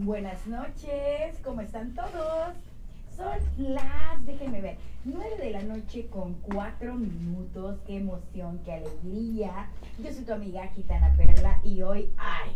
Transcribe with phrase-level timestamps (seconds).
[0.00, 2.54] Buenas noches, ¿cómo están todos?
[3.16, 7.80] Son las, déjenme ver, nueve de la noche con cuatro minutos.
[7.84, 9.68] Qué emoción, qué alegría.
[9.98, 12.52] Yo soy tu amiga Gitana Perla y hoy, ay,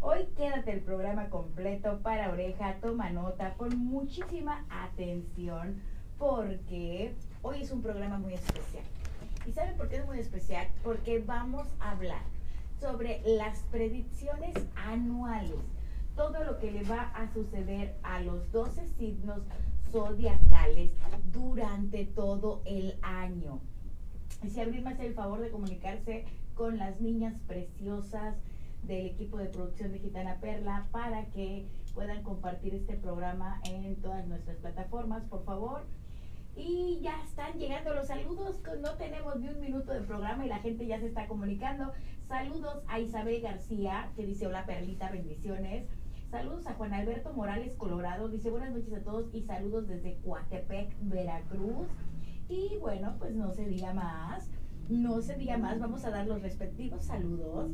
[0.00, 5.82] hoy quédate el programa completo para oreja, toma nota, con muchísima atención,
[6.16, 8.84] porque hoy es un programa muy especial.
[9.46, 10.66] ¿Y saben por qué es muy especial?
[10.82, 12.22] Porque vamos a hablar
[12.80, 15.75] sobre las predicciones anuales
[16.16, 19.42] todo lo que le va a suceder a los 12 signos
[19.90, 20.90] zodiacales
[21.32, 23.60] durante todo el año.
[24.42, 26.24] Y si Abril me hace el favor de comunicarse
[26.54, 28.34] con las niñas preciosas
[28.82, 34.26] del equipo de producción de Gitana Perla para que puedan compartir este programa en todas
[34.26, 35.82] nuestras plataformas, por favor.
[36.56, 40.60] Y ya están llegando los saludos, no tenemos ni un minuto de programa y la
[40.60, 41.92] gente ya se está comunicando.
[42.28, 45.84] Saludos a Isabel García, que dice hola Perlita, bendiciones.
[46.30, 48.28] Saludos a Juan Alberto Morales Colorado.
[48.28, 51.86] Dice buenas noches a todos y saludos desde Coatepec, Veracruz.
[52.48, 54.50] Y bueno, pues no se diga más.
[54.88, 57.72] No se diga más, vamos a dar los respectivos saludos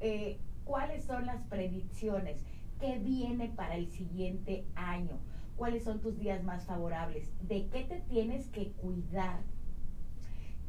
[0.00, 2.42] eh, cuáles son las predicciones
[2.80, 5.18] qué viene para el siguiente año,
[5.56, 9.40] cuáles son tus días más favorables, de qué te tienes que cuidar,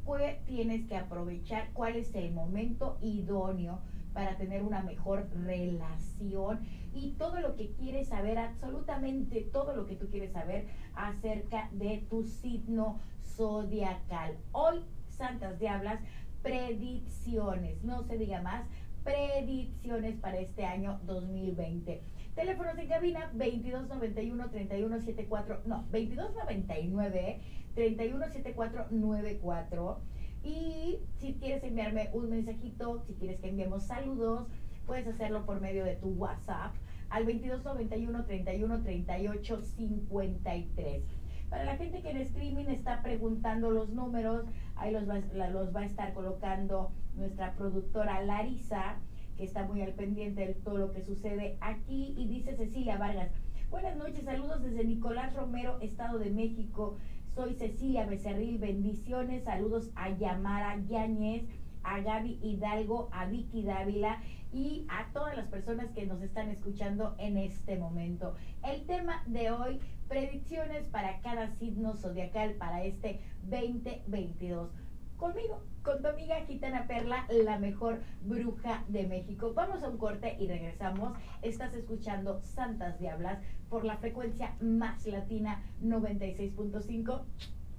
[0.06, 3.79] qué tienes que aprovechar, cuál es el momento idóneo
[4.13, 6.62] para tener una mejor relación
[6.94, 12.06] y todo lo que quieres saber, absolutamente todo lo que tú quieres saber acerca de
[12.09, 14.38] tu signo zodiacal.
[14.53, 16.00] Hoy, Santas Diablas,
[16.41, 18.66] predicciones, no se diga más,
[19.07, 22.01] predicciones para este año 2020.
[22.35, 27.40] Teléfonos en cabina 2291 3174, no, 2299
[27.73, 30.00] 317494.
[30.44, 34.47] Y si quieres enviarme un mensajito, si quieres que enviemos saludos,
[34.85, 36.75] puedes hacerlo por medio de tu WhatsApp
[37.09, 41.03] al 2291 31 38 53.
[41.50, 44.44] Para la gente que en streaming está preguntando los números,
[44.80, 48.98] ahí los va, los va a estar colocando nuestra productora Larisa,
[49.36, 52.14] que está muy al pendiente de todo lo que sucede aquí.
[52.18, 53.30] Y dice Cecilia Vargas,
[53.70, 56.98] buenas noches, saludos desde Nicolás Romero, Estado de México.
[57.36, 61.44] Soy Cecilia Becerril, bendiciones, saludos a Yamara Yáñez,
[61.88, 64.22] a Gaby Hidalgo, a Vicky Dávila
[64.53, 68.36] y a todas las personas que nos están escuchando en este momento.
[68.64, 74.70] El tema de hoy, predicciones para cada signo zodiacal para este 2022
[75.18, 79.54] conmigo, con tu amiga Gitana Perla, la mejor bruja de México.
[79.56, 81.18] Vamos a un corte y regresamos.
[81.42, 87.22] Estás escuchando Santas Diablas por la frecuencia más latina 96.5.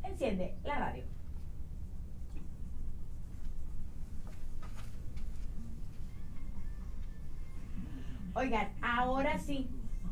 [0.02, 1.17] Enciende la radio.
[8.34, 9.68] Oigan, ahora sí,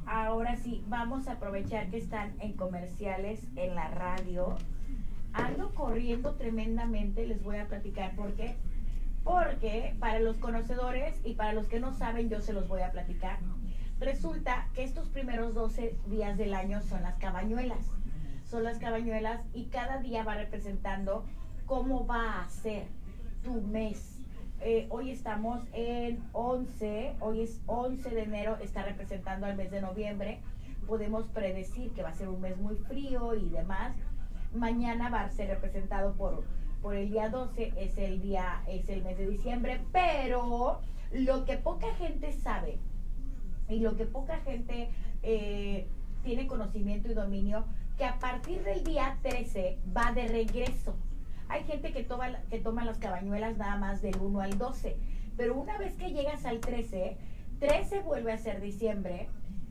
[0.06, 4.56] ahora sí, vamos a aprovechar que están en comerciales en la radio
[5.36, 8.56] ando corriendo tremendamente, les voy a platicar por qué.
[9.22, 12.92] Porque para los conocedores y para los que no saben, yo se los voy a
[12.92, 13.38] platicar.
[13.98, 17.90] Resulta que estos primeros 12 días del año son las cabañuelas.
[18.48, 21.24] Son las cabañuelas y cada día va representando
[21.66, 22.86] cómo va a ser
[23.42, 24.15] tu mes.
[24.60, 29.80] Eh, hoy estamos en 11, hoy es 11 de enero, está representando al mes de
[29.80, 30.40] noviembre.
[30.86, 33.94] Podemos predecir que va a ser un mes muy frío y demás
[34.54, 36.44] Mañana va a ser representado por,
[36.80, 40.80] por el día 12, es el día, es el mes de diciembre, pero
[41.12, 42.78] lo que poca gente sabe
[43.68, 44.88] y lo que poca gente
[45.22, 45.86] eh,
[46.24, 47.64] tiene conocimiento y dominio,
[47.98, 50.94] que a partir del día 13 va de regreso.
[51.48, 54.96] Hay gente que toma, que toma las cabañuelas nada más del 1 al 12,
[55.36, 57.16] pero una vez que llegas al 13,
[57.60, 59.28] 13 vuelve a ser diciembre,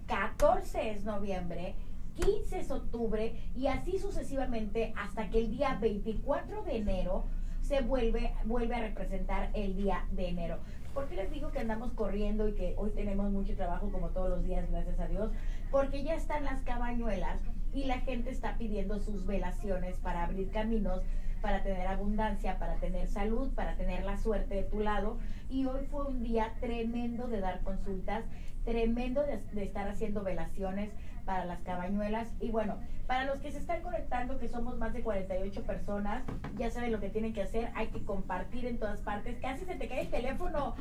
[0.08, 1.76] 14 es noviembre,
[2.16, 7.26] 15 es octubre y así sucesivamente hasta que el día 24 de enero
[7.62, 10.60] se vuelve, vuelve a representar el día de enero.
[10.94, 14.30] ¿Por qué les digo que andamos corriendo y que hoy tenemos mucho trabajo como todos
[14.30, 15.32] los días, gracias a Dios?
[15.72, 17.42] Porque ya están las cabañuelas
[17.74, 21.02] y la gente está pidiendo sus velaciones para abrir caminos,
[21.46, 25.20] para tener abundancia, para tener salud, para tener la suerte de tu lado.
[25.48, 28.26] Y hoy fue un día tremendo de dar consultas,
[28.64, 30.90] tremendo de, de estar haciendo velaciones
[31.26, 32.28] para las cabañuelas.
[32.40, 32.78] Y bueno,
[33.08, 36.24] para los que se están conectando, que somos más de 48 personas,
[36.58, 39.38] ya saben lo que tienen que hacer, hay que compartir en todas partes.
[39.42, 40.76] Casi se te cae el teléfono,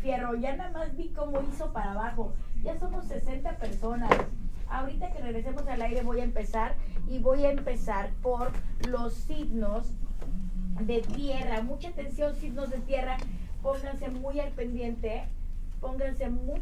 [0.00, 2.32] Fierro, ya nada más vi cómo hizo para abajo.
[2.62, 4.10] Ya somos 60 personas.
[4.68, 6.74] Ahorita que regresemos al aire voy a empezar
[7.08, 8.50] y voy a empezar por
[8.88, 9.86] los signos
[10.80, 11.62] de tierra.
[11.62, 13.16] Mucha atención, signos de tierra.
[13.62, 15.24] Pónganse muy al pendiente.
[15.80, 16.60] Pónganse muy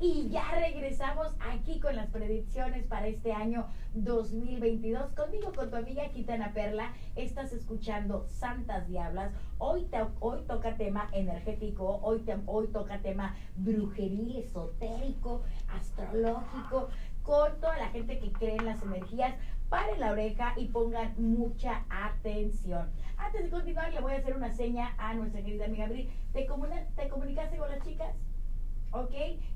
[0.00, 5.12] y ya regresamos aquí con las predicciones para este año 2022.
[5.12, 9.32] Conmigo, con tu amiga Gitana Perla, estás escuchando Santas Diablas.
[9.58, 9.88] Hoy,
[10.20, 16.90] hoy toca tema energético, hoy, hoy toca tema brujeril, esotérico, astrológico,
[17.22, 19.34] con toda la gente que cree en las energías.
[19.68, 22.88] Paren la oreja y pongan mucha atención.
[23.18, 26.08] Antes de continuar, le voy a hacer una seña a nuestra querida amiga Abril.
[26.32, 26.46] ¿Te,
[26.96, 28.14] ¿Te comunicaste con las chicas?
[28.92, 29.14] ¿Ok?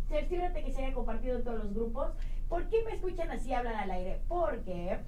[0.09, 2.13] Cerciórate que se haya compartido en todos los grupos.
[2.49, 4.21] ¿Por qué me escuchan así hablar al aire?
[4.29, 4.99] Porque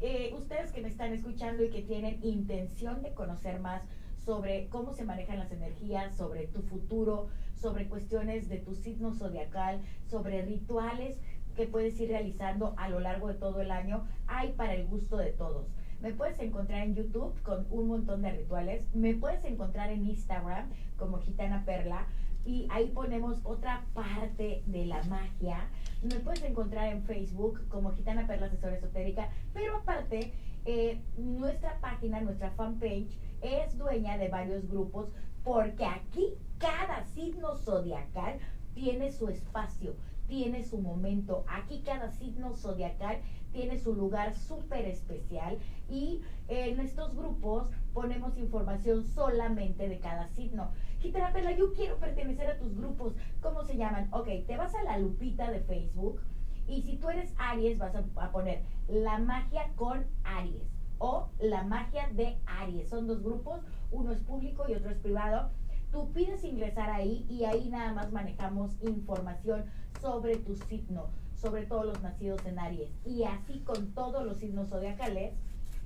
[0.00, 3.82] eh, ustedes que me están escuchando y que tienen intención de conocer más
[4.24, 9.80] sobre cómo se manejan las energías, sobre tu futuro, sobre cuestiones de tu signo zodiacal,
[10.08, 11.18] sobre rituales
[11.56, 15.16] que puedes ir realizando a lo largo de todo el año, hay para el gusto
[15.16, 15.66] de todos.
[16.00, 18.84] Me puedes encontrar en YouTube con un montón de rituales.
[18.92, 22.06] Me puedes encontrar en Instagram como Gitana Perla
[22.44, 25.68] y ahí ponemos otra parte de la magia.
[26.02, 30.32] Me puedes encontrar en Facebook como Gitana Perla Asesora Esotérica, pero aparte,
[30.64, 35.08] eh, nuestra página, nuestra fanpage, es dueña de varios grupos
[35.44, 38.38] porque aquí cada signo zodiacal
[38.74, 39.94] tiene su espacio,
[40.28, 41.44] tiene su momento.
[41.48, 43.20] Aquí cada signo zodiacal
[43.52, 50.70] tiene su lugar súper especial y en estos grupos ponemos información solamente de cada signo.
[51.02, 53.14] Gitana yo quiero pertenecer a tus grupos.
[53.40, 54.08] ¿Cómo se llaman?
[54.12, 56.20] Ok, te vas a la lupita de Facebook
[56.68, 60.62] y si tú eres Aries vas a, poner la magia con Aries
[60.98, 62.88] o la magia de Aries.
[62.88, 65.50] Son dos grupos, uno es público y otro es privado.
[65.90, 69.64] Tú pides ingresar ahí y ahí nada más manejamos información
[70.00, 72.92] sobre tu signo, sobre todos los nacidos en Aries.
[73.04, 75.34] Y así con todos los signos zodiacales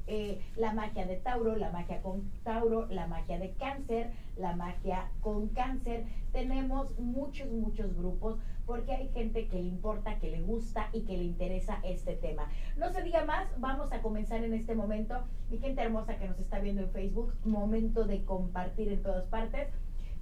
[0.06, 5.10] eh, la magia de Tauro, la magia con Tauro, la magia de Cáncer, la magia
[5.20, 6.04] con Cáncer.
[6.32, 11.16] Tenemos muchos, muchos grupos porque hay gente que le importa, que le gusta y que
[11.16, 12.48] le interesa este tema.
[12.76, 15.24] No se diga más, vamos a comenzar en este momento.
[15.50, 19.68] Mi gente hermosa que nos está viendo en Facebook, momento de compartir en todas partes.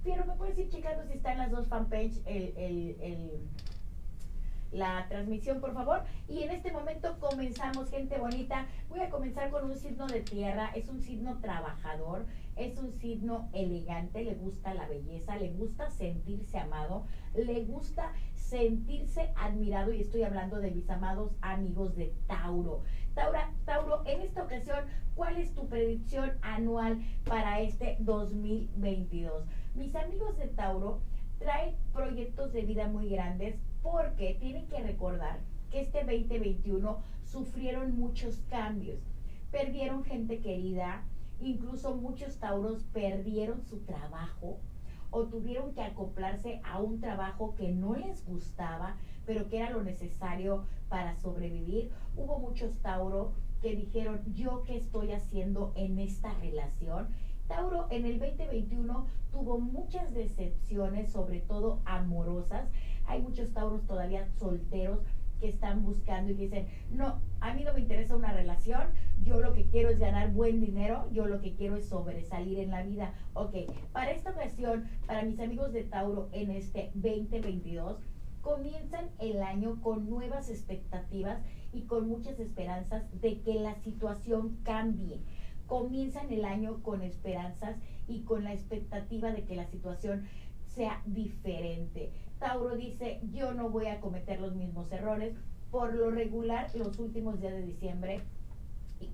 [0.03, 3.31] Pero me puedes ir checando si está en las dos fanpage el, el, el
[4.75, 6.03] la transmisión, por favor.
[6.27, 8.67] Y en este momento comenzamos, gente bonita.
[8.89, 10.71] Voy a comenzar con un signo de tierra.
[10.75, 16.57] Es un signo trabajador, es un signo elegante, le gusta la belleza, le gusta sentirse
[16.59, 19.93] amado, le gusta sentirse admirado.
[19.93, 22.83] Y estoy hablando de mis amados amigos de Tauro.
[23.13, 24.79] Taura, Tauro, en esta ocasión,
[25.15, 29.45] ¿cuál es tu predicción anual para este 2022?
[29.73, 30.99] Mis amigos de Tauro
[31.39, 35.37] traen proyectos de vida muy grandes porque tienen que recordar
[35.69, 38.99] que este 2021 sufrieron muchos cambios,
[39.51, 41.03] perdieron gente querida,
[41.39, 44.57] incluso muchos tauros perdieron su trabajo
[45.11, 49.83] o tuvieron que acoplarse a un trabajo que no les gustaba, pero que era lo
[49.83, 51.91] necesario para sobrevivir.
[52.17, 57.09] Hubo muchos tauros que dijeron, yo qué estoy haciendo en esta relación.
[57.47, 62.67] Tauro en el 2021 tuvo muchas decepciones, sobre todo amorosas,
[63.05, 64.99] hay muchos tauros todavía solteros
[65.39, 68.83] que están buscando y dicen, no, a mí no me interesa una relación,
[69.23, 72.71] yo lo que quiero es ganar buen dinero, yo lo que quiero es sobresalir en
[72.71, 73.13] la vida.
[73.33, 73.55] Ok,
[73.91, 77.99] para esta ocasión, para mis amigos de Tauro en este 2022,
[78.41, 81.41] comienzan el año con nuevas expectativas
[81.73, 85.19] y con muchas esperanzas de que la situación cambie.
[85.67, 87.75] Comienzan el año con esperanzas
[88.07, 90.27] y con la expectativa de que la situación
[90.67, 92.11] sea diferente.
[92.39, 95.33] Tauro dice, yo no voy a cometer los mismos errores.
[95.71, 98.21] Por lo regular, los últimos días de diciembre,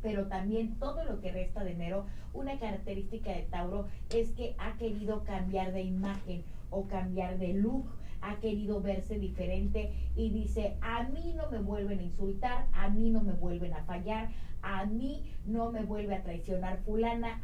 [0.01, 4.77] pero también todo lo que resta de enero, una característica de Tauro es que ha
[4.77, 7.85] querido cambiar de imagen o cambiar de look,
[8.21, 13.09] ha querido verse diferente y dice, a mí no me vuelven a insultar, a mí
[13.09, 14.29] no me vuelven a fallar,
[14.61, 17.39] a mí no me vuelve a traicionar fulana.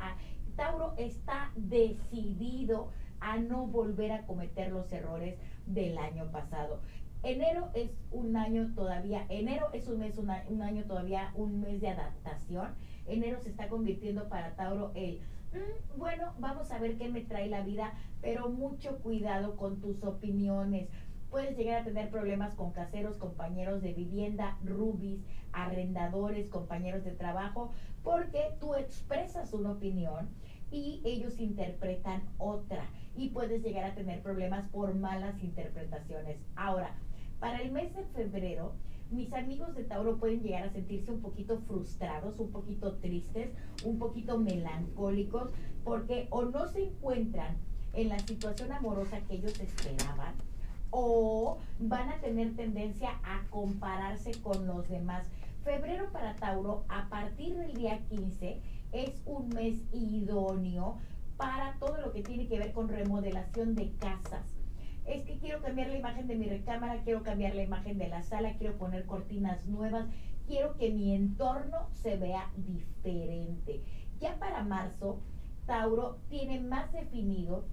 [0.56, 6.82] Tauro está decidido a no volver a cometer los errores del año pasado.
[7.24, 11.90] Enero es un año todavía, enero es un mes, un año todavía, un mes de
[11.90, 12.76] adaptación.
[13.08, 15.20] Enero se está convirtiendo para Tauro el,
[15.54, 20.04] mm, bueno, vamos a ver qué me trae la vida, pero mucho cuidado con tus
[20.04, 20.90] opiniones.
[21.30, 25.20] Puedes llegar a tener problemas con caseros, compañeros de vivienda, rubis,
[25.52, 27.72] arrendadores, compañeros de trabajo,
[28.04, 30.30] porque tú expresas una opinión
[30.72, 36.38] y ellos interpretan otra y puedes llegar a tener problemas por malas interpretaciones.
[36.56, 36.96] Ahora,
[37.40, 38.74] para el mes de febrero,
[39.10, 43.52] mis amigos de Tauro pueden llegar a sentirse un poquito frustrados, un poquito tristes,
[43.86, 45.52] un poquito melancólicos,
[45.84, 47.58] porque o no se encuentran
[47.94, 50.36] en la situación amorosa que ellos esperaban,
[50.92, 55.28] o van a tener tendencia a compararse con los demás.
[55.64, 58.62] Febrero para Tauro, a partir del día 15,
[58.94, 60.98] es un mes idóneo
[61.36, 64.58] para todo lo que tiene que ver con remodelación de casas
[65.08, 68.24] es que quiero cambiar la imagen de mi recámara, quiero cambiar la imagen de la
[68.24, 70.06] sala, quiero poner cortinas nuevas,
[70.46, 73.82] quiero que mi entorno se vea diferente.
[74.20, 75.22] Ya para marzo,
[75.66, 77.66] Tauro tiene más definido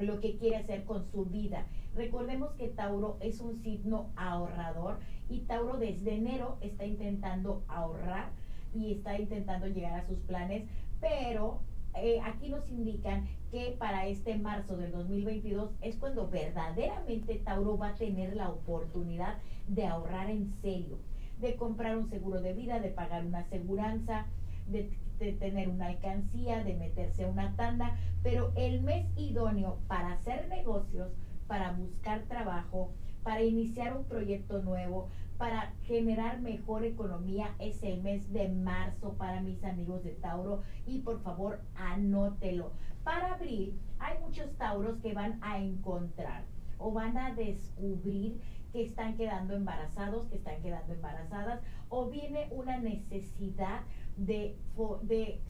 [0.00, 1.66] lo que quiere hacer con su vida.
[1.94, 8.30] Recordemos que Tauro es un signo ahorrador y Tauro desde enero está intentando ahorrar
[8.74, 10.68] y está intentando llegar a sus planes,
[11.00, 11.60] pero
[11.94, 17.88] eh, aquí nos indican que para este marzo del 2022 es cuando verdaderamente Tauro va
[17.88, 20.98] a tener la oportunidad de ahorrar en serio,
[21.40, 24.26] de comprar un seguro de vida, de pagar una aseguranza,
[24.66, 30.12] de, de tener una alcancía, de meterse a una tanda, pero el mes idóneo para
[30.12, 31.12] hacer negocios,
[31.46, 32.90] para buscar trabajo,
[33.22, 35.08] para iniciar un proyecto nuevo,
[35.38, 40.98] para generar mejor economía es el mes de marzo para mis amigos de Tauro y
[40.98, 42.72] por favor anótelo.
[43.04, 46.44] Para abril hay muchos Tauros que van a encontrar
[46.78, 48.40] o van a descubrir
[48.72, 53.80] que están quedando embarazados, que están quedando embarazadas o viene una necesidad
[54.18, 54.56] de,
[55.02, 55.40] de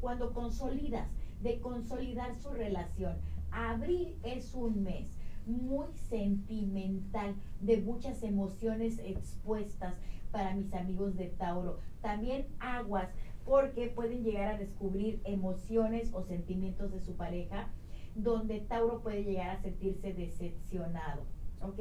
[0.00, 1.08] cuando consolidas,
[1.40, 3.16] de consolidar su relación.
[3.50, 5.06] Abril es un mes
[5.46, 9.94] muy sentimental, de muchas emociones expuestas
[10.30, 11.78] para mis amigos de Tauro.
[12.00, 13.08] También aguas,
[13.44, 17.68] porque pueden llegar a descubrir emociones o sentimientos de su pareja,
[18.14, 21.22] donde Tauro puede llegar a sentirse decepcionado.
[21.60, 21.78] ¿Ok?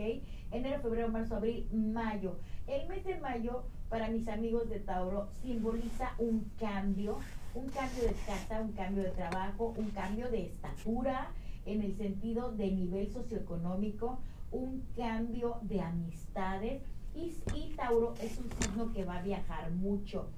[0.51, 2.37] Enero, febrero, marzo, abril, mayo.
[2.67, 7.19] El mes de mayo, para mis amigos de Tauro, simboliza un cambio,
[7.53, 11.29] un cambio de casa, un cambio de trabajo, un cambio de estatura,
[11.65, 14.19] en el sentido de nivel socioeconómico,
[14.53, 16.81] un cambio de amistades
[17.13, 17.33] y,
[17.75, 20.29] Tauro es un signo que va a viajar mucho.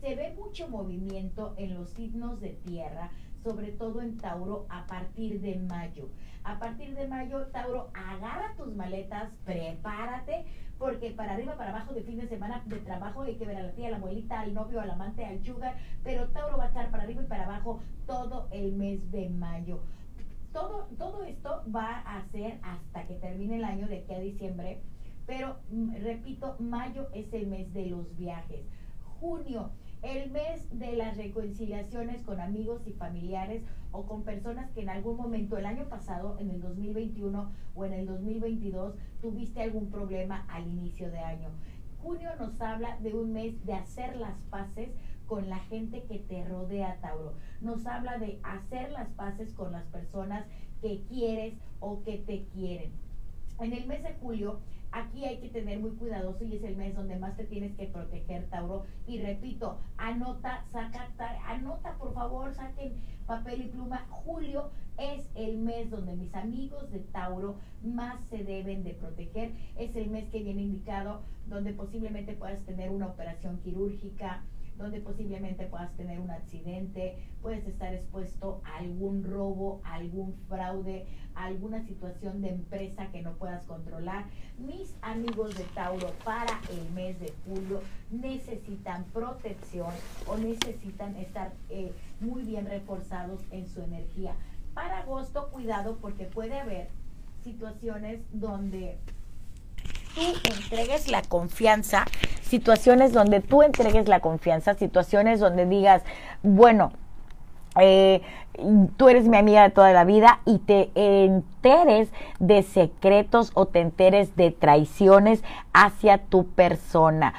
[0.00, 3.10] Se ve mucho movimiento en los signos de tierra,
[3.42, 6.08] sobre todo en Tauro a partir de mayo.
[6.44, 10.44] A partir de mayo, Tauro, agarra tus maletas, prepárate,
[10.78, 13.62] porque para arriba, para abajo de fin de semana de trabajo hay que ver a
[13.62, 16.68] la tía, a la abuelita, al novio, al amante, al sugar, pero Tauro va a
[16.68, 19.80] estar para arriba y para abajo todo el mes de mayo
[20.52, 24.80] todo, todo esto va a ser hasta que termine el año, de aquí a diciembre,
[25.26, 28.60] pero mm, repito, mayo es el mes de los viajes.
[29.20, 29.70] Junio,
[30.02, 35.16] el mes de las reconciliaciones con amigos y familiares o con personas que en algún
[35.16, 40.66] momento el año pasado, en el 2021 o en el 2022, tuviste algún problema al
[40.66, 41.50] inicio de año.
[42.02, 44.88] Junio nos habla de un mes de hacer las paces
[45.26, 47.34] con la gente que te rodea, Tauro.
[47.60, 50.46] Nos habla de hacer las paces con las personas
[50.80, 52.90] que quieres o que te quieren.
[53.60, 54.60] En el mes de julio,
[54.92, 57.86] aquí hay que tener muy cuidadoso y es el mes donde más te tienes que
[57.86, 58.84] proteger, Tauro.
[59.06, 61.08] Y repito, anota, saca,
[61.46, 62.94] anota por favor, saquen
[63.26, 64.06] papel y pluma.
[64.10, 69.52] Julio es el mes donde mis amigos de Tauro más se deben de proteger.
[69.76, 74.42] Es el mes que viene indicado donde posiblemente puedas tener una operación quirúrgica,
[74.80, 81.06] donde posiblemente puedas tener un accidente, puedes estar expuesto a algún robo, a algún fraude,
[81.34, 84.24] a alguna situación de empresa que no puedas controlar.
[84.58, 89.92] Mis amigos de Tauro para el mes de julio necesitan protección
[90.26, 94.34] o necesitan estar eh, muy bien reforzados en su energía.
[94.74, 96.88] Para agosto, cuidado porque puede haber
[97.42, 98.98] situaciones donde
[100.14, 102.04] tú entregues la confianza,
[102.42, 106.02] situaciones donde tú entregues la confianza, situaciones donde digas,
[106.42, 106.92] bueno,
[107.78, 108.22] eh,
[108.96, 113.80] tú eres mi amiga de toda la vida y te enteres de secretos o te
[113.80, 117.34] enteres de traiciones hacia tu persona.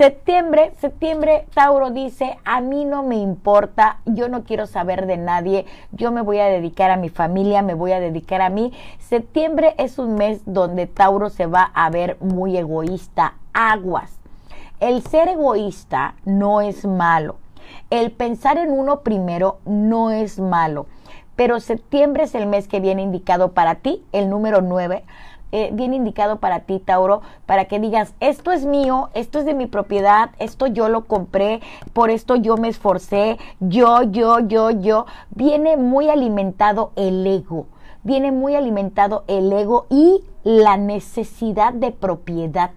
[0.00, 5.66] Septiembre, septiembre, Tauro dice, a mí no me importa, yo no quiero saber de nadie,
[5.92, 8.72] yo me voy a dedicar a mi familia, me voy a dedicar a mí.
[8.98, 14.18] Septiembre es un mes donde Tauro se va a ver muy egoísta, aguas.
[14.80, 17.36] El ser egoísta no es malo.
[17.90, 20.86] El pensar en uno primero no es malo.
[21.36, 25.04] Pero septiembre es el mes que viene indicado para ti, el número 9
[25.52, 29.54] eh, bien indicado para ti, Tauro, para que digas, esto es mío, esto es de
[29.54, 31.60] mi propiedad, esto yo lo compré,
[31.92, 35.06] por esto yo me esforcé, yo, yo, yo, yo.
[35.30, 37.66] Viene muy alimentado el ego,
[38.04, 42.70] viene muy alimentado el ego y la necesidad de propiedad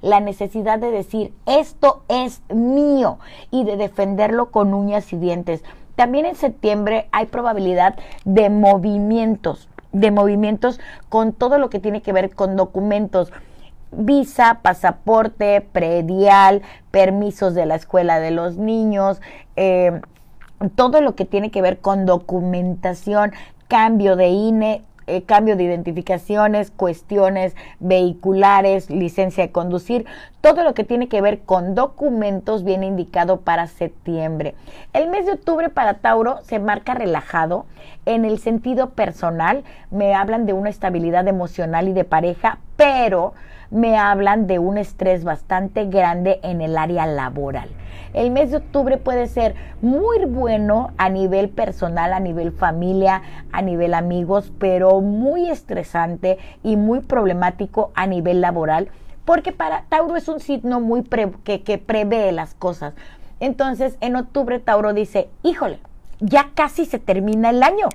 [0.00, 3.18] la necesidad de decir esto es mío
[3.50, 5.64] y de defenderlo con uñas y dientes.
[5.96, 9.68] También en septiembre hay probabilidad de movimientos
[10.00, 13.32] de movimientos con todo lo que tiene que ver con documentos.
[13.90, 19.20] Visa, pasaporte, predial, permisos de la escuela de los niños,
[19.56, 20.00] eh,
[20.74, 23.32] todo lo que tiene que ver con documentación,
[23.68, 30.06] cambio de INE, eh, cambio de identificaciones, cuestiones vehiculares, licencia de conducir,
[30.40, 34.54] todo lo que tiene que ver con documentos viene indicado para septiembre.
[34.92, 37.66] El mes de octubre para Tauro se marca relajado
[38.06, 43.34] en el sentido personal, me hablan de una estabilidad emocional y de pareja, pero
[43.70, 47.68] me hablan de un estrés bastante grande en el área laboral.
[48.14, 53.60] El mes de octubre puede ser muy bueno a nivel personal, a nivel familia, a
[53.60, 58.88] nivel amigos, pero muy estresante y muy problemático a nivel laboral,
[59.24, 61.02] porque para Tauro es un signo muy
[61.44, 62.94] que, que prevé las cosas.
[63.40, 65.78] Entonces, en octubre Tauro dice, híjole,
[66.18, 67.88] ya casi se termina el año.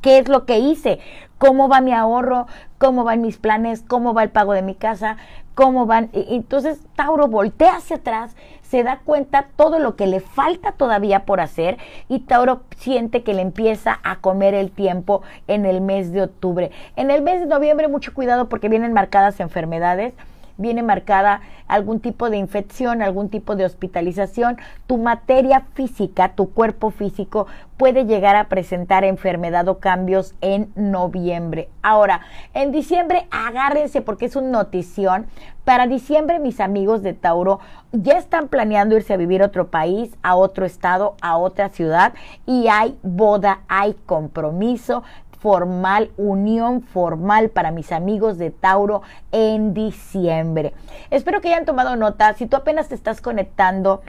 [0.00, 1.00] ¿Qué es lo que hice?
[1.38, 2.46] ¿Cómo va mi ahorro?
[2.78, 3.82] ¿Cómo van mis planes?
[3.82, 5.16] ¿Cómo va el pago de mi casa?
[5.54, 6.08] ¿Cómo van?
[6.12, 11.26] Y, entonces Tauro voltea hacia atrás, se da cuenta todo lo que le falta todavía
[11.26, 16.12] por hacer y Tauro siente que le empieza a comer el tiempo en el mes
[16.12, 16.70] de octubre.
[16.96, 20.14] En el mes de noviembre mucho cuidado porque vienen marcadas enfermedades
[20.56, 26.90] viene marcada algún tipo de infección, algún tipo de hospitalización, tu materia física, tu cuerpo
[26.90, 31.68] físico puede llegar a presentar enfermedad o cambios en noviembre.
[31.82, 32.20] Ahora,
[32.54, 35.26] en diciembre agárrense porque es una notición.
[35.64, 37.60] Para diciembre mis amigos de Tauro
[37.92, 42.14] ya están planeando irse a vivir a otro país, a otro estado, a otra ciudad
[42.46, 45.02] y hay boda, hay compromiso,
[45.42, 49.02] formal, unión formal para mis amigos de Tauro
[49.32, 50.72] en diciembre.
[51.10, 52.32] Espero que hayan tomado nota.
[52.34, 54.02] Si tú apenas te estás conectando,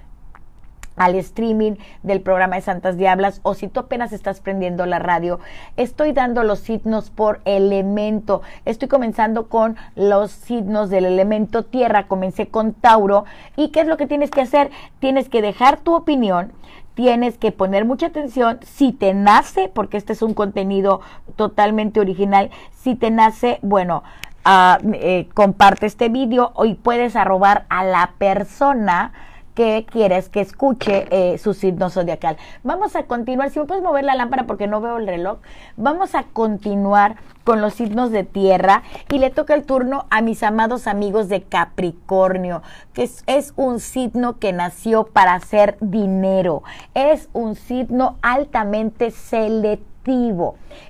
[0.96, 5.40] al streaming del programa de Santas Diablas o si tú apenas estás prendiendo la radio,
[5.76, 8.42] estoy dando los signos por elemento.
[8.66, 12.08] Estoy comenzando con los signos del elemento tierra.
[12.08, 13.26] Comencé con Tauro.
[13.56, 14.70] ¿Y qué es lo que tienes que hacer?
[15.00, 16.52] Tienes que dejar tu opinión,
[16.96, 21.02] tienes que poner mucha atención si te nace, porque este es un contenido
[21.36, 24.04] totalmente original, si te nace, bueno,
[24.46, 29.14] ah, eh, comparte este vídeo y puedes arrobar a la persona
[29.54, 32.38] que quieres que escuche eh, su signo zodiacal.
[32.64, 35.40] Vamos a continuar, si me puedes mover la lámpara porque no veo el reloj,
[35.78, 40.44] vamos a continuar con los signos de tierra y le toca el turno a mis
[40.44, 42.62] amados amigos de Capricornio,
[42.94, 46.64] que es, es un signo que nació para hacer dinero,
[46.94, 49.94] es un signo altamente selectivo.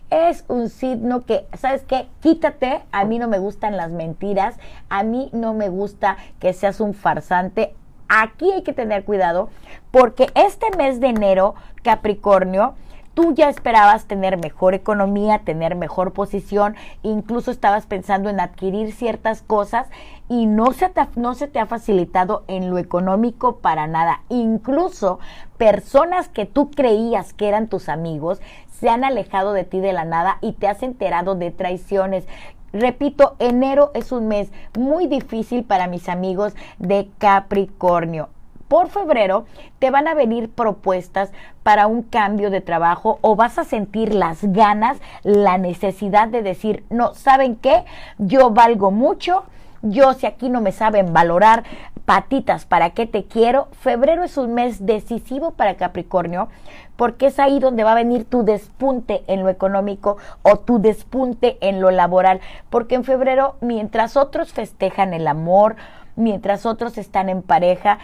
[0.10, 2.08] Es un signo que, ¿sabes qué?
[2.22, 4.56] Quítate, a mí no me gustan las mentiras,
[4.90, 7.76] a mí no me gusta que seas un farsante,
[8.16, 9.50] Aquí hay que tener cuidado
[9.90, 12.76] porque este mes de enero, Capricornio,
[13.16, 19.42] tú ya esperabas tener mejor economía, tener mejor posición, incluso estabas pensando en adquirir ciertas
[19.42, 19.88] cosas
[20.30, 24.22] y no se, te, no se te ha facilitado en lo económico para nada.
[24.30, 25.18] Incluso
[25.58, 28.42] personas que tú creías que eran tus amigos
[28.80, 32.28] se han alejado de ti de la nada y te has enterado de traiciones.
[32.74, 38.30] Repito, enero es un mes muy difícil para mis amigos de Capricornio.
[38.68, 39.46] Por febrero
[39.78, 41.32] te van a venir propuestas
[41.62, 46.84] para un cambio de trabajo o vas a sentir las ganas, la necesidad de decir,
[46.90, 47.86] no, ¿saben qué?
[48.18, 49.44] Yo valgo mucho,
[49.84, 51.64] yo si aquí no me saben valorar,
[52.06, 53.68] patitas, ¿para qué te quiero?
[53.80, 56.50] Febrero es un mes decisivo para Capricornio
[56.96, 61.58] porque es ahí donde va a venir tu despunte en lo económico o tu despunte
[61.62, 65.76] en lo laboral, porque en febrero, mientras otros festejan el amor,
[66.16, 68.00] mientras otros están en pareja.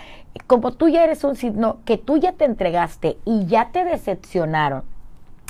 [0.47, 4.83] Como tú ya eres un signo que tú ya te entregaste y ya te decepcionaron,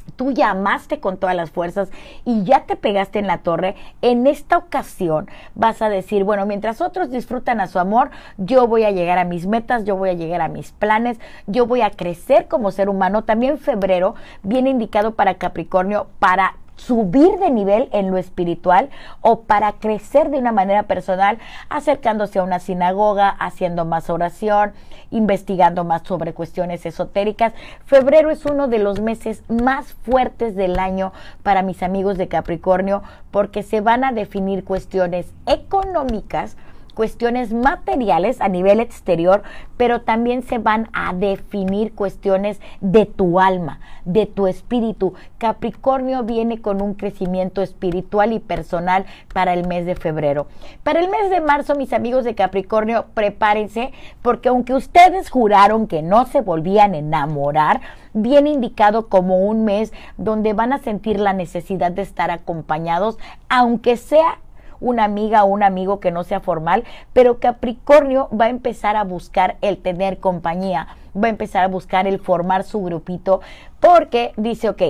[0.10, 1.90] tú llamaste con todas las fuerzas
[2.26, 6.82] y ya te pegaste en la torre, en esta ocasión vas a decir, bueno, mientras
[6.82, 10.14] otros disfrutan a su amor, yo voy a llegar a mis metas, yo voy a
[10.14, 13.24] llegar a mis planes, yo voy a crecer como ser humano.
[13.24, 18.90] También febrero viene indicado para Capricornio para subir de nivel en lo espiritual
[19.22, 21.38] o para crecer de una manera personal,
[21.70, 24.72] acercándose a una sinagoga, haciendo más oración,
[25.12, 27.54] investigando más sobre cuestiones esotéricas.
[27.86, 31.12] Febrero es uno de los meses más fuertes del año
[31.44, 36.56] para mis amigos de Capricornio porque se van a definir cuestiones económicas,
[37.00, 39.42] cuestiones materiales a nivel exterior,
[39.78, 45.14] pero también se van a definir cuestiones de tu alma, de tu espíritu.
[45.38, 50.48] Capricornio viene con un crecimiento espiritual y personal para el mes de febrero.
[50.84, 56.02] Para el mes de marzo, mis amigos de Capricornio, prepárense porque aunque ustedes juraron que
[56.02, 57.80] no se volvían a enamorar,
[58.12, 63.96] viene indicado como un mes donde van a sentir la necesidad de estar acompañados, aunque
[63.96, 64.40] sea
[64.82, 69.04] una amiga o un amigo que no sea formal, pero Capricornio va a empezar a
[69.04, 73.42] buscar el tener compañía, va a empezar a buscar el formar su grupito,
[73.80, 74.82] porque dice, ok,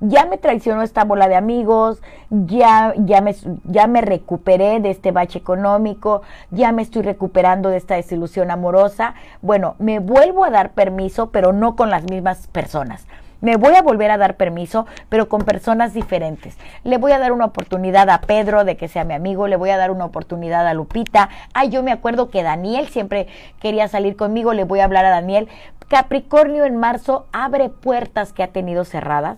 [0.00, 5.12] ya me traicionó esta bola de amigos, ya, ya, me, ya me recuperé de este
[5.12, 9.14] bache económico, ya me estoy recuperando de esta desilusión amorosa.
[9.40, 13.06] Bueno, me vuelvo a dar permiso, pero no con las mismas personas.
[13.44, 16.56] Me voy a volver a dar permiso, pero con personas diferentes.
[16.82, 19.68] Le voy a dar una oportunidad a Pedro de que sea mi amigo, le voy
[19.68, 21.28] a dar una oportunidad a Lupita.
[21.52, 23.26] Ay, yo me acuerdo que Daniel siempre
[23.60, 25.50] quería salir conmigo, le voy a hablar a Daniel.
[25.88, 29.36] Capricornio en marzo abre puertas que ha tenido cerradas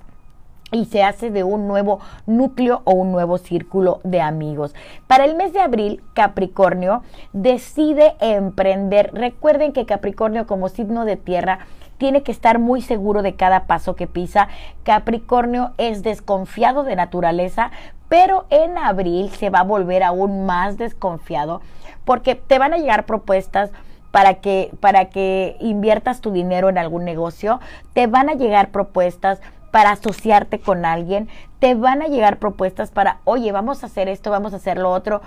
[0.71, 4.73] y se hace de un nuevo núcleo o un nuevo círculo de amigos.
[5.09, 9.11] Para el mes de abril, Capricornio decide emprender.
[9.13, 11.59] Recuerden que Capricornio como signo de tierra
[11.99, 14.49] tiene que estar muy seguro de cada paso que pisa.
[14.85, 17.71] Capricornio es desconfiado de naturaleza,
[18.09, 21.61] pero en abril se va a volver aún más desconfiado
[22.05, 23.71] porque te van a llegar propuestas
[24.13, 27.61] para que para que inviertas tu dinero en algún negocio,
[27.93, 29.41] te van a llegar propuestas
[29.73, 31.29] para asociarte con alguien,
[31.59, 34.91] te van a llegar propuestas para, "Oye, vamos a hacer esto, vamos a hacer lo
[34.91, 35.21] otro."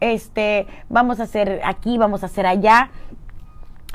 [0.00, 2.90] Este, vamos a hacer aquí, vamos a hacer allá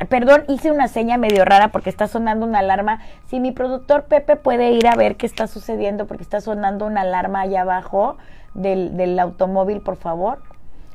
[0.06, 3.02] Perdón, hice una seña medio rara porque está sonando una alarma.
[3.26, 7.02] Si mi productor Pepe puede ir a ver qué está sucediendo porque está sonando una
[7.02, 8.18] alarma allá abajo
[8.54, 10.40] del, del automóvil, por favor.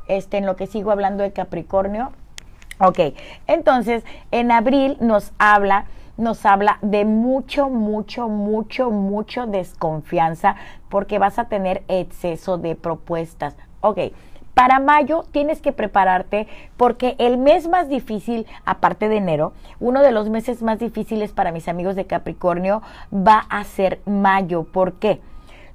[0.06, 2.12] Este, en lo que sigo hablando de Capricornio.
[2.78, 2.98] Ok,
[3.46, 5.86] entonces en abril nos habla,
[6.16, 10.56] nos habla de mucho, mucho, mucho, mucho desconfianza
[10.88, 13.56] porque vas a tener exceso de propuestas.
[13.80, 13.98] Ok,
[14.54, 20.12] para mayo tienes que prepararte porque el mes más difícil, aparte de enero, uno de
[20.12, 24.64] los meses más difíciles para mis amigos de Capricornio va a ser mayo.
[24.64, 25.20] ¿Por qué?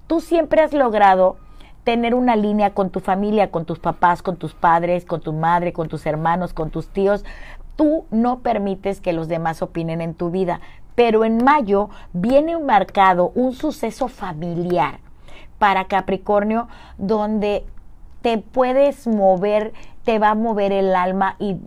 [0.05, 1.37] Tú siempre has logrado
[1.83, 5.73] tener una línea con tu familia, con tus papás, con tus padres, con tu madre,
[5.73, 7.25] con tus hermanos, con tus tíos.
[7.75, 10.59] Tú no permites que los demás opinen en tu vida.
[10.95, 14.99] Pero en mayo viene marcado un suceso familiar
[15.59, 17.65] para Capricornio donde
[18.21, 19.73] te puedes mover,
[20.07, 21.57] te va a mover el alma y,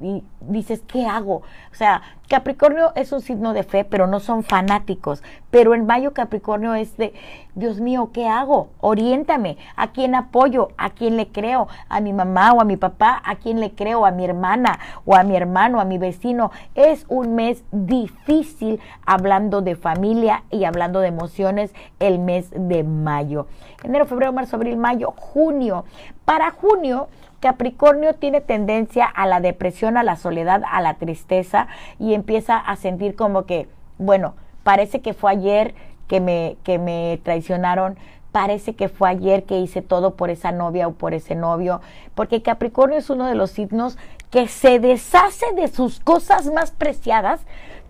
[0.40, 1.42] dices, ¿qué hago?
[1.72, 5.22] O sea, Capricornio es un signo de fe, pero no son fanáticos.
[5.50, 7.12] Pero en mayo Capricornio es de,
[7.54, 8.70] Dios mío, ¿qué hago?
[8.80, 9.58] Oriéntame.
[9.76, 10.68] ¿A quién apoyo?
[10.78, 11.68] ¿A quién le creo?
[11.90, 13.20] ¿A mi mamá o a mi papá?
[13.26, 14.06] ¿A quién le creo?
[14.06, 16.50] ¿A mi hermana o a mi hermano, a mi vecino?
[16.74, 23.48] Es un mes difícil hablando de familia y hablando de emociones el mes de mayo.
[23.84, 25.84] Enero, febrero, marzo, abril, mayo, junio.
[26.24, 27.08] Para junio
[27.40, 32.76] Capricornio tiene tendencia a la depresión, a la soledad, a la tristeza y empieza a
[32.76, 33.66] sentir como que,
[33.98, 35.74] bueno, parece que fue ayer
[36.06, 37.96] que me, que me traicionaron,
[38.30, 41.80] parece que fue ayer que hice todo por esa novia o por ese novio,
[42.14, 43.96] porque Capricornio es uno de los signos
[44.30, 47.40] que se deshace de sus cosas más preciadas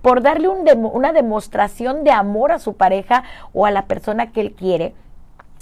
[0.01, 0.61] por darle un
[0.93, 4.95] una demostración de amor a su pareja o a la persona que él quiere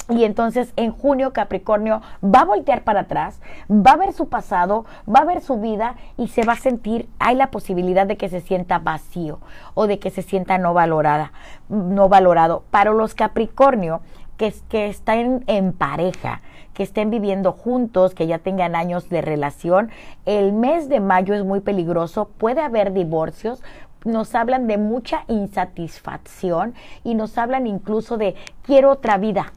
[0.08, 3.40] y entonces en junio Capricornio va a voltear para atrás,
[3.70, 7.08] va a ver su pasado, va a ver su vida y se va a sentir,
[7.18, 9.38] hay la posibilidad de que se sienta vacío
[9.74, 11.32] o de que se sienta no valorada,
[11.68, 12.64] no valorado.
[12.70, 14.00] Para los Capricornio
[14.38, 16.40] que, que están en pareja,
[16.72, 19.90] que estén viviendo juntos, que ya tengan años de relación,
[20.24, 23.62] el mes de mayo es muy peligroso, puede haber divorcios,
[24.04, 29.52] nos hablan de mucha insatisfacción y nos hablan incluso de quiero otra vida,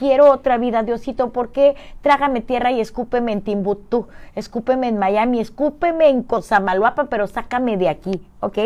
[0.00, 5.40] quiero otra vida, Diosito, ¿por qué trágame tierra y escúpeme en Timbuktu, escúpeme en Miami,
[5.40, 8.58] escúpeme en Cosamaloapa, pero sácame de aquí, ¿ok?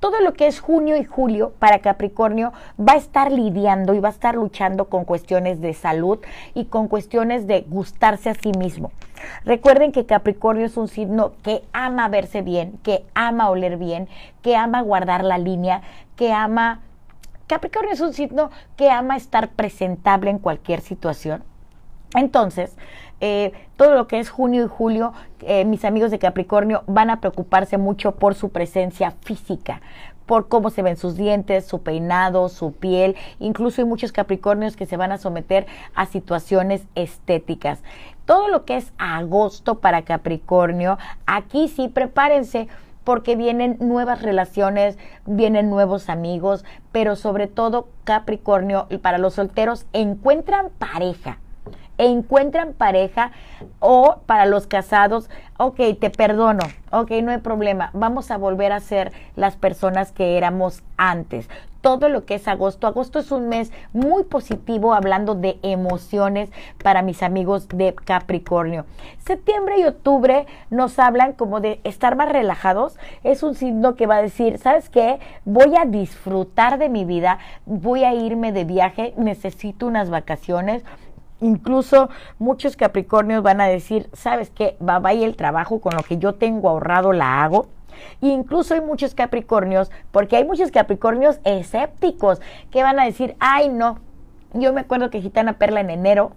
[0.00, 4.10] todo lo que es junio y julio para Capricornio va a estar lidiando y va
[4.10, 6.20] a estar luchando con cuestiones de salud
[6.54, 8.92] y con cuestiones de gustarse a sí mismo.
[9.44, 14.08] Recuerden que Capricornio es un signo que ama verse bien, que ama oler bien,
[14.40, 15.82] que ama guardar la línea,
[16.14, 16.80] que ama...
[17.48, 21.42] Capricornio es un signo que ama estar presentable en cualquier situación.
[22.14, 22.76] Entonces,
[23.20, 27.20] eh, todo lo que es junio y julio, eh, mis amigos de Capricornio van a
[27.20, 29.80] preocuparse mucho por su presencia física,
[30.26, 33.16] por cómo se ven sus dientes, su peinado, su piel.
[33.40, 37.82] Incluso hay muchos Capricornios que se van a someter a situaciones estéticas.
[38.26, 42.68] Todo lo que es agosto para Capricornio, aquí sí prepárense
[43.08, 50.68] porque vienen nuevas relaciones, vienen nuevos amigos, pero sobre todo Capricornio, para los solteros, encuentran
[50.78, 51.38] pareja
[51.96, 53.32] encuentran pareja
[53.80, 58.78] o para los casados, ok, te perdono, ok, no hay problema, vamos a volver a
[58.78, 61.48] ser las personas que éramos antes.
[61.88, 66.50] Todo lo que es agosto, agosto es un mes muy positivo hablando de emociones
[66.84, 68.84] para mis amigos de Capricornio.
[69.24, 74.16] Septiembre y octubre nos hablan como de estar más relajados, es un signo que va
[74.16, 75.18] a decir, ¿sabes qué?
[75.46, 80.84] Voy a disfrutar de mi vida, voy a irme de viaje, necesito unas vacaciones
[81.40, 84.76] Incluso muchos Capricornios van a decir, ¿sabes qué?
[84.86, 87.68] Va, va y el trabajo con lo que yo tengo ahorrado la hago.
[88.20, 93.98] Incluso hay muchos Capricornios, porque hay muchos Capricornios escépticos que van a decir, ay no,
[94.52, 96.32] yo me acuerdo que Gitana Perla en enero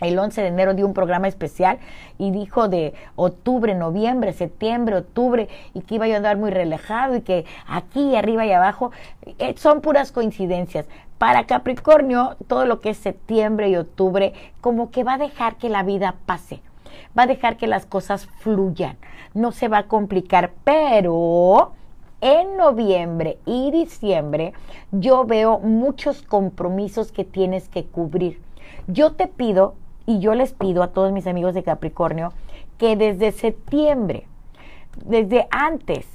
[0.00, 1.78] el 11 de enero dio un programa especial
[2.18, 7.22] y dijo de octubre, noviembre, septiembre, octubre y que iba a andar muy relajado y
[7.22, 8.92] que aquí, arriba y abajo
[9.38, 10.86] eh, son puras coincidencias.
[11.18, 15.68] Para Capricornio, todo lo que es septiembre y octubre, como que va a dejar que
[15.68, 16.60] la vida pase,
[17.16, 18.96] va a dejar que las cosas fluyan,
[19.34, 21.72] no se va a complicar, pero
[22.20, 24.52] en noviembre y diciembre
[24.90, 28.40] yo veo muchos compromisos que tienes que cubrir.
[28.86, 29.74] Yo te pido
[30.06, 32.32] y yo les pido a todos mis amigos de Capricornio
[32.78, 34.26] que desde septiembre,
[35.04, 36.06] desde antes,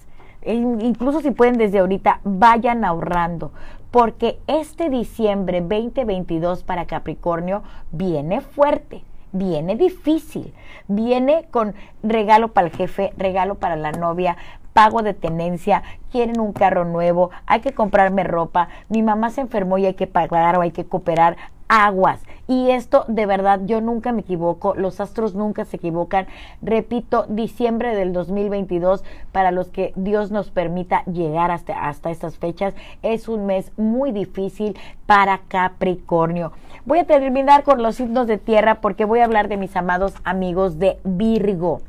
[0.42, 3.52] e incluso si pueden desde ahorita, vayan ahorrando,
[3.92, 10.54] porque este diciembre 2022 para Capricornio viene fuerte, viene difícil,
[10.88, 14.38] viene con regalo para el jefe, regalo para la novia,
[14.72, 19.78] pago de tenencia, quieren un carro nuevo, hay que comprarme ropa, mi mamá se enfermó
[19.78, 22.22] y hay que pagar o hay que cooperar, aguas.
[22.48, 26.28] Y esto de verdad yo nunca me equivoco, los astros nunca se equivocan.
[26.62, 32.74] Repito, diciembre del 2022, para los que Dios nos permita llegar hasta, hasta estas fechas,
[33.02, 36.52] es un mes muy difícil para Capricornio.
[36.86, 40.14] Voy a terminar con los signos de tierra porque voy a hablar de mis amados
[40.26, 41.82] amigos de Virgo.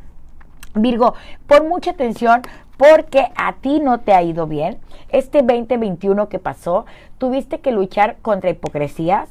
[0.75, 1.15] Virgo,
[1.47, 2.43] por mucha atención
[2.77, 4.79] porque a ti no te ha ido bien.
[5.11, 6.87] Este 2021 que pasó,
[7.19, 9.29] tuviste que luchar contra hipocresías,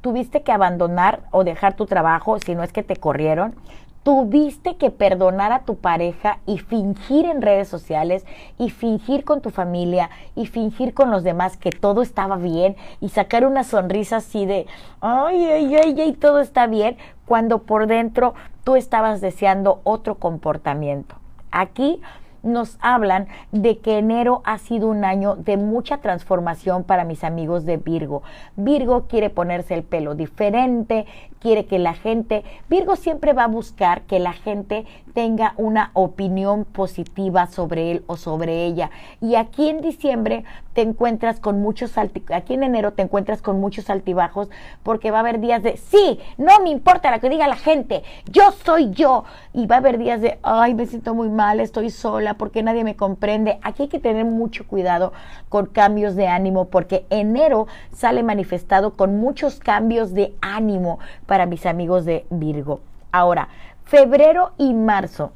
[0.00, 3.54] tuviste que abandonar o dejar tu trabajo, si no es que te corrieron,
[4.02, 8.24] tuviste que perdonar a tu pareja y fingir en redes sociales
[8.58, 13.10] y fingir con tu familia y fingir con los demás que todo estaba bien y
[13.10, 14.66] sacar una sonrisa así de,
[15.00, 18.34] ay, ay, ay, ay, todo está bien, cuando por dentro
[18.64, 21.16] tú estabas deseando otro comportamiento.
[21.50, 22.00] Aquí
[22.42, 27.64] nos hablan de que enero ha sido un año de mucha transformación para mis amigos
[27.64, 28.22] de Virgo.
[28.56, 31.06] Virgo quiere ponerse el pelo diferente,
[31.40, 36.64] quiere que la gente, Virgo siempre va a buscar que la gente tenga una opinión
[36.64, 38.90] positiva sobre él o sobre ella.
[39.20, 43.90] Y aquí en diciembre te encuentras con muchos aquí en enero te encuentras con muchos
[43.90, 44.48] altibajos
[44.82, 48.04] porque va a haber días de sí, no me importa lo que diga la gente,
[48.30, 49.24] yo soy yo.
[49.52, 52.84] Y va a haber días de ay, me siento muy mal, estoy sola porque nadie
[52.84, 53.58] me comprende.
[53.62, 55.12] Aquí hay que tener mucho cuidado
[55.48, 60.98] con cambios de ánimo porque enero sale manifestado con muchos cambios de ánimo
[61.30, 62.80] para mis amigos de Virgo.
[63.12, 63.50] Ahora,
[63.84, 65.30] febrero y marzo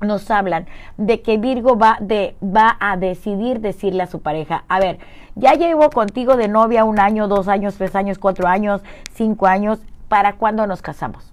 [0.00, 0.66] nos hablan
[0.96, 4.98] de que Virgo va, de, va a decidir decirle a su pareja, a ver,
[5.36, 9.78] ya llevo contigo de novia un año, dos años, tres años, cuatro años, cinco años,
[10.08, 11.29] ¿para cuándo nos casamos?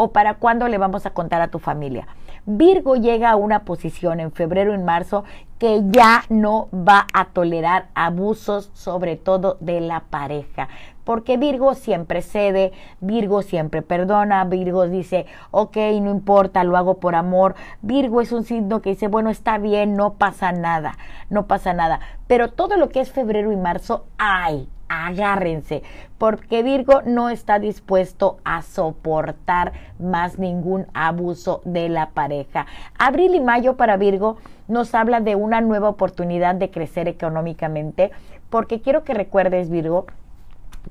[0.00, 2.06] ¿O para cuándo le vamos a contar a tu familia?
[2.46, 5.24] Virgo llega a una posición en febrero y marzo
[5.58, 10.68] que ya no va a tolerar abusos, sobre todo de la pareja.
[11.02, 17.16] Porque Virgo siempre cede, Virgo siempre perdona, Virgo dice, ok, no importa, lo hago por
[17.16, 17.56] amor.
[17.82, 20.96] Virgo es un signo que dice, bueno, está bien, no pasa nada,
[21.28, 21.98] no pasa nada.
[22.28, 25.82] Pero todo lo que es febrero y marzo, ay, agárrense,
[26.18, 32.66] porque Virgo no está dispuesto a soportar más ningún abuso de la pareja.
[32.98, 38.10] Abril y mayo para Virgo nos habla de una nueva oportunidad de crecer económicamente,
[38.50, 40.06] porque quiero que recuerdes, Virgo,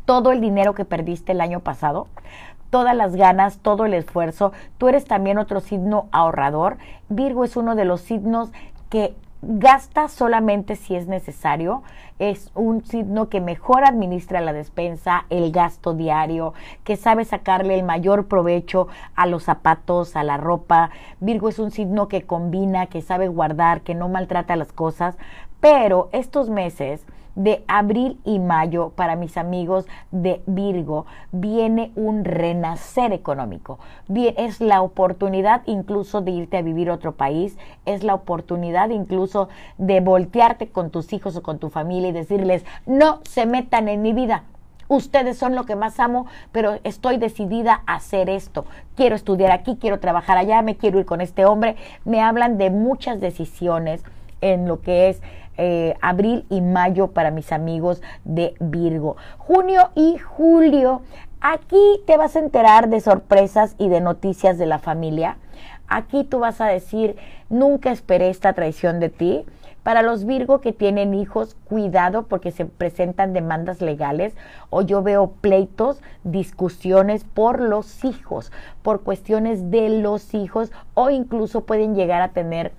[0.05, 2.07] todo el dinero que perdiste el año pasado,
[2.69, 4.51] todas las ganas, todo el esfuerzo.
[4.77, 6.77] Tú eres también otro signo ahorrador.
[7.10, 8.51] Virgo es uno de los signos
[8.89, 9.15] que
[9.47, 11.81] gasta solamente si es necesario.
[12.19, 17.86] Es un signo que mejor administra la despensa, el gasto diario, que sabe sacarle el
[17.86, 20.89] mayor provecho a los zapatos, a la ropa.
[21.21, 25.17] Virgo es un signo que combina, que sabe guardar, que no maltrata las cosas.
[25.62, 27.05] Pero estos meses
[27.38, 33.80] de abril y mayo para mis amigos de Virgo viene un renacer económico.
[34.08, 38.89] Bien, es la oportunidad incluso de irte a vivir a otro país, es la oportunidad
[38.89, 43.88] incluso de voltearte con tus hijos o con tu familia y decirles, no se metan
[43.88, 44.43] en mi vida,
[44.88, 48.65] ustedes son lo que más amo, pero estoy decidida a hacer esto.
[48.95, 51.76] Quiero estudiar aquí, quiero trabajar allá, me quiero ir con este hombre.
[52.04, 54.04] Me hablan de muchas decisiones
[54.41, 55.21] en lo que es
[55.57, 59.17] eh, abril y mayo para mis amigos de Virgo.
[59.37, 61.01] Junio y julio,
[61.41, 65.37] aquí te vas a enterar de sorpresas y de noticias de la familia.
[65.87, 67.15] Aquí tú vas a decir,
[67.49, 69.45] nunca esperé esta traición de ti.
[69.83, 74.35] Para los Virgo que tienen hijos, cuidado porque se presentan demandas legales
[74.69, 81.61] o yo veo pleitos, discusiones por los hijos, por cuestiones de los hijos o incluso
[81.61, 82.73] pueden llegar a tener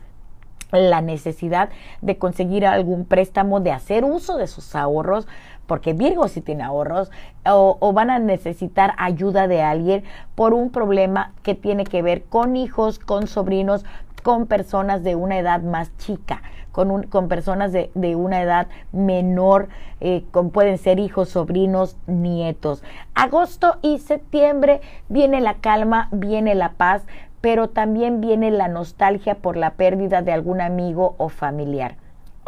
[0.73, 1.71] la necesidad
[2.03, 5.27] de conseguir algún préstamo, de hacer uso de sus ahorros,
[5.67, 7.11] porque Virgo sí tiene ahorros,
[7.45, 10.03] o, van a necesitar ayuda de alguien
[10.35, 13.85] por un problema que tiene que ver con hijos, con sobrinos,
[14.23, 19.69] con personas de una edad más chica, con, con personas de, de, una edad menor,
[20.01, 22.83] eh, pueden ser hijos, sobrinos, nietos.
[23.15, 27.05] Agosto y septiembre viene la calma, viene la paz,
[27.41, 31.97] pero también viene la nostalgia por la pérdida de algún amigo o familiar.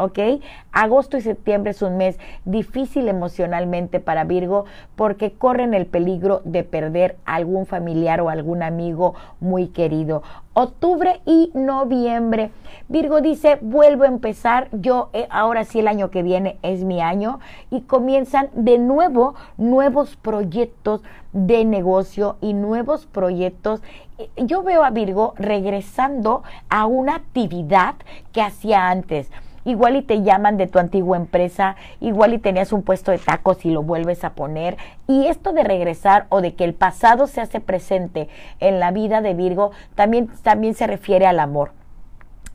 [0.01, 0.41] ¿Ok?
[0.71, 6.63] Agosto y septiembre es un mes difícil emocionalmente para Virgo porque corren el peligro de
[6.63, 10.23] perder algún familiar o algún amigo muy querido.
[10.53, 12.51] Octubre y noviembre.
[12.89, 17.01] Virgo dice, vuelvo a empezar, yo eh, ahora sí el año que viene es mi
[17.01, 23.81] año y comienzan de nuevo nuevos proyectos de negocio y nuevos proyectos.
[24.17, 27.95] Eh, yo veo a Virgo regresando a una actividad
[28.33, 29.31] que hacía antes
[29.65, 33.65] igual y te llaman de tu antigua empresa, igual y tenías un puesto de tacos
[33.65, 34.77] y lo vuelves a poner.
[35.07, 39.21] Y esto de regresar o de que el pasado se hace presente en la vida
[39.21, 41.71] de Virgo también, también se refiere al amor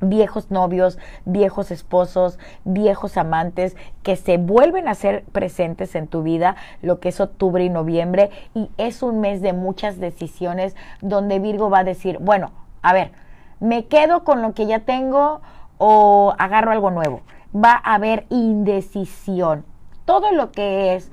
[0.01, 6.57] viejos novios, viejos esposos, viejos amantes que se vuelven a ser presentes en tu vida,
[6.83, 11.71] lo que es octubre y noviembre, y es un mes de muchas decisiones donde Virgo
[11.71, 12.51] va a decir, bueno,
[12.83, 13.13] a ver,
[13.61, 15.41] me quedo con lo que ya tengo
[15.79, 17.23] o agarro algo nuevo.
[17.55, 19.65] Va a haber indecisión.
[20.05, 21.11] Todo lo que es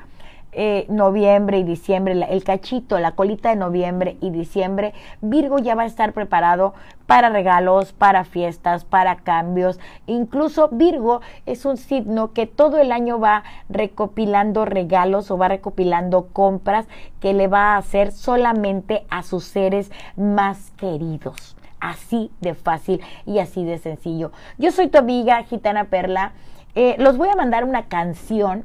[0.56, 5.82] eh, noviembre y diciembre, el cachito, la colita de noviembre y diciembre, Virgo ya va
[5.82, 6.76] a estar preparado
[7.08, 9.80] para regalos, para fiestas, para cambios.
[10.06, 16.28] Incluso Virgo es un signo que todo el año va recopilando regalos o va recopilando
[16.28, 16.88] compras
[17.19, 21.53] que le va a hacer solamente a sus seres más queridos
[21.84, 24.32] así de fácil y así de sencillo.
[24.58, 26.32] Yo soy tu amiga Gitana Perla.
[26.76, 28.63] Eh, los voy a mandar una canción.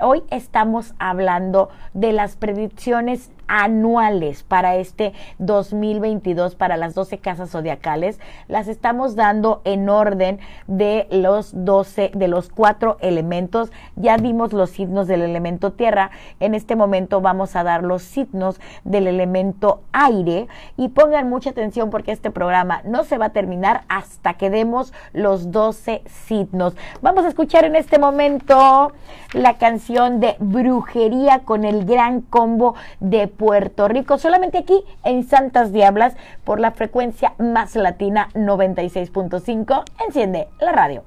[0.00, 8.18] Hoy estamos hablando de las predicciones anuales para este 2022 para las 12 casas zodiacales.
[8.48, 13.70] Las estamos dando en orden de los 12, de los cuatro elementos.
[13.96, 16.10] Ya dimos los signos del elemento tierra.
[16.40, 20.48] En este momento vamos a dar los signos del elemento aire.
[20.76, 24.92] Y pongan mucha atención porque este programa no se va a terminar hasta que demos
[25.12, 26.76] los 12 signos.
[27.02, 28.92] Vamos a escuchar en este momento
[29.32, 35.72] la canción de Brujería con el gran combo de Puerto Rico, solamente aquí en Santas
[35.72, 36.14] Diablas
[36.44, 39.84] por la frecuencia más latina 96.5.
[40.06, 41.04] Enciende la radio.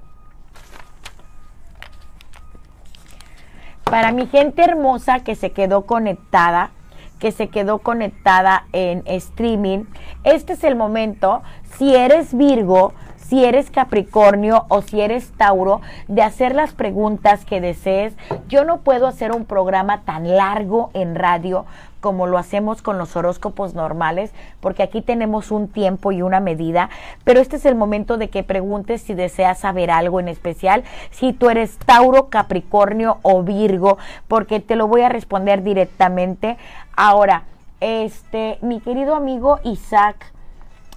[3.83, 6.71] Para mi gente hermosa que se quedó conectada,
[7.17, 9.85] que se quedó conectada en streaming,
[10.23, 11.41] este es el momento,
[11.77, 12.93] si eres Virgo,
[13.29, 18.15] si eres Capricornio o si eres Tauro, de hacer las preguntas que desees.
[18.47, 21.65] Yo no puedo hacer un programa tan largo en radio
[21.99, 26.89] como lo hacemos con los horóscopos normales, porque aquí tenemos un tiempo y una medida,
[27.25, 31.33] pero este es el momento de que preguntes si deseas saber algo en especial, si
[31.33, 36.57] tú eres Tauro, Capricornio o Virgo, porque te lo voy a responder directamente.
[36.95, 37.43] Ahora,
[37.81, 40.31] este, mi querido amigo Isaac,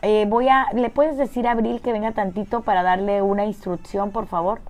[0.03, 4.11] eh, voy a, ¿le puedes decir a Abril que venga tantito para darle una instrucción,
[4.11, 4.61] por favor?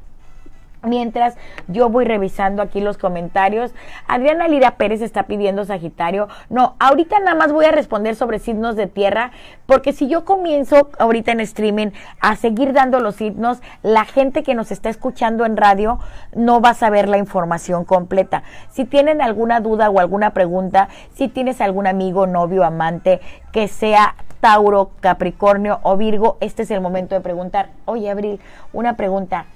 [0.84, 1.36] Mientras
[1.68, 3.72] yo voy revisando aquí los comentarios,
[4.08, 6.26] Adriana Lira Pérez está pidiendo Sagitario.
[6.50, 9.30] No, ahorita nada más voy a responder sobre signos de tierra,
[9.66, 14.56] porque si yo comienzo ahorita en streaming a seguir dando los signos, la gente que
[14.56, 16.00] nos está escuchando en radio
[16.34, 18.42] no va a saber la información completa.
[18.68, 23.20] Si tienen alguna duda o alguna pregunta, si tienes algún amigo, novio, amante
[23.52, 27.68] que sea Tauro, Capricornio o Virgo, este es el momento de preguntar.
[27.84, 28.40] Oye, Abril,
[28.72, 29.47] una pregunta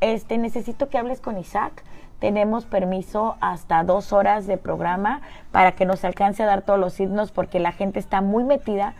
[0.00, 1.84] este, necesito que hables con Isaac.
[2.20, 5.20] Tenemos permiso hasta dos horas de programa
[5.52, 8.94] para que nos alcance a dar todos los signos porque la gente está muy metida.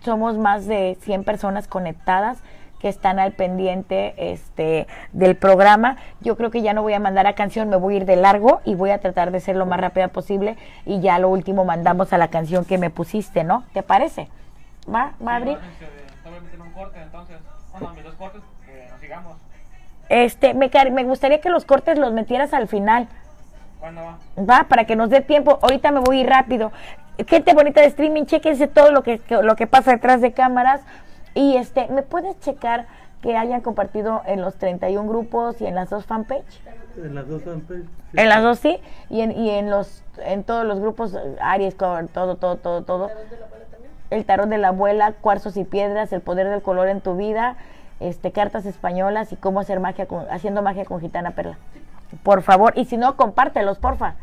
[0.00, 2.38] Somos más de 100 personas conectadas
[2.80, 5.98] que están al pendiente este, del programa.
[6.20, 8.16] Yo creo que ya no voy a mandar a canción, me voy a ir de
[8.16, 11.64] largo y voy a tratar de ser lo más rápida posible y ya lo último
[11.64, 13.62] mandamos a la canción que me pusiste, ¿no?
[13.72, 14.28] ¿Te parece?
[14.92, 15.14] ¿Va?
[15.26, 15.58] ¿Va a abrir?
[15.70, 16.04] Este.
[20.08, 23.08] Este, me, me gustaría que los cortes los metieras al final.
[23.80, 24.18] ¿Cuándo va?
[24.38, 25.58] Va, para que nos dé tiempo.
[25.62, 26.72] Ahorita me voy a ir rápido.
[27.26, 30.82] Gente bonita de streaming, chequense todo lo que, lo que pasa detrás de cámaras.
[31.34, 32.86] Y este, ¿me puedes checar
[33.22, 36.60] que hayan compartido en los 31 grupos y en las dos fanpage?
[36.96, 37.84] En las dos fanpage.
[38.12, 38.78] En las dos sí,
[39.10, 43.10] y en, y en los en todos los grupos Aries, todo, todo, todo, todo.
[44.14, 47.56] El tarot de la abuela, cuarzos y piedras, el poder del color en tu vida,
[47.98, 51.58] este, cartas españolas y cómo hacer magia con, haciendo magia con Gitana Perla.
[52.22, 54.14] Por favor, y si no, compártelos, porfa.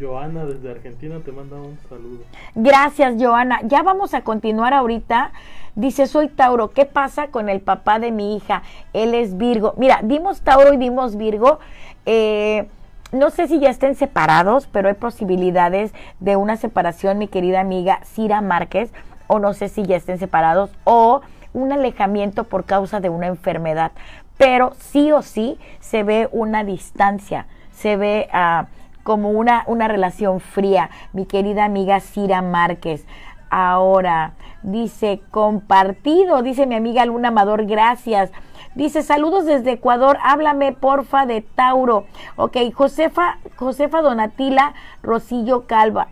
[0.00, 2.22] Joana desde Argentina te manda un saludo.
[2.54, 3.58] Gracias, Joana.
[3.64, 5.32] Ya vamos a continuar ahorita.
[5.74, 6.70] Dice, soy Tauro.
[6.70, 8.62] ¿Qué pasa con el papá de mi hija?
[8.92, 9.74] Él es Virgo.
[9.76, 11.58] Mira, dimos Tauro y dimos Virgo.
[12.06, 12.68] Eh,
[13.12, 18.00] no sé si ya estén separados, pero hay posibilidades de una separación, mi querida amiga
[18.04, 18.92] Cira Márquez.
[19.26, 20.70] O no sé si ya estén separados.
[20.84, 21.20] O
[21.52, 23.92] un alejamiento por causa de una enfermedad,
[24.36, 28.66] pero sí o sí se ve una distancia, se ve uh,
[29.02, 30.90] como una, una relación fría.
[31.12, 33.04] Mi querida amiga Cira Márquez.
[33.50, 34.32] Ahora,
[34.62, 38.30] dice, compartido, dice mi amiga Luna Amador, gracias.
[38.78, 42.06] Dice, saludos desde Ecuador, háblame porfa de Tauro.
[42.36, 44.72] Ok, Josefa, Josefa Donatila
[45.02, 46.06] Rosillo Calva.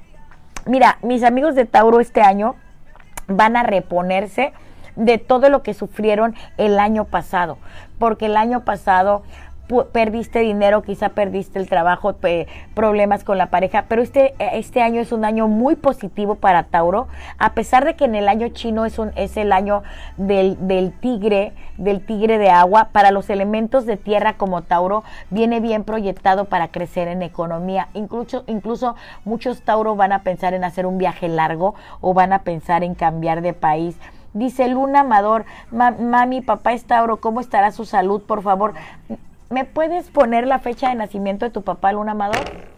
[0.64, 2.56] Mira, mis amigos de Tauro este año
[3.28, 4.52] van a reponerse
[4.96, 7.56] de todo lo que sufrieron el año pasado,
[8.00, 9.22] porque el año pasado
[9.92, 12.16] perdiste dinero, quizá perdiste el trabajo,
[12.74, 17.08] problemas con la pareja, pero este, este año es un año muy positivo para Tauro,
[17.38, 19.82] a pesar de que en el año chino es, un, es el año
[20.16, 25.60] del, del tigre, del tigre de agua, para los elementos de tierra como Tauro, viene
[25.60, 27.88] bien proyectado para crecer en economía.
[27.94, 28.94] Incluso, incluso
[29.24, 32.94] muchos Tauro van a pensar en hacer un viaje largo o van a pensar en
[32.94, 33.96] cambiar de país
[34.36, 38.20] Dice Luna Amador, mami, papá es Tauro, ¿cómo estará su salud?
[38.20, 38.74] Por favor,
[39.51, 42.76] ¿me puedes poner la fecha de nacimiento de tu papá, Luna Amador?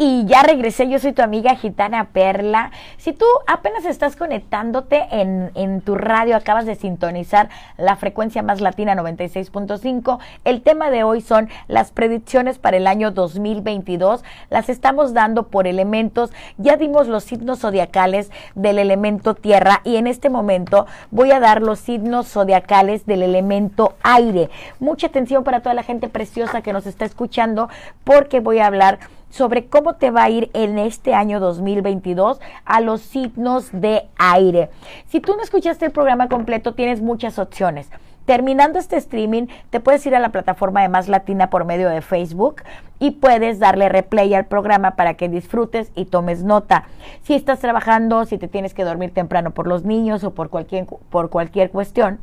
[0.00, 2.70] Y ya regresé, yo soy tu amiga gitana Perla.
[2.98, 8.60] Si tú apenas estás conectándote en, en tu radio, acabas de sintonizar la frecuencia más
[8.60, 14.22] latina 96.5, el tema de hoy son las predicciones para el año 2022.
[14.50, 16.30] Las estamos dando por elementos.
[16.58, 21.60] Ya dimos los signos zodiacales del elemento tierra y en este momento voy a dar
[21.60, 24.48] los signos zodiacales del elemento aire.
[24.78, 27.68] Mucha atención para toda la gente preciosa que nos está escuchando
[28.04, 32.80] porque voy a hablar sobre cómo te va a ir en este año 2022 a
[32.80, 34.70] los signos de aire.
[35.06, 37.90] Si tú no escuchaste el programa completo, tienes muchas opciones.
[38.28, 42.02] Terminando este streaming, te puedes ir a la plataforma de Más Latina por medio de
[42.02, 42.56] Facebook
[42.98, 46.84] y puedes darle replay al programa para que disfrutes y tomes nota.
[47.22, 50.84] Si estás trabajando, si te tienes que dormir temprano por los niños o por cualquier,
[51.08, 52.18] por cualquier cuestión,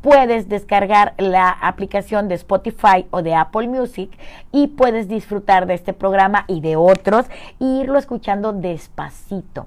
[0.00, 4.10] puedes descargar la aplicación de Spotify o de Apple Music
[4.52, 7.26] y puedes disfrutar de este programa y de otros
[7.60, 9.66] e irlo escuchando despacito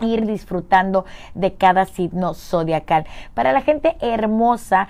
[0.00, 3.06] ir disfrutando de cada signo zodiacal.
[3.32, 4.88] Para la gente hermosa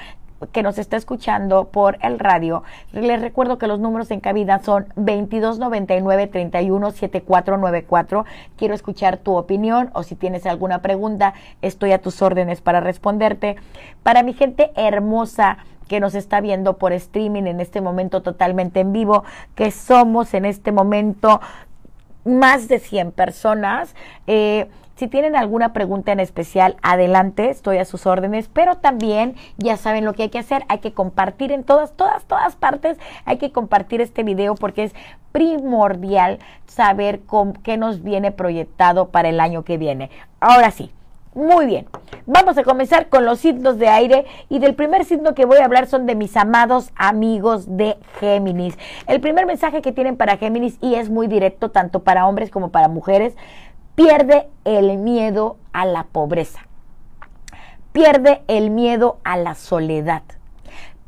[0.52, 2.62] que nos está escuchando por el radio,
[2.92, 8.24] les recuerdo que los números en cabina son 2299 317494.
[8.56, 13.56] Quiero escuchar tu opinión o si tienes alguna pregunta, estoy a tus órdenes para responderte.
[14.02, 15.58] Para mi gente hermosa
[15.88, 19.24] que nos está viendo por streaming en este momento totalmente en vivo,
[19.54, 21.40] que somos en este momento
[22.24, 23.94] más de 100 personas.
[24.26, 29.76] Eh, si tienen alguna pregunta en especial, adelante, estoy a sus órdenes, pero también ya
[29.76, 33.36] saben lo que hay que hacer, hay que compartir en todas, todas, todas partes, hay
[33.36, 34.94] que compartir este video porque es
[35.32, 40.10] primordial saber con qué nos viene proyectado para el año que viene.
[40.40, 40.90] Ahora sí,
[41.34, 41.86] muy bien,
[42.24, 45.66] vamos a comenzar con los signos de aire y del primer signo que voy a
[45.66, 48.78] hablar son de mis amados amigos de Géminis.
[49.06, 52.70] El primer mensaje que tienen para Géminis y es muy directo tanto para hombres como
[52.70, 53.36] para mujeres
[53.96, 56.60] pierde el miedo a la pobreza,
[57.92, 60.22] pierde el miedo a la soledad,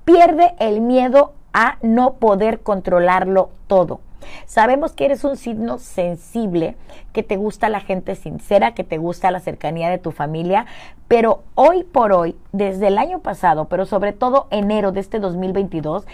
[0.06, 4.00] pierde el miedo a no poder controlarlo todo.
[4.46, 6.76] Sabemos que eres un signo sensible,
[7.12, 10.66] que te gusta la gente sincera, que te gusta la cercanía de tu familia,
[11.08, 16.06] pero hoy por hoy, desde el año pasado, pero sobre todo enero de este 2022,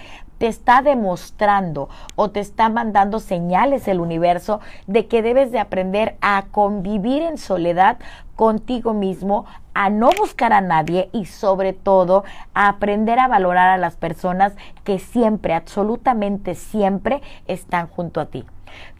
[0.45, 6.17] te está demostrando o te está mandando señales el universo de que debes de aprender
[6.21, 7.97] a convivir en soledad
[8.37, 13.79] contigo mismo, a no buscar a nadie y sobre todo a aprender a valorar a
[13.79, 14.53] las personas
[14.85, 18.45] que siempre, absolutamente siempre están junto a ti.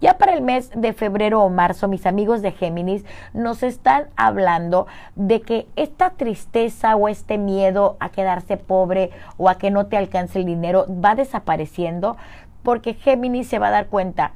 [0.01, 4.87] Ya para el mes de febrero o marzo, mis amigos de Géminis nos están hablando
[5.15, 9.97] de que esta tristeza o este miedo a quedarse pobre o a que no te
[9.97, 12.17] alcance el dinero va desapareciendo
[12.63, 14.33] porque Géminis se va a dar cuenta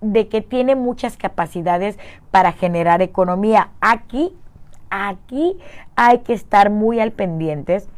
[0.00, 1.98] de que tiene muchas capacidades
[2.30, 3.70] para generar economía.
[3.80, 4.36] Aquí,
[4.90, 5.58] aquí
[5.96, 7.88] hay que estar muy al pendientes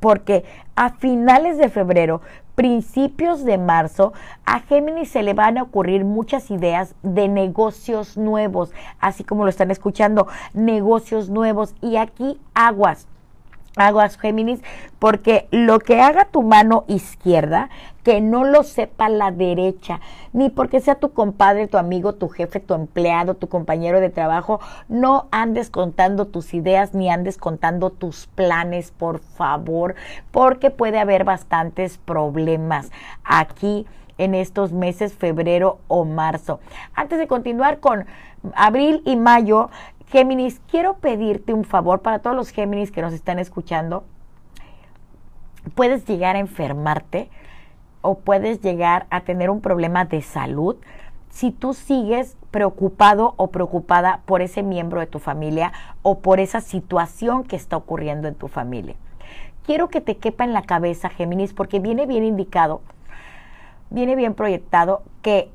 [0.00, 0.44] porque
[0.76, 2.20] a finales de febrero,
[2.58, 4.12] principios de marzo,
[4.44, 9.50] a Géminis se le van a ocurrir muchas ideas de negocios nuevos, así como lo
[9.50, 11.76] están escuchando, negocios nuevos.
[11.80, 13.06] Y aquí aguas
[13.78, 14.60] aguas Géminis,
[14.98, 17.70] porque lo que haga tu mano izquierda,
[18.02, 20.00] que no lo sepa la derecha,
[20.32, 24.60] ni porque sea tu compadre, tu amigo, tu jefe, tu empleado, tu compañero de trabajo,
[24.88, 29.94] no andes contando tus ideas ni andes contando tus planes, por favor,
[30.30, 32.90] porque puede haber bastantes problemas
[33.24, 33.86] aquí
[34.18, 36.60] en estos meses, febrero o marzo.
[36.94, 38.06] Antes de continuar con
[38.54, 39.70] abril y mayo,
[40.10, 44.04] Géminis, quiero pedirte un favor para todos los Géminis que nos están escuchando.
[45.74, 47.28] Puedes llegar a enfermarte
[48.00, 50.76] o puedes llegar a tener un problema de salud
[51.28, 56.62] si tú sigues preocupado o preocupada por ese miembro de tu familia o por esa
[56.62, 58.96] situación que está ocurriendo en tu familia.
[59.62, 62.80] Quiero que te quepa en la cabeza, Géminis, porque viene bien indicado,
[63.90, 65.50] viene bien proyectado que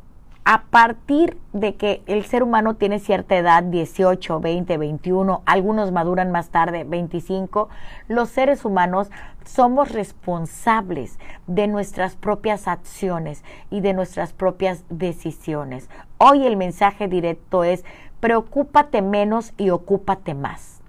[0.46, 6.32] a partir de que el ser humano tiene cierta edad, 18, 20, 21, algunos maduran
[6.32, 7.70] más tarde, 25,
[8.10, 9.10] los seres humanos
[9.46, 11.18] somos responsables
[11.48, 15.90] de nuestras propias acciones y de nuestras propias decisiones.
[16.18, 17.86] Hoy el mensaje directo es,
[18.20, 20.82] preocúpate menos y ocúpate más.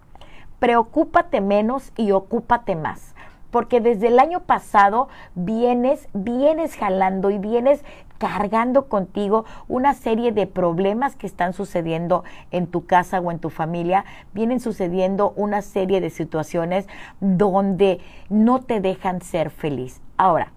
[0.58, 3.13] Preocúpate menos y ocúpate más
[3.54, 7.84] porque desde el año pasado vienes, vienes jalando y vienes
[8.18, 13.50] cargando contigo una serie de problemas que están sucediendo en tu casa o en tu
[13.50, 16.88] familia, vienen sucediendo una serie de situaciones
[17.20, 20.00] donde no te dejan ser feliz.
[20.16, 20.50] Ahora,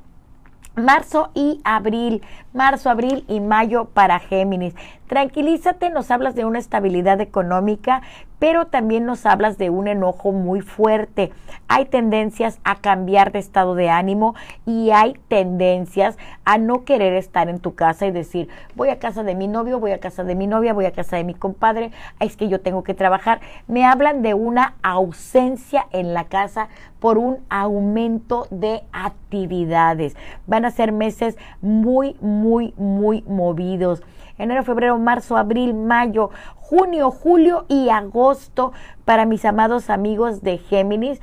[0.76, 2.24] marzo y abril,
[2.58, 4.74] marzo, abril y mayo para Géminis.
[5.08, 8.02] Tranquilízate, nos hablas de una estabilidad económica,
[8.40, 11.32] pero también nos hablas de un enojo muy fuerte.
[11.70, 14.36] Hay tendencias a cambiar de estado de ánimo
[14.66, 19.24] y hay tendencias a no querer estar en tu casa y decir, voy a casa
[19.24, 21.92] de mi novio, voy a casa de mi novia, voy a casa de mi compadre,
[22.20, 23.40] es que yo tengo que trabajar.
[23.68, 26.68] Me hablan de una ausencia en la casa
[27.00, 30.16] por un aumento de actividades.
[30.48, 32.47] Van a ser meses muy, muy,
[32.78, 34.02] muy movidos
[34.38, 38.74] enero, febrero, marzo, abril, mayo, junio, julio y agosto
[39.06, 41.20] para mis amados amigos de Géminis.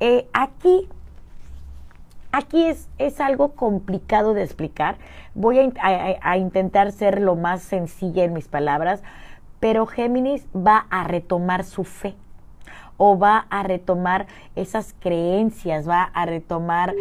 [0.00, 0.88] Eh, aquí,
[2.32, 4.96] aquí es, es, algo complicado de explicar.
[5.34, 9.02] Voy a, a intentar ser lo más sencilla en mis palabras,
[9.60, 12.14] pero Géminis va a retomar su fe
[12.96, 16.94] o va a retomar esas creencias, va a retomar,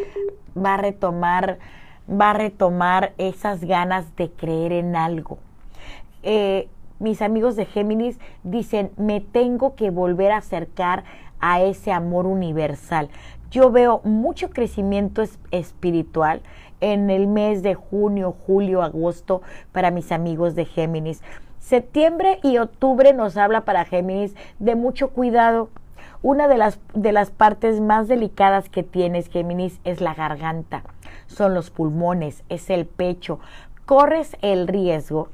[0.58, 1.60] va a retomar,
[2.10, 5.38] va a retomar esas ganas de creer en algo
[6.24, 6.68] eh,
[7.00, 11.04] mis amigos de Géminis dicen, me tengo que volver a acercar
[11.42, 13.10] a ese amor universal.
[13.52, 16.42] Yo veo mucho crecimiento es- espiritual
[16.80, 19.42] en el mes de junio, julio, agosto
[19.74, 21.22] para mis amigos de Géminis.
[21.60, 25.70] Septiembre y octubre nos habla para Géminis de mucho cuidado.
[26.22, 30.84] Una de las, de las partes más delicadas que tienes, Géminis, es la garganta,
[31.34, 33.40] son los pulmones, es el pecho.
[33.86, 35.30] Corres el riesgo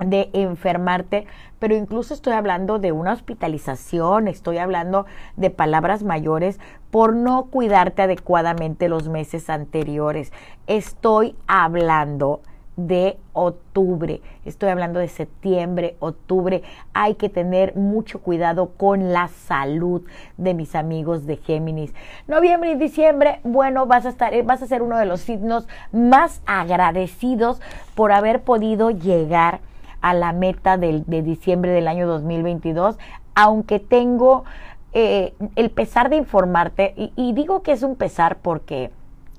[0.00, 1.26] de enfermarte,
[1.58, 5.06] pero incluso estoy hablando de una hospitalización, estoy hablando
[5.36, 6.60] de palabras mayores
[6.90, 10.32] por no cuidarte adecuadamente los meses anteriores.
[10.66, 12.40] Estoy hablando
[12.78, 16.62] de octubre, estoy hablando de septiembre, octubre.
[16.94, 20.02] Hay que tener mucho cuidado con la salud
[20.36, 21.92] de mis amigos de Géminis.
[22.28, 26.40] Noviembre y diciembre, bueno, vas a estar, vas a ser uno de los signos más
[26.46, 27.60] agradecidos
[27.96, 29.60] por haber podido llegar
[30.00, 32.96] a la meta del, de diciembre del año 2022,
[33.34, 34.44] aunque tengo
[34.92, 38.92] eh, el pesar de informarte, y, y, digo que es un pesar porque,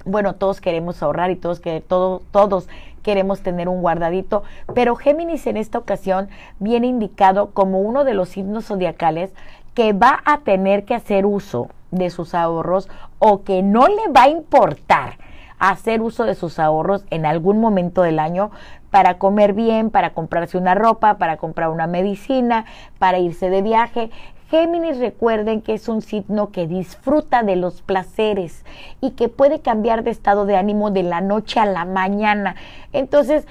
[0.03, 2.67] bueno, todos queremos ahorrar y todos, que, todo, todos
[3.09, 4.43] queremos tener un guardadito,
[4.75, 6.29] pero Géminis en esta ocasión
[6.59, 9.33] viene indicado como uno de los signos zodiacales
[9.73, 12.87] que va a tener que hacer uso de sus ahorros
[13.17, 15.17] o que no le va a importar
[15.57, 18.51] hacer uso de sus ahorros en algún momento del año
[18.91, 22.65] para comer bien, para comprarse una ropa, para comprar una medicina,
[22.99, 24.11] para irse de viaje.
[24.49, 28.65] Géminis recuerden que es un signo que disfruta de los placeres
[28.99, 32.55] y que puede cambiar de estado de ánimo de la noche a la mañana.
[32.91, 33.45] Entonces,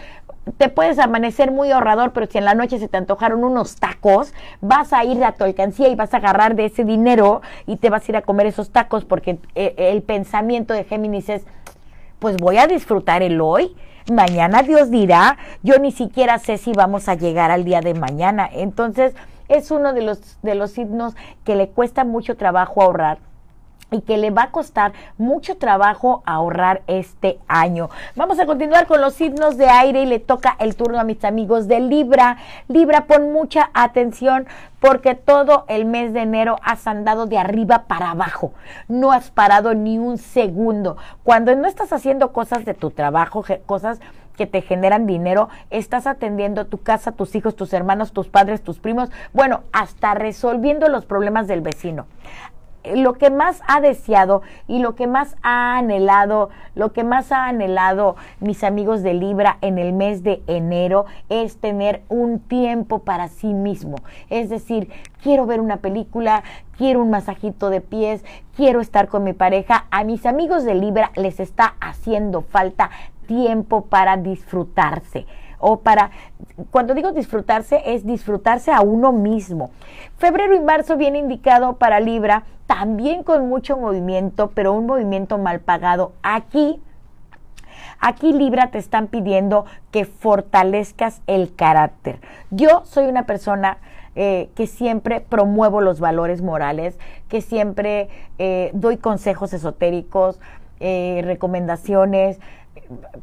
[0.56, 4.32] te puedes amanecer muy ahorrador, pero si en la noche se te antojaron unos tacos,
[4.60, 7.90] vas a ir a tu alcancía y vas a agarrar de ese dinero y te
[7.90, 11.46] vas a ir a comer esos tacos porque el, el pensamiento de Géminis es,
[12.18, 13.76] pues voy a disfrutar el hoy.
[14.10, 18.48] Mañana Dios dirá, yo ni siquiera sé si vamos a llegar al día de mañana.
[18.50, 19.14] Entonces,
[19.48, 23.18] es uno de los, de los signos que le cuesta mucho trabajo ahorrar
[23.90, 27.88] y que le va a costar mucho trabajo ahorrar este año.
[28.16, 31.24] Vamos a continuar con los signos de aire y le toca el turno a mis
[31.24, 32.36] amigos de Libra.
[32.68, 34.46] Libra, pon mucha atención
[34.80, 38.52] porque todo el mes de enero has andado de arriba para abajo.
[38.88, 40.98] No has parado ni un segundo.
[41.24, 44.00] Cuando no estás haciendo cosas de tu trabajo, cosas
[44.38, 48.78] que te generan dinero, estás atendiendo tu casa, tus hijos, tus hermanos, tus padres, tus
[48.78, 52.06] primos, bueno, hasta resolviendo los problemas del vecino
[52.94, 57.46] lo que más ha deseado y lo que más ha anhelado, lo que más ha
[57.46, 63.28] anhelado mis amigos de Libra en el mes de enero es tener un tiempo para
[63.28, 63.96] sí mismo.
[64.30, 64.90] Es decir,
[65.22, 66.42] quiero ver una película,
[66.76, 68.24] quiero un masajito de pies,
[68.56, 69.86] quiero estar con mi pareja.
[69.90, 72.90] A mis amigos de Libra les está haciendo falta
[73.28, 75.26] tiempo para disfrutarse
[75.60, 76.10] o para,
[76.70, 79.70] cuando digo disfrutarse, es disfrutarse a uno mismo.
[80.16, 85.60] Febrero y marzo viene indicado para Libra, también con mucho movimiento, pero un movimiento mal
[85.60, 86.12] pagado.
[86.22, 86.80] Aquí,
[87.98, 92.20] aquí Libra te están pidiendo que fortalezcas el carácter.
[92.50, 93.78] Yo soy una persona
[94.14, 96.98] eh, que siempre promuevo los valores morales,
[97.28, 98.08] que siempre
[98.38, 100.40] eh, doy consejos esotéricos,
[100.80, 102.38] eh, recomendaciones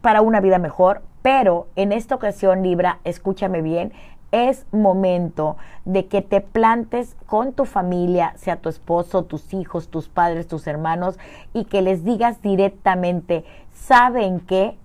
[0.02, 3.92] para una vida mejor, pero en esta ocasión, Libra, escúchame bien,
[4.32, 10.10] es momento de que te plantes con tu familia, sea tu esposo, tus hijos, tus
[10.10, 11.18] padres, tus hermanos,
[11.54, 14.78] y que les digas directamente, ¿saben qué?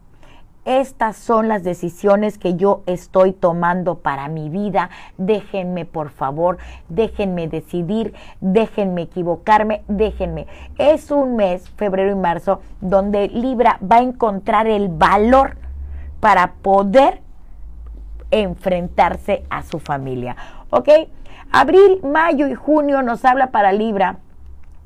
[0.65, 4.91] Estas son las decisiones que yo estoy tomando para mi vida.
[5.17, 6.59] Déjenme, por favor,
[6.89, 10.47] déjenme decidir, déjenme equivocarme, déjenme.
[10.77, 15.57] Es un mes, febrero y marzo, donde Libra va a encontrar el valor
[16.21, 17.23] para poder
[18.31, 20.37] enfrentarse a su familia.
[20.69, 20.89] ¿Ok?
[21.53, 24.19] Abril, mayo y junio nos habla para Libra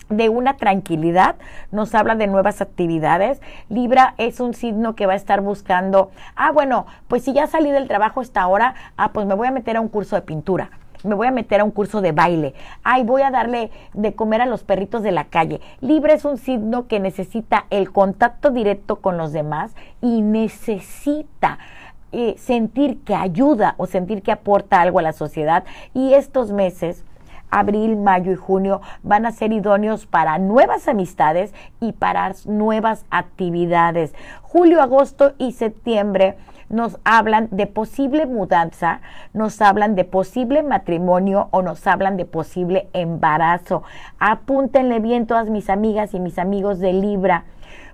[0.09, 1.36] de una tranquilidad,
[1.72, 3.40] nos habla de nuevas actividades.
[3.68, 7.70] Libra es un signo que va a estar buscando, ah, bueno, pues si ya salí
[7.70, 10.70] del trabajo hasta ahora, ah, pues me voy a meter a un curso de pintura
[11.05, 14.40] me voy a meter a un curso de baile, ay, voy a darle de comer
[14.40, 15.61] a los perritos de la calle.
[15.80, 21.59] Libra es un signo que necesita el contacto directo con los demás y necesita
[22.12, 25.64] eh, sentir que ayuda o sentir que aporta algo a la sociedad.
[25.92, 27.05] Y estos meses,
[27.59, 34.14] abril, mayo y junio van a ser idóneos para nuevas amistades y para nuevas actividades.
[34.42, 36.36] Julio, agosto y septiembre
[36.68, 39.00] nos hablan de posible mudanza,
[39.32, 43.82] nos hablan de posible matrimonio o nos hablan de posible embarazo.
[44.18, 47.44] Apúntenle bien todas mis amigas y mis amigos de Libra.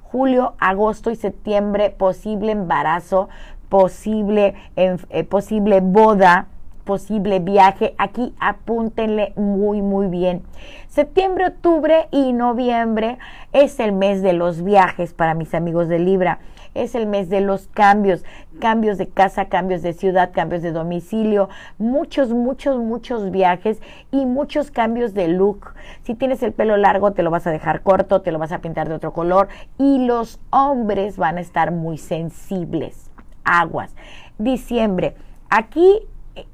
[0.03, 3.29] Julio, agosto y septiembre, posible embarazo,
[3.69, 6.49] posible, eh, posible boda,
[6.85, 7.95] posible viaje.
[7.99, 10.43] Aquí apúntenle muy, muy bien.
[10.89, 13.19] Septiembre, octubre y noviembre
[13.53, 16.41] es el mes de los viajes para mis amigos de Libra
[16.75, 18.25] es el mes de los cambios,
[18.61, 24.71] cambios de casa, cambios de ciudad, cambios de domicilio, muchos, muchos, muchos viajes y muchos
[24.71, 25.75] cambios de look.
[26.03, 28.61] Si tienes el pelo largo, te lo vas a dejar corto, te lo vas a
[28.61, 33.11] pintar de otro color y los hombres van a estar muy sensibles.
[33.45, 33.95] Aguas.
[34.39, 35.17] Diciembre.
[35.49, 36.07] Aquí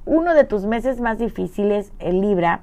[0.05, 2.61] uno de tus meses más difíciles, el Libra,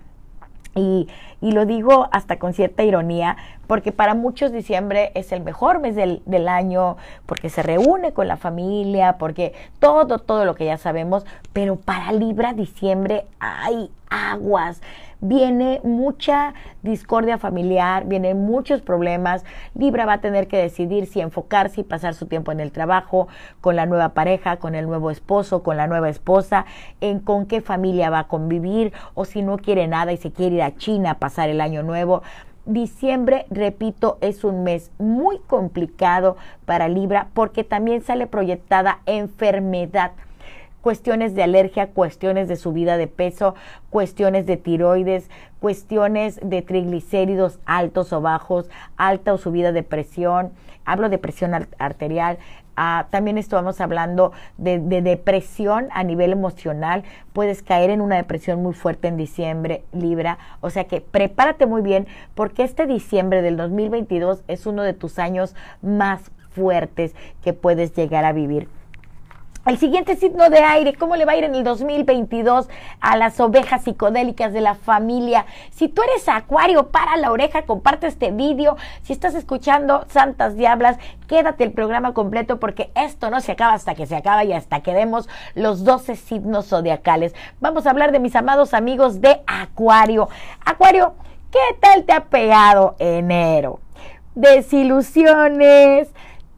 [0.76, 1.07] y,
[1.39, 5.95] y, lo digo hasta con cierta ironía, porque para muchos diciembre es el mejor mes
[5.95, 6.97] del, del, año,
[7.28, 12.11] porque se reúne con la familia, porque todo, todo lo que ya sabemos, pero para
[12.11, 14.82] Libra diciembre hay aguas
[15.24, 19.45] viene mucha discordia familiar, vienen muchos problemas.
[19.74, 23.28] Libra va a tener que decidir si enfocarse y pasar su tiempo en el trabajo,
[23.61, 26.65] con la nueva pareja, con el nuevo esposo, con la nueva esposa,
[27.01, 30.55] en con qué familia va a convivir o si no quiere nada y se quiere
[30.55, 32.21] ir a China a pasar el año nuevo.
[32.65, 40.11] Diciembre, repito, es un mes muy complicado para Libra porque también sale proyectada enfermedad
[40.84, 43.55] cuestiones de alergia, cuestiones de subida de peso,
[43.89, 45.29] cuestiones de tiroides,
[45.59, 50.51] cuestiones de triglicéridos altos o bajos, alta o subida de presión,
[50.86, 52.38] hablo de presión arterial,
[52.75, 57.03] Ah, también estamos hablando de, de, depresión a nivel emocional.
[57.31, 60.39] Puedes caer en una depresión muy fuerte en diciembre, Libra.
[60.59, 65.19] O sea que prepárate muy bien porque este diciembre del 2022 es uno de tus
[65.19, 68.67] años más fuertes que puedes llegar a vivir.
[69.66, 72.68] El siguiente signo de aire, ¿cómo le va a ir en el 2022
[72.99, 75.45] a las ovejas psicodélicas de la familia?
[75.72, 78.76] Si tú eres acuario, para la oreja, comparte este vídeo.
[79.03, 80.97] Si estás escuchando Santas Diablas,
[81.30, 84.82] quédate el programa completo porque esto no se acaba hasta que se acaba y hasta
[84.82, 87.34] que demos los 12 signos zodiacales.
[87.61, 90.28] Vamos a hablar de mis amados amigos de acuario.
[90.66, 91.14] Acuario,
[91.51, 93.80] ¿qué tal te ha pegado enero?
[94.36, 96.09] Desilusiones,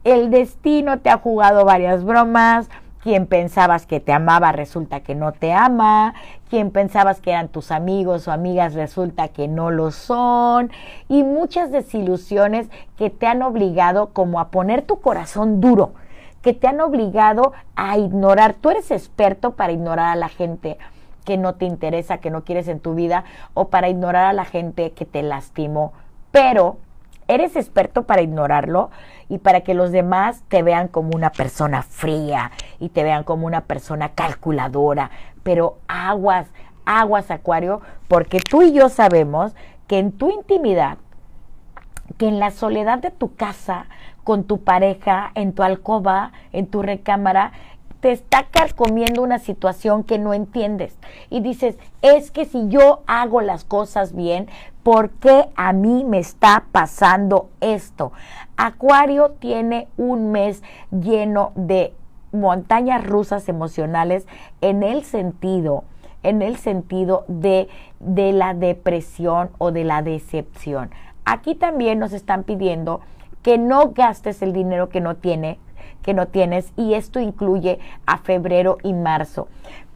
[0.02, 2.68] el destino te ha jugado varias bromas
[3.06, 6.14] quien pensabas que te amaba resulta que no te ama,
[6.50, 10.72] quien pensabas que eran tus amigos o amigas resulta que no lo son,
[11.08, 15.92] y muchas desilusiones que te han obligado como a poner tu corazón duro,
[16.42, 18.54] que te han obligado a ignorar.
[18.54, 20.76] Tú eres experto para ignorar a la gente
[21.24, 23.22] que no te interesa, que no quieres en tu vida,
[23.54, 25.92] o para ignorar a la gente que te lastimó,
[26.32, 26.78] pero
[27.28, 28.90] eres experto para ignorarlo
[29.28, 33.46] y para que los demás te vean como una persona fría y te vean como
[33.46, 35.10] una persona calculadora.
[35.42, 36.48] Pero aguas,
[36.84, 39.54] aguas, Acuario, porque tú y yo sabemos
[39.86, 40.98] que en tu intimidad,
[42.18, 43.86] que en la soledad de tu casa,
[44.24, 47.52] con tu pareja, en tu alcoba, en tu recámara,
[48.00, 50.96] te está carcomiendo una situación que no entiendes.
[51.30, 54.48] Y dices, es que si yo hago las cosas bien,
[54.82, 58.12] ¿por qué a mí me está pasando esto?
[58.56, 61.94] Acuario tiene un mes lleno de
[62.32, 64.26] montañas rusas emocionales
[64.60, 65.84] en el sentido
[66.26, 67.68] en el sentido de,
[68.00, 70.90] de la depresión o de la decepción.
[71.24, 73.00] Aquí también nos están pidiendo
[73.42, 75.60] que no gastes el dinero que no tiene,
[76.02, 79.46] que no tienes y esto incluye a febrero y marzo.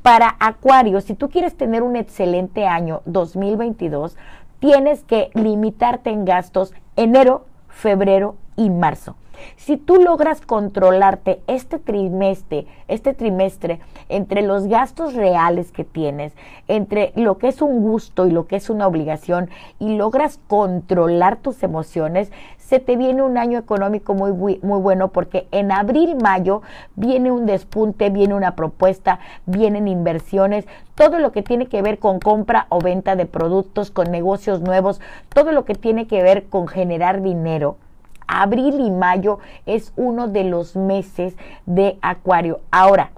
[0.03, 4.17] Para Acuario, si tú quieres tener un excelente año 2022,
[4.61, 9.17] tienes que limitarte en gastos enero, febrero y marzo.
[9.57, 13.81] Si tú logras controlarte este trimestre, este trimestre
[14.11, 16.35] entre los gastos reales que tienes,
[16.69, 19.49] entre lo que es un gusto y lo que es una obligación
[19.79, 25.49] y logras controlar tus emociones, se te viene un año económico muy, muy bueno porque
[25.53, 26.61] en abril, mayo
[26.95, 32.21] viene un despunte, viene una propuesta, vienen inversiones, todo lo que tiene que ver con
[32.21, 35.01] compra o venta de productos, con negocios nuevos,
[35.33, 37.79] todo lo que tiene que ver con generar dinero
[38.31, 42.61] abril y mayo es uno de los meses de Acuario.
[42.71, 43.11] Ahora,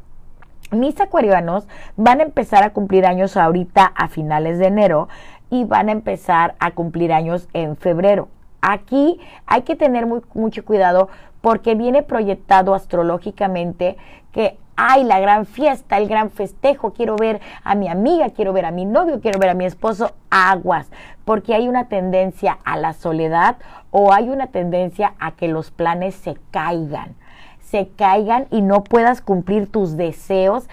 [0.71, 5.09] mis acuarianos van a empezar a cumplir años ahorita a finales de enero
[5.51, 8.29] y van a empezar a cumplir años en febrero.
[8.63, 11.09] Aquí hay que tener mucho cuidado
[11.43, 13.97] porque viene proyectado astrológicamente
[14.33, 18.65] que hay la gran fiesta, el gran festejo, quiero ver a mi amiga, quiero ver
[18.65, 20.91] a mi novio, quiero ver a mi esposo, aguas,
[21.25, 23.57] porque hay una tendencia a la soledad
[23.91, 27.15] o hay una tendencia a que los planes se caigan,
[27.61, 30.69] se caigan y no puedas cumplir tus deseos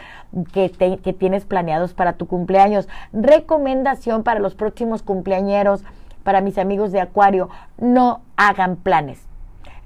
[0.53, 2.87] que, que tienes planeados para tu cumpleaños.
[3.13, 5.83] Recomendación para los próximos cumpleañeros,
[6.23, 9.28] para mis amigos de Acuario, no hagan planes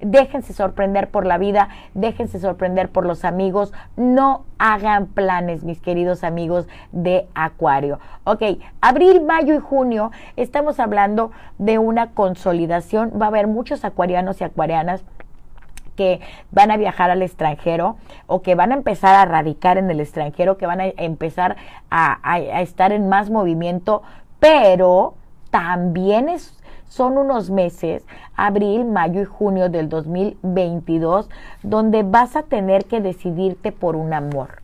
[0.05, 6.23] déjense sorprender por la vida, déjense sorprender por los amigos, no hagan planes, mis queridos
[6.23, 7.99] amigos de Acuario.
[8.23, 8.43] Ok,
[8.81, 14.43] abril, mayo y junio estamos hablando de una consolidación, va a haber muchos acuarianos y
[14.43, 15.03] acuarianas
[15.95, 19.99] que van a viajar al extranjero o que van a empezar a radicar en el
[19.99, 21.55] extranjero, que van a empezar
[21.89, 24.01] a, a estar en más movimiento,
[24.39, 25.13] pero
[25.51, 26.59] también es,
[26.93, 31.27] son unos meses, abril, mayo y junio del 2022,
[31.63, 34.61] donde vas a tener que decidirte por un amor.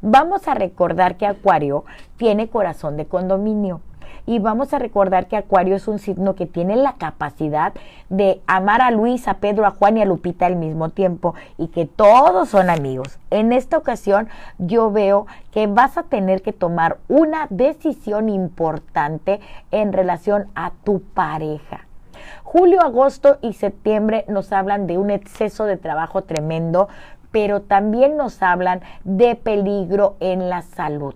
[0.00, 1.84] Vamos a recordar que Acuario
[2.16, 3.82] tiene corazón de condominio.
[4.28, 7.72] Y vamos a recordar que Acuario es un signo que tiene la capacidad
[8.10, 11.68] de amar a Luis, a Pedro, a Juan y a Lupita al mismo tiempo y
[11.68, 13.18] que todos son amigos.
[13.30, 19.94] En esta ocasión yo veo que vas a tener que tomar una decisión importante en
[19.94, 21.86] relación a tu pareja.
[22.42, 26.88] Julio, agosto y septiembre nos hablan de un exceso de trabajo tremendo,
[27.40, 31.14] pero también nos hablan de peligro en la salud.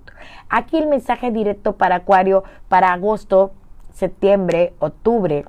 [0.49, 3.51] Aquí el mensaje directo para Acuario para agosto,
[3.93, 5.45] septiembre, octubre,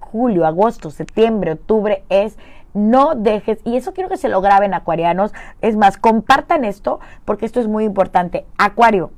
[0.00, 2.36] julio, agosto, septiembre, octubre es
[2.74, 7.46] no dejes, y eso quiero que se lo graben acuarianos, es más, compartan esto porque
[7.46, 8.46] esto es muy importante.
[8.58, 9.12] Acuario,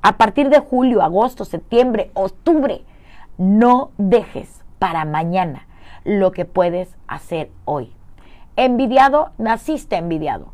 [0.00, 2.82] a partir de julio, agosto, septiembre, octubre,
[3.36, 5.66] no dejes para mañana
[6.04, 7.92] lo que puedes hacer hoy.
[8.60, 10.48] Envidiado, naciste envidiado.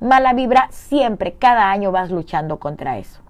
[0.00, 3.20] Mala vibra, siempre, cada año vas luchando contra eso.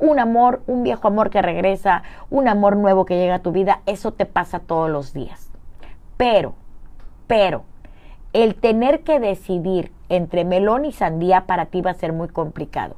[0.00, 3.82] Un amor, un viejo amor que regresa, un amor nuevo que llega a tu vida,
[3.86, 5.48] eso te pasa todos los días.
[6.16, 6.54] Pero,
[7.28, 7.62] pero,
[8.32, 12.96] el tener que decidir entre melón y sandía para ti va a ser muy complicado.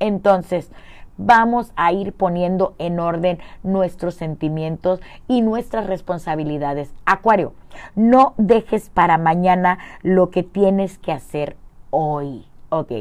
[0.00, 0.72] Entonces,
[1.16, 6.92] vamos a ir poniendo en orden nuestros sentimientos y nuestras responsabilidades.
[7.04, 7.52] Acuario,
[7.94, 11.56] no dejes para mañana lo que tienes que hacer
[11.90, 12.46] hoy.
[12.72, 12.92] Ok,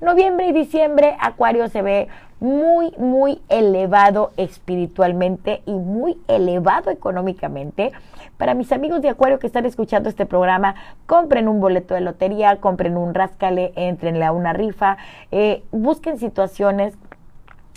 [0.00, 2.06] noviembre y diciembre, Acuario se ve
[2.38, 7.90] muy, muy elevado espiritualmente y muy elevado económicamente.
[8.36, 12.56] Para mis amigos de Acuario que están escuchando este programa, compren un boleto de lotería,
[12.60, 14.96] compren un rascale, entrenle a una rifa,
[15.32, 16.96] eh, busquen situaciones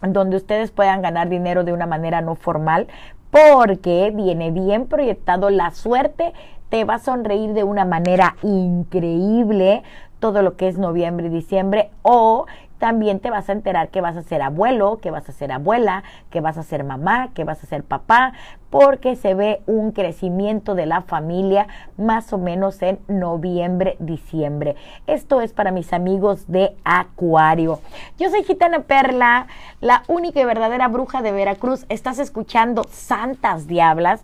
[0.01, 2.87] donde ustedes puedan ganar dinero de una manera no formal,
[3.31, 6.33] porque viene bien proyectado la suerte,
[6.69, 9.83] te va a sonreír de una manera increíble
[10.19, 12.45] todo lo que es noviembre y diciembre o
[12.79, 16.03] también te vas a enterar que vas a ser abuelo, que vas a ser abuela,
[16.31, 18.33] que vas a ser mamá, que vas a ser papá,
[18.69, 21.67] porque se ve un crecimiento de la familia
[21.97, 24.75] más o menos en noviembre, diciembre.
[25.07, 27.79] Esto es para mis amigos de Acuario.
[28.17, 29.47] Yo soy Gitana Perla,
[29.81, 31.85] la única y verdadera bruja de Veracruz.
[31.89, 34.23] Estás escuchando Santas Diablas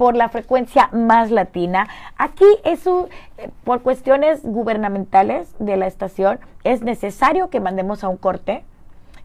[0.00, 1.86] por la frecuencia más latina.
[2.16, 8.16] Aquí es eh, por cuestiones gubernamentales de la estación, es necesario que mandemos a un
[8.16, 8.64] corte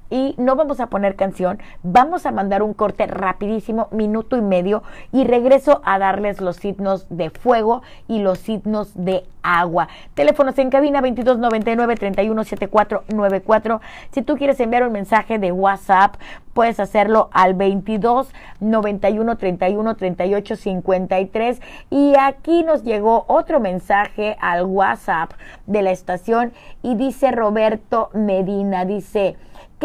[0.09, 4.83] y no vamos a poner canción, vamos a mandar un corte rapidísimo, minuto y medio,
[5.11, 9.87] y regreso a darles los signos de fuego y los signos de agua.
[10.13, 13.79] Teléfonos en cabina 2299-317494.
[14.11, 16.15] Si tú quieres enviar un mensaje de WhatsApp,
[16.53, 18.29] puedes hacerlo al 22
[18.59, 25.33] 91 31 38 53 y aquí nos llegó otro mensaje al WhatsApp
[25.67, 29.35] de la estación y dice Roberto Medina dice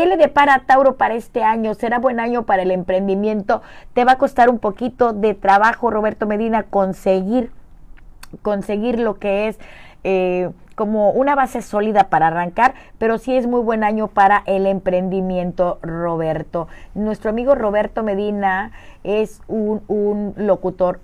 [0.01, 1.75] ¿Qué le depara Tauro para este año?
[1.75, 3.61] ¿Será buen año para el emprendimiento?
[3.93, 7.51] Te va a costar un poquito de trabajo, Roberto Medina, conseguir,
[8.41, 9.59] conseguir lo que es
[10.03, 14.67] eh, como una base sólida para arrancar, pero sí es muy buen año para el
[14.67, 16.67] emprendimiento, Roberto.
[16.95, 18.73] Nuestro amigo Roberto Medina
[19.05, 21.01] es un, un locutor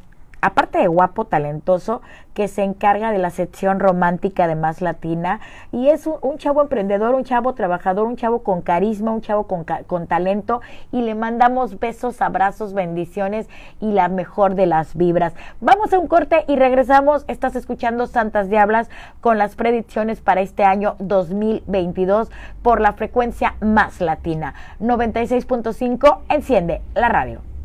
[0.47, 5.41] aparte de guapo, talentoso, que se encarga de la sección romántica de Más Latina
[5.73, 9.65] y es un, chavo emprendedor, un chavo trabajador, un chavo con carisma, un chavo con,
[9.65, 10.61] con talento
[10.93, 13.49] y le mandamos besos, abrazos, bendiciones
[13.81, 15.35] y la mejor de las vibras.
[15.61, 17.25] Vamos a un corte y regresamos.
[17.27, 18.89] Estás escuchando Santas Diablas
[19.21, 22.31] con las predicciones para este año 2022
[22.63, 24.55] por la frecuencia Más Latina.
[24.79, 27.56] 96.5, enciende la radio.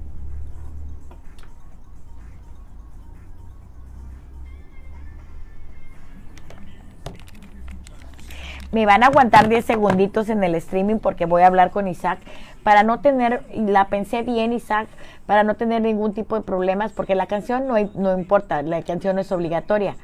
[8.71, 12.19] Me van a aguantar 10 segunditos en el streaming porque voy a hablar con Isaac
[12.63, 14.87] para no tener, la pensé bien Isaac,
[15.25, 19.17] para no tener ningún tipo de problemas, porque la canción no, no importa, la canción
[19.19, 19.95] es obligatoria,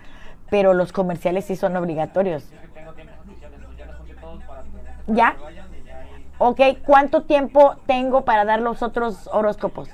[0.50, 2.50] pero los comerciales sí son obligatorios.
[5.08, 5.36] ¿Ya?
[6.40, 9.90] Ok, ¿cuánto tiempo tengo para dar los otros horóscopos?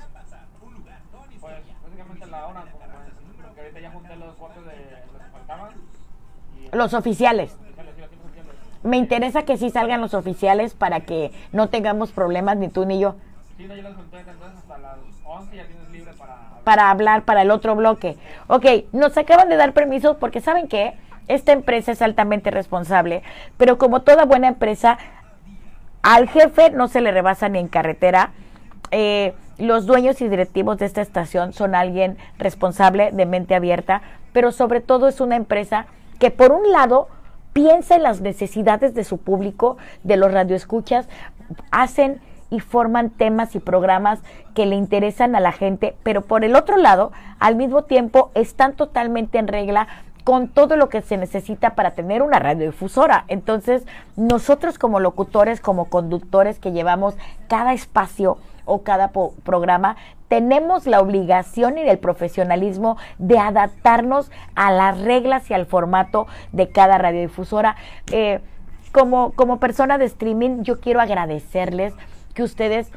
[3.80, 7.52] ya junté los cortes de los que Los oficiales.
[7.52, 8.73] oficiales, sí, los tipos oficiales.
[8.84, 13.00] Me interesa que sí salgan los oficiales para que no tengamos problemas ni tú ni
[13.00, 13.16] yo
[13.56, 16.36] Sí, no, yo junté entonces hasta las 11 ya tienes libre para...
[16.64, 18.16] para hablar para el otro bloque.
[18.48, 20.94] Ok, nos acaban de dar permiso porque saben que
[21.28, 23.22] esta empresa es altamente responsable,
[23.56, 24.98] pero como toda buena empresa,
[26.02, 28.32] al jefe no se le rebasa ni en carretera.
[28.90, 34.50] Eh, los dueños y directivos de esta estación son alguien responsable, de mente abierta, pero
[34.50, 35.86] sobre todo es una empresa
[36.18, 37.08] que por un lado
[37.54, 41.08] piensa en las necesidades de su público, de los radioescuchas,
[41.70, 44.20] hacen y forman temas y programas
[44.54, 48.74] que le interesan a la gente, pero por el otro lado, al mismo tiempo, están
[48.74, 49.88] totalmente en regla
[50.24, 53.24] con todo lo que se necesita para tener una radiodifusora.
[53.28, 53.86] Entonces,
[54.16, 57.14] nosotros como locutores, como conductores que llevamos
[57.48, 59.12] cada espacio o cada
[59.44, 59.96] programa,
[60.34, 66.70] tenemos la obligación y el profesionalismo de adaptarnos a las reglas y al formato de
[66.70, 67.76] cada radiodifusora.
[68.10, 68.40] Eh,
[68.90, 71.94] como, como persona de streaming, yo quiero agradecerles
[72.34, 72.90] que ustedes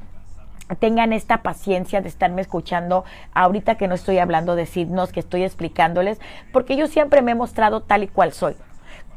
[0.80, 5.44] tengan esta paciencia de estarme escuchando ahorita que no estoy hablando de signos, que estoy
[5.44, 6.20] explicándoles,
[6.52, 8.56] porque yo siempre me he mostrado tal y cual soy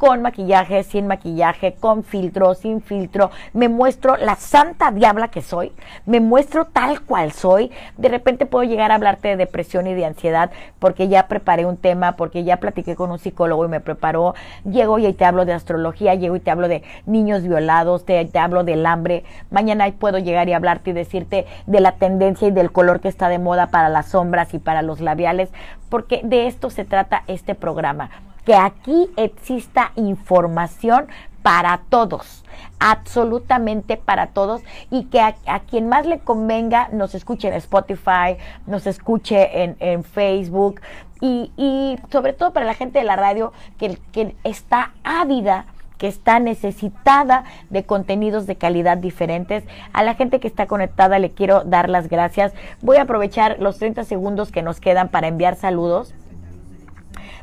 [0.01, 3.31] con maquillaje, sin maquillaje, con filtro, sin filtro.
[3.53, 5.73] Me muestro la santa diabla que soy,
[6.07, 7.71] me muestro tal cual soy.
[7.99, 11.77] De repente puedo llegar a hablarte de depresión y de ansiedad porque ya preparé un
[11.77, 14.35] tema, porque ya platiqué con un psicólogo y me preparó.
[14.65, 18.39] Llego y te hablo de astrología, llego y te hablo de niños violados, te, te
[18.39, 19.25] hablo del hambre.
[19.51, 23.29] Mañana puedo llegar y hablarte y decirte de la tendencia y del color que está
[23.29, 25.51] de moda para las sombras y para los labiales,
[25.91, 28.09] porque de esto se trata este programa
[28.45, 31.09] que aquí exista información
[31.43, 32.45] para todos,
[32.79, 38.37] absolutamente para todos, y que a, quien más le convenga nos escuche en Spotify,
[38.67, 40.81] nos escuche en, en Facebook,
[41.21, 45.67] y, y sobre todo para la gente de la radio que, que está ávida
[45.99, 49.65] que está necesitada de contenidos de calidad diferentes.
[49.93, 52.55] A la gente que está conectada le quiero dar las gracias.
[52.81, 56.15] Voy a aprovechar los 30 segundos que nos quedan para enviar saludos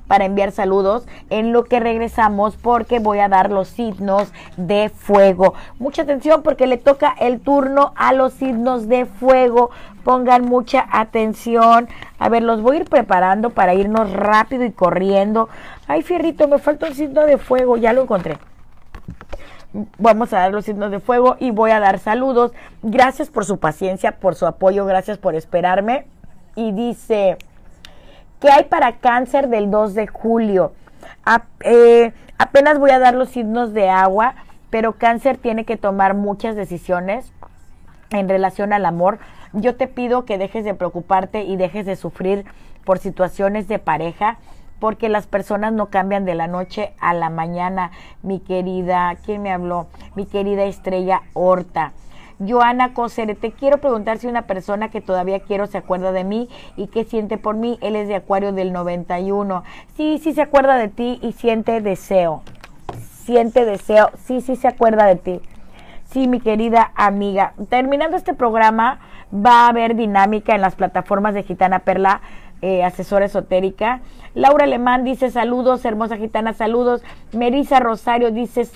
[0.07, 5.53] para enviar saludos en lo que regresamos porque voy a dar los signos de fuego.
[5.79, 9.69] Mucha atención porque le toca el turno a los signos de fuego.
[10.03, 11.87] Pongan mucha atención.
[12.19, 15.49] A ver, los voy a ir preparando para irnos rápido y corriendo.
[15.87, 17.77] Ay, fierrito, me falta un signo de fuego.
[17.77, 18.37] Ya lo encontré.
[19.97, 22.51] Vamos a dar los signos de fuego y voy a dar saludos.
[22.81, 26.07] Gracias por su paciencia, por su apoyo, gracias por esperarme.
[26.55, 27.37] Y dice,
[28.39, 30.73] ¿Qué hay para cáncer del 2 de julio?
[31.61, 34.35] Eh, apenas voy a dar los signos de agua,
[34.69, 37.31] pero cáncer tiene que tomar muchas decisiones
[38.11, 39.17] en relación al amor.
[39.53, 42.45] Yo te pido que dejes de preocuparte y dejes de sufrir
[42.85, 44.37] por situaciones de pareja,
[44.79, 47.89] porque las personas no cambian de la noche a la mañana.
[48.21, 49.87] Mi querida, ¿quién me habló?
[50.13, 51.93] Mi querida Estrella Horta.
[52.39, 56.49] Joana Cosere, te quiero preguntar si una persona que todavía quiero se acuerda de mí
[56.75, 57.79] y qué siente por mí.
[57.81, 59.63] Él es de Acuario del 91.
[59.95, 62.43] Sí, sí se acuerda de ti y siente deseo.
[63.25, 64.11] Siente deseo.
[64.25, 65.41] Sí, sí se acuerda de ti.
[66.05, 67.53] Sí, mi querida amiga.
[67.69, 68.99] Terminando este programa,
[69.33, 72.21] va a haber dinámica en las plataformas de Gitana Perla,
[72.61, 74.01] eh, asesora esotérica.
[74.33, 77.03] Laura Alemán dice saludos, hermosa gitana, saludos.
[77.33, 78.67] Merisa Rosario dice,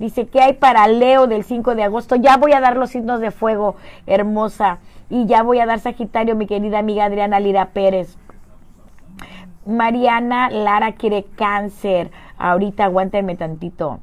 [0.00, 2.16] dice que hay para Leo del 5 de agosto.
[2.16, 3.76] Ya voy a dar los signos de fuego,
[4.06, 4.78] hermosa.
[5.08, 8.16] Y ya voy a dar Sagitario, mi querida amiga Adriana Lira Pérez.
[9.66, 12.10] Mariana Lara quiere cáncer.
[12.38, 14.00] Ahorita aguántenme tantito.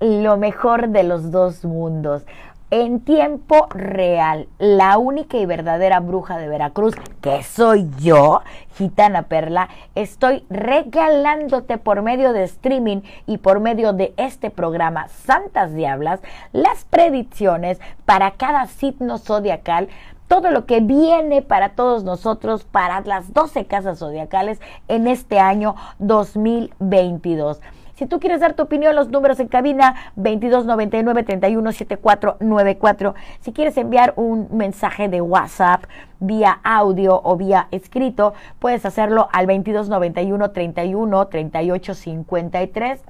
[0.00, 2.24] Lo mejor de los dos mundos.
[2.72, 8.42] En tiempo real, la única y verdadera bruja de Veracruz, que soy yo,
[8.76, 15.74] Gitana Perla, estoy regalándote por medio de streaming y por medio de este programa Santas
[15.74, 16.20] Diablas
[16.52, 19.88] las predicciones para cada signo zodiacal
[20.28, 25.74] todo lo que viene para todos nosotros, para las 12 casas zodiacales en este año
[25.98, 27.60] 2022.
[28.00, 33.14] Si tú quieres dar tu opinión, los números en cabina 2299 317494.
[33.40, 35.84] Si quieres enviar un mensaje de WhatsApp
[36.18, 43.00] vía audio o vía escrito, puedes hacerlo al 2291 31 38 53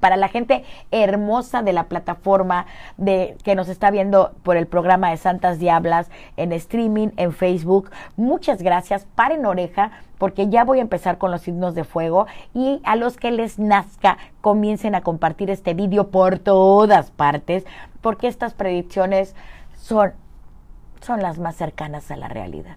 [0.00, 2.66] para la gente hermosa de la plataforma
[2.96, 7.90] de que nos está viendo por el programa de Santas Diablas en streaming en Facebook.
[8.16, 9.06] Muchas gracias.
[9.14, 13.16] Paren oreja porque ya voy a empezar con los signos de fuego y a los
[13.16, 17.64] que les nazca comiencen a compartir este vídeo por todas partes
[18.00, 19.34] porque estas predicciones
[19.74, 20.12] son
[21.00, 22.76] son las más cercanas a la realidad.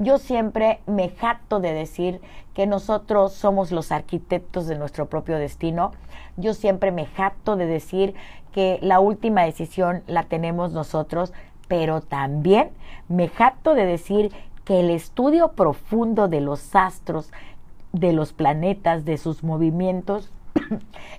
[0.00, 2.22] Yo siempre me jacto de decir
[2.54, 5.92] que nosotros somos los arquitectos de nuestro propio destino.
[6.38, 8.14] Yo siempre me jacto de decir
[8.50, 11.34] que la última decisión la tenemos nosotros,
[11.68, 12.70] pero también
[13.08, 14.32] me jacto de decir
[14.64, 17.30] que el estudio profundo de los astros,
[17.92, 20.32] de los planetas, de sus movimientos,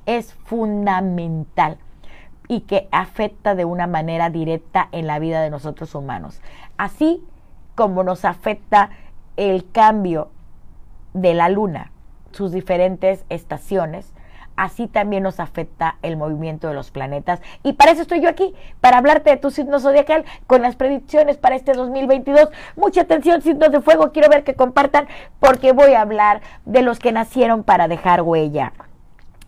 [0.07, 1.77] es fundamental
[2.47, 6.41] y que afecta de una manera directa en la vida de nosotros humanos.
[6.77, 7.23] Así
[7.81, 8.91] como nos afecta
[9.37, 10.29] el cambio
[11.15, 11.91] de la luna,
[12.31, 14.13] sus diferentes estaciones,
[14.55, 17.41] así también nos afecta el movimiento de los planetas.
[17.63, 21.37] Y para eso estoy yo aquí, para hablarte de tu signo zodiacal con las predicciones
[21.37, 22.49] para este 2022.
[22.75, 25.07] Mucha atención, signos de fuego, quiero ver que compartan
[25.39, 28.73] porque voy a hablar de los que nacieron para dejar huella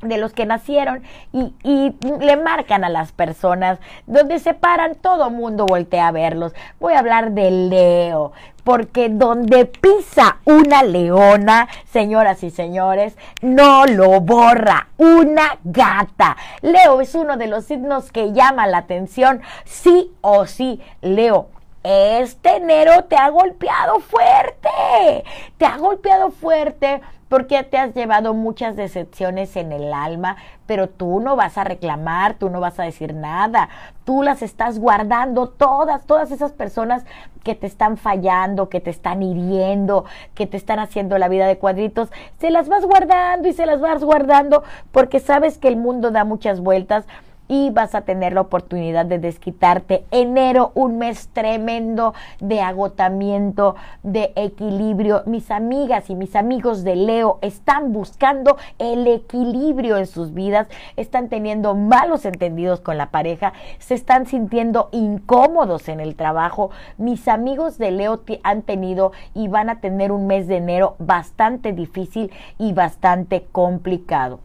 [0.08, 5.30] de los que nacieron y, y, le marcan a las personas, donde se paran, todo
[5.30, 6.54] mundo voltea a verlos.
[6.80, 8.34] Voy a hablar de Leo,
[8.64, 16.38] porque donde pisa una leona, señoras y señores, no lo borra una gata.
[16.62, 21.53] Leo es uno de los signos que llama la atención, sí o sí, Leo
[21.84, 25.24] este enero te ha golpeado fuerte,
[25.58, 27.02] te ha golpeado fuerte
[27.34, 32.36] porque te has llevado muchas decepciones en el alma, pero tú no vas a reclamar,
[32.36, 33.70] tú no vas a decir nada,
[34.06, 37.06] tú las estás guardando todas, todas esas personas
[37.44, 40.06] que te están fallando, que te están hiriendo,
[40.36, 43.82] que te están haciendo la vida de cuadritos, se las vas guardando y se las
[43.82, 47.06] vas guardando porque sabes que el mundo da muchas vueltas
[47.48, 50.06] y vas a tener la oportunidad de desquitarte.
[50.12, 55.24] Enero, un mes tremendo de agotamiento, de equilibrio.
[55.26, 61.30] Mis amigas y mis amigos de Leo están buscando el equilibrio en sus vidas, están
[61.30, 66.72] teniendo malos entendidos con la pareja, se están sintiendo incómodos en el trabajo.
[66.98, 71.74] Mis amigos de Leo han tenido y van a tener un mes de enero bastante
[71.74, 74.40] difícil y bastante complicado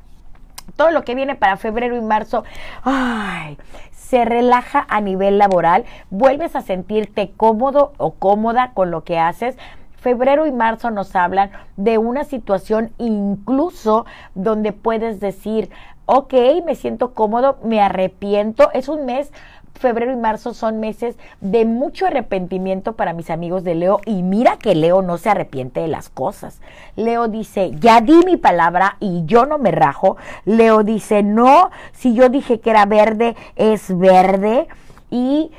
[0.76, 2.44] todo lo que viene para febrero y marzo,
[2.84, 3.58] ay,
[3.92, 9.56] se relaja a nivel laboral, vuelves a sentirte cómodo o cómoda con lo que haces.
[9.96, 15.70] Febrero y marzo nos hablan de una situación incluso donde puedes decir,
[16.06, 16.32] ok,
[16.64, 18.70] me siento cómodo, me arrepiento.
[18.72, 19.30] Es un mes
[19.78, 24.56] febrero y marzo son meses de mucho arrepentimiento para mis amigos de Leo y mira
[24.56, 26.60] que Leo no se arrepiente de las cosas.
[26.96, 30.16] Leo dice, ya di mi palabra y yo no me rajo.
[30.44, 34.68] Leo dice, no, si yo dije que era verde, es verde.
[35.10, 35.50] Y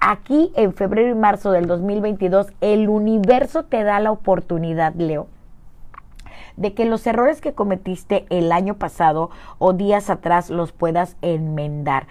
[0.00, 5.28] aquí en febrero y marzo del 2022, el universo te da la oportunidad, Leo,
[6.56, 12.06] de que los errores que cometiste el año pasado o días atrás los puedas enmendar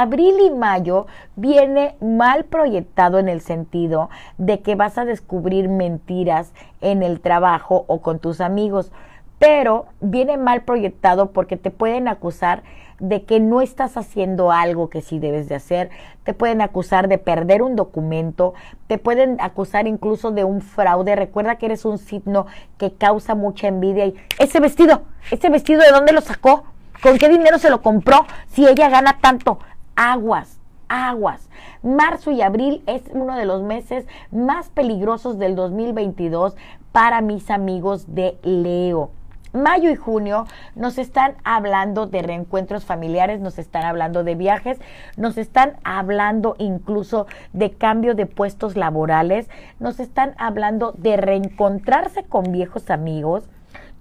[0.00, 6.52] abril y mayo viene mal proyectado en el sentido de que vas a descubrir mentiras
[6.80, 8.90] en el trabajo o con tus amigos,
[9.38, 12.64] pero viene mal proyectado porque te pueden acusar
[12.98, 15.90] de que no estás haciendo algo que sí debes de hacer,
[16.24, 18.54] te pueden acusar de perder un documento,
[18.88, 21.14] te pueden acusar incluso de un fraude.
[21.14, 22.46] Recuerda que eres un signo
[22.78, 26.64] que causa mucha envidia y ese vestido, ese vestido de dónde lo sacó,
[27.00, 29.58] con qué dinero se lo compró, si ella gana tanto
[29.96, 31.48] aguas, aguas.
[31.82, 36.56] Marzo y abril es uno de los meses más peligrosos del 2022
[36.92, 39.10] para mis amigos de Leo.
[39.54, 44.80] Mayo y junio nos están hablando de reencuentros familiares, nos están hablando de viajes,
[45.16, 52.50] nos están hablando incluso de cambio de puestos laborales, nos están hablando de reencontrarse con
[52.50, 53.48] viejos amigos,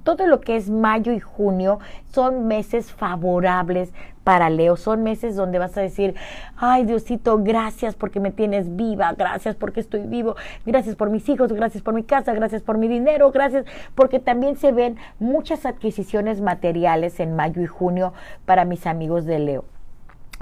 [0.04, 1.80] todo lo que es mayo y junio
[2.12, 3.92] son meses favorables
[4.24, 4.78] para Leo.
[4.78, 6.16] Son meses donde vas a decir,
[6.58, 10.36] ay Diosito, gracias porque me tienes viva, gracias porque estoy vivo,
[10.66, 13.66] gracias por mis hijos, gracias por mi casa, gracias por mi dinero, gracias
[13.96, 18.14] porque también se ven muchas adquisiciones materiales en mayo y junio
[18.46, 19.66] para mis amigos de Leo.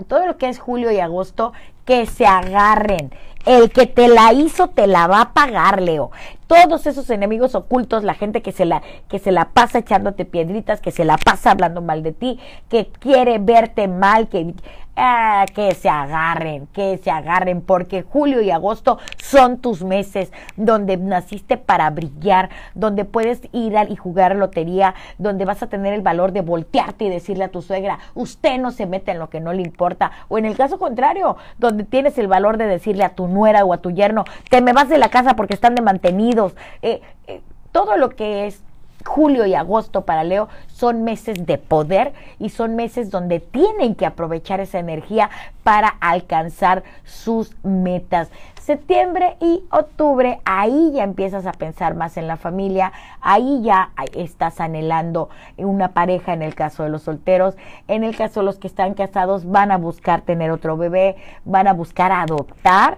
[0.08, 1.54] Todo lo que es julio y agosto,
[1.86, 3.12] que se agarren.
[3.46, 6.12] El que te la hizo te la va a pagar, Leo.
[6.52, 10.82] Todos esos enemigos ocultos, la gente que se la que se la pasa echándote piedritas,
[10.82, 14.54] que se la pasa hablando mal de ti, que quiere verte mal, que
[14.98, 20.98] Ah, que se agarren, que se agarren, porque julio y agosto son tus meses donde
[20.98, 26.34] naciste para brillar, donde puedes ir y jugar lotería, donde vas a tener el valor
[26.34, 29.54] de voltearte y decirle a tu suegra, usted no se mete en lo que no
[29.54, 33.30] le importa, o en el caso contrario, donde tienes el valor de decirle a tu
[33.30, 36.54] nuera o a tu yerno, te me vas de la casa porque están de mantenidos,
[36.82, 37.42] eh, eh,
[37.72, 38.62] todo lo que es
[39.06, 44.06] julio y agosto para Leo son meses de poder y son meses donde tienen que
[44.06, 45.30] aprovechar esa energía
[45.64, 48.30] para alcanzar sus metas.
[48.60, 54.60] Septiembre y octubre, ahí ya empiezas a pensar más en la familia, ahí ya estás
[54.60, 57.56] anhelando una pareja en el caso de los solteros,
[57.88, 61.68] en el caso de los que están casados van a buscar tener otro bebé, van
[61.68, 62.98] a buscar adoptar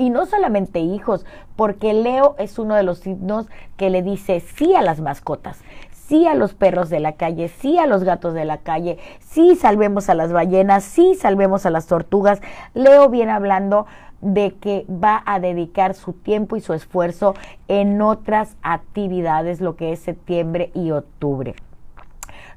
[0.00, 4.74] y no solamente hijos, porque Leo es uno de los signos que le dice sí
[4.74, 5.60] a las mascotas,
[5.92, 9.56] sí a los perros de la calle, sí a los gatos de la calle, sí
[9.56, 12.40] salvemos a las ballenas, sí salvemos a las tortugas.
[12.72, 13.84] Leo viene hablando
[14.22, 17.34] de que va a dedicar su tiempo y su esfuerzo
[17.68, 21.56] en otras actividades, lo que es septiembre y octubre.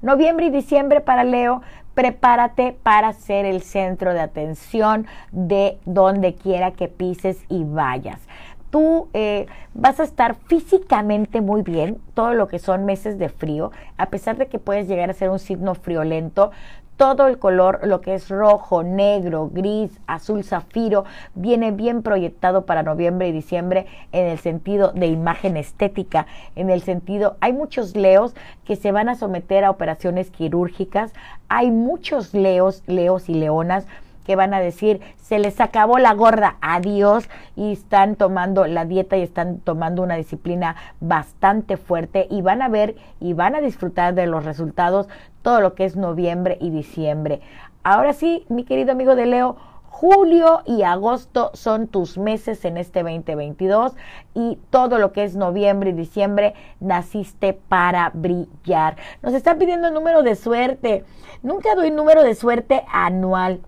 [0.01, 1.61] Noviembre y diciembre para Leo
[1.93, 8.19] prepárate para ser el centro de atención de donde quiera que pises y vayas.
[8.69, 9.45] Tú eh,
[9.75, 14.37] vas a estar físicamente muy bien, todo lo que son meses de frío, a pesar
[14.37, 16.49] de que puedes llegar a ser un signo friolento,
[17.03, 21.03] todo el color, lo que es rojo, negro, gris, azul, zafiro,
[21.35, 26.81] viene bien proyectado para noviembre y diciembre en el sentido de imagen estética, en el
[26.81, 31.11] sentido, hay muchos leos que se van a someter a operaciones quirúrgicas,
[31.49, 33.85] hay muchos leos, leos y leonas
[34.25, 39.17] que van a decir, se les acabó la gorda, adiós, y están tomando la dieta
[39.17, 44.13] y están tomando una disciplina bastante fuerte y van a ver y van a disfrutar
[44.13, 45.07] de los resultados
[45.41, 47.41] todo lo que es noviembre y diciembre.
[47.83, 49.57] Ahora sí, mi querido amigo de Leo,
[49.93, 53.93] julio y agosto son tus meses en este 2022
[54.33, 58.95] y todo lo que es noviembre y diciembre naciste para brillar.
[59.21, 61.05] Nos están pidiendo número de suerte.
[61.43, 63.61] Nunca doy número de suerte anual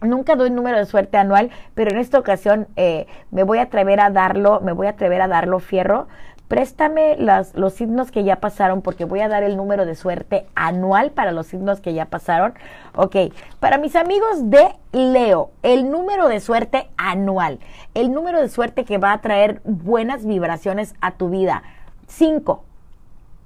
[0.00, 4.00] Nunca doy número de suerte anual, pero en esta ocasión eh, me voy a atrever
[4.00, 6.08] a darlo, me voy a atrever a darlo, Fierro.
[6.48, 11.10] Préstame los signos que ya pasaron porque voy a dar el número de suerte anual
[11.10, 12.52] para los signos que ya pasaron.
[12.94, 13.16] Ok,
[13.60, 17.60] para mis amigos de Leo, el número de suerte anual,
[17.94, 21.62] el número de suerte que va a traer buenas vibraciones a tu vida.
[22.08, 22.62] 5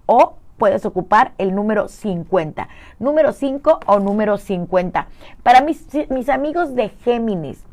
[0.07, 2.69] o puedes ocupar el número 50.
[2.99, 5.09] Número 5 o número 50.
[5.43, 7.65] Para mis, mis amigos de Géminis,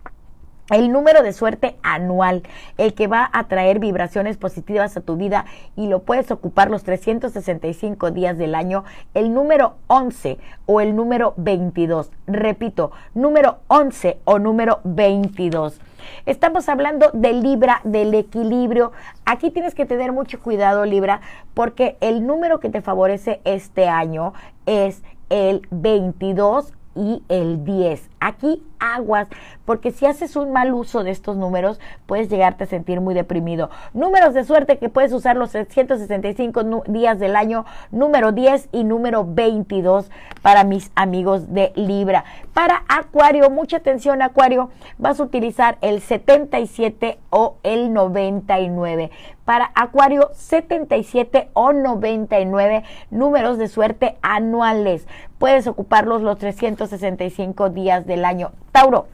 [0.71, 2.41] el número de suerte anual,
[2.77, 5.45] el que va a traer vibraciones positivas a tu vida
[5.75, 8.83] y lo puedes ocupar los 365 días del año,
[9.13, 12.09] el número 11 o el número 22.
[12.25, 15.79] Repito, número 11 o número 22.
[16.25, 18.91] Estamos hablando de Libra, del equilibrio.
[19.25, 21.21] Aquí tienes que tener mucho cuidado, Libra,
[21.53, 24.33] porque el número que te favorece este año
[24.65, 28.09] es el 22 y el 10.
[28.19, 29.27] Aquí aguas,
[29.65, 33.69] porque si haces un mal uso de estos números, puedes llegarte a sentir muy deprimido.
[33.93, 39.25] Números de suerte que puedes usar los 365 días del año, número 10 y número
[39.27, 40.09] 22
[40.41, 42.23] para mis amigos de Libra.
[42.53, 49.11] Para Acuario, mucha atención Acuario, vas a utilizar el 77 o el 99.
[49.45, 55.07] Para Acuario, 77 o 99 números de suerte anuales.
[55.37, 58.51] Puedes ocuparlos los 365 días del año.
[58.75, 59.07] Tauro,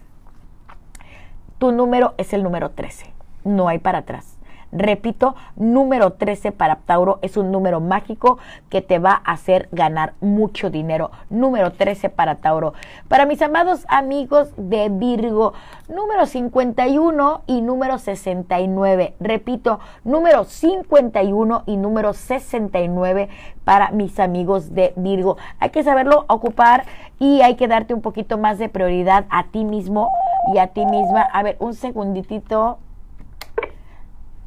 [1.59, 3.13] tu número es el número 13.
[3.43, 4.39] No hay para atrás.
[4.71, 8.37] Repito, número 13 para Tauro es un número mágico
[8.69, 11.11] que te va a hacer ganar mucho dinero.
[11.29, 12.73] Número 13 para Tauro.
[13.07, 15.53] Para mis amados amigos de Virgo,
[15.89, 19.15] número 51 y número 69.
[19.19, 23.29] Repito, número 51 y número 69
[23.65, 25.37] para mis amigos de Virgo.
[25.59, 26.85] Hay que saberlo ocupar
[27.19, 30.09] y hay que darte un poquito más de prioridad a ti mismo
[30.53, 31.21] y a ti misma.
[31.21, 32.79] A ver, un segunditito.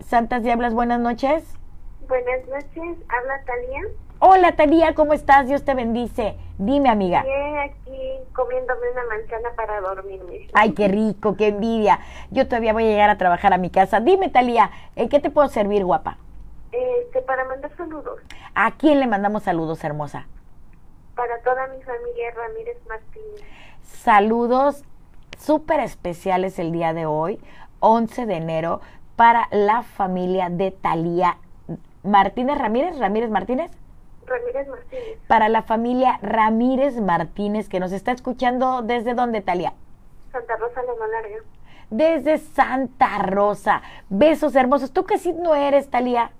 [0.00, 1.44] Santas Diablas, buenas noches.
[2.08, 3.80] Buenas noches, habla Talía.
[4.18, 5.46] Hola Talía, ¿cómo estás?
[5.46, 6.36] Dios te bendice.
[6.58, 7.22] Dime, amiga.
[7.22, 8.00] Bien, aquí
[8.32, 10.48] comiéndome una manzana para dormirme.
[10.52, 12.00] Ay, qué rico, qué envidia.
[12.30, 14.00] Yo todavía voy a llegar a trabajar a mi casa.
[14.00, 16.18] Dime, Talía, ¿en qué te puedo servir, guapa?
[16.72, 18.20] Este, para mandar saludos.
[18.54, 20.26] ¿A quién le mandamos saludos, hermosa?
[21.14, 23.42] Para toda mi familia Ramírez Martínez.
[23.82, 24.84] Saludos
[25.38, 27.40] súper especiales el día de hoy,
[27.80, 28.80] 11 de enero
[29.16, 31.36] para la familia de Talía
[32.02, 33.70] Martínez Ramírez, Ramírez Martínez.
[34.26, 35.18] Ramírez Martínez.
[35.26, 39.72] Para la familia Ramírez Martínez que nos está escuchando desde dónde, Talía?
[40.32, 41.36] Santa Rosa Loma Larga.
[41.90, 43.82] Desde Santa Rosa.
[44.08, 44.92] Besos hermosos.
[44.92, 46.30] ¿Tú qué signo eres, Talía?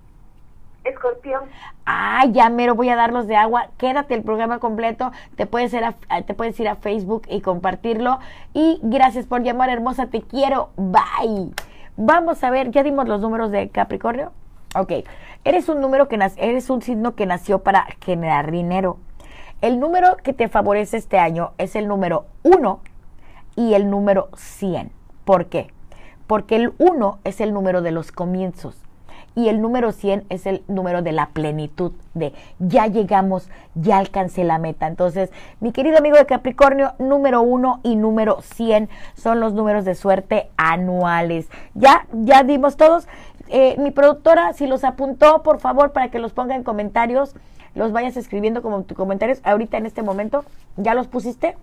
[0.85, 1.45] Escorpión.
[1.87, 3.69] Ay, ya mero voy a darlos de agua.
[3.79, 5.13] Quédate el programa completo.
[5.37, 8.19] Te puedes, ir a, te puedes ir a Facebook y compartirlo.
[8.53, 10.09] Y gracias por llamar, hermosa.
[10.09, 10.71] Te quiero.
[10.77, 11.53] Bye.
[11.97, 14.33] Vamos a ver, ya dimos los números de Capricornio.
[14.77, 14.93] Ok,
[15.45, 18.99] eres un número que eres un signo que nació para generar dinero.
[19.61, 22.81] El número que te favorece este año es el número 1
[23.57, 24.91] y el número 100.
[25.25, 25.69] ¿Por qué?
[26.27, 28.84] Porque el 1 es el número de los comienzos
[29.35, 34.45] y el número 100 es el número de la plenitud, de ya llegamos, ya alcancé
[34.45, 34.87] la meta.
[34.87, 35.31] Entonces,
[35.61, 40.51] mi querido amigo de Capricornio, número 1 y número 100 son los números de suerte
[40.57, 41.49] anuales.
[41.75, 43.09] Ya, ya dimos todos.
[43.49, 47.35] Eh, mi productora, si los apuntó, por favor, para que los ponga en comentarios,
[47.75, 50.45] los vayas escribiendo como tus comentarios ahorita en este momento.
[50.77, 51.57] ¿Ya los pusiste?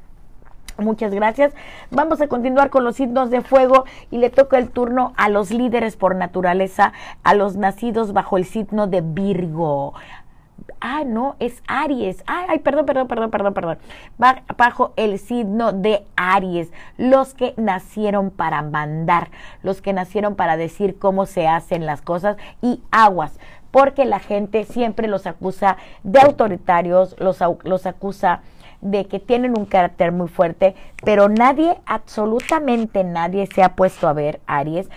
[0.78, 1.54] Muchas gracias.
[1.90, 5.52] Vamos a continuar con los signos de fuego y le toca el turno a los
[5.52, 6.94] líderes por naturaleza,
[7.24, 9.94] a los nacidos bajo el signo de Virgo.
[10.80, 12.24] Ah, no, es Aries.
[12.26, 13.78] Ay, ay, perdón, perdón, perdón, perdón, perdón.
[14.58, 19.30] Bajo el signo de Aries, los que nacieron para mandar,
[19.64, 23.40] los que nacieron para decir cómo se hacen las cosas y aguas,
[23.72, 28.42] porque la gente siempre los acusa de autoritarios, los, los acusa
[28.82, 34.14] de que tienen un carácter muy fuerte, pero nadie, absolutamente nadie se ha puesto a
[34.14, 34.90] ver, Aries,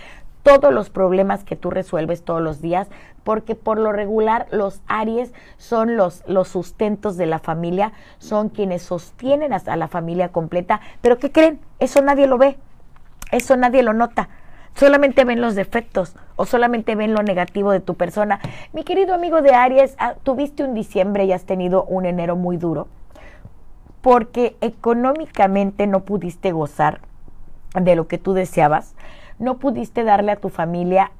[0.43, 2.87] todos los problemas que tú resuelves todos los días,
[3.23, 8.83] porque por lo regular los Aries son los, los sustentos de la familia, son quienes
[8.83, 11.59] sostienen a la familia completa, pero ¿qué creen?
[11.79, 12.57] Eso nadie lo ve,
[13.31, 14.29] eso nadie lo nota.
[14.75, 18.41] Solamente ven los defectos o solamente ven lo negativo de tu persona.
[18.73, 22.57] Mi querido amigo de Aries, ah, tuviste un diciembre y has tenido un enero muy
[22.57, 22.87] duro
[24.05, 27.01] porque económicamente no pudiste gozar
[27.73, 28.93] de lo que tú deseabas,
[29.39, 31.11] no pudiste darle a tu familia,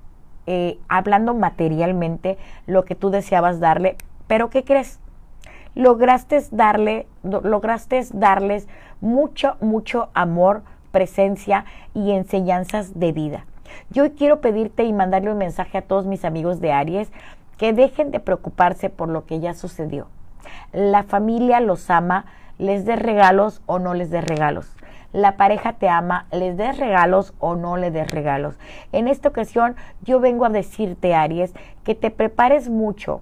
[0.45, 2.37] eh, hablando materialmente,
[2.67, 3.97] lo que tú deseabas darle,
[4.27, 4.99] pero ¿qué crees?
[5.73, 8.67] Lograste darle, darles
[9.01, 13.45] mucho, mucho amor, presencia y enseñanzas de vida.
[13.89, 17.11] Yo quiero pedirte y mandarle un mensaje a todos mis amigos de Aries
[17.57, 20.05] que dejen de preocuparse por lo que ya sucedió.
[20.71, 22.25] La familia los ama,
[22.57, 24.75] les des regalos o no les des regalos.
[25.13, 28.57] La pareja te ama, les des regalos o no le des regalos.
[28.91, 31.53] En esta ocasión yo vengo a decirte, Aries,
[31.83, 33.21] que te prepares mucho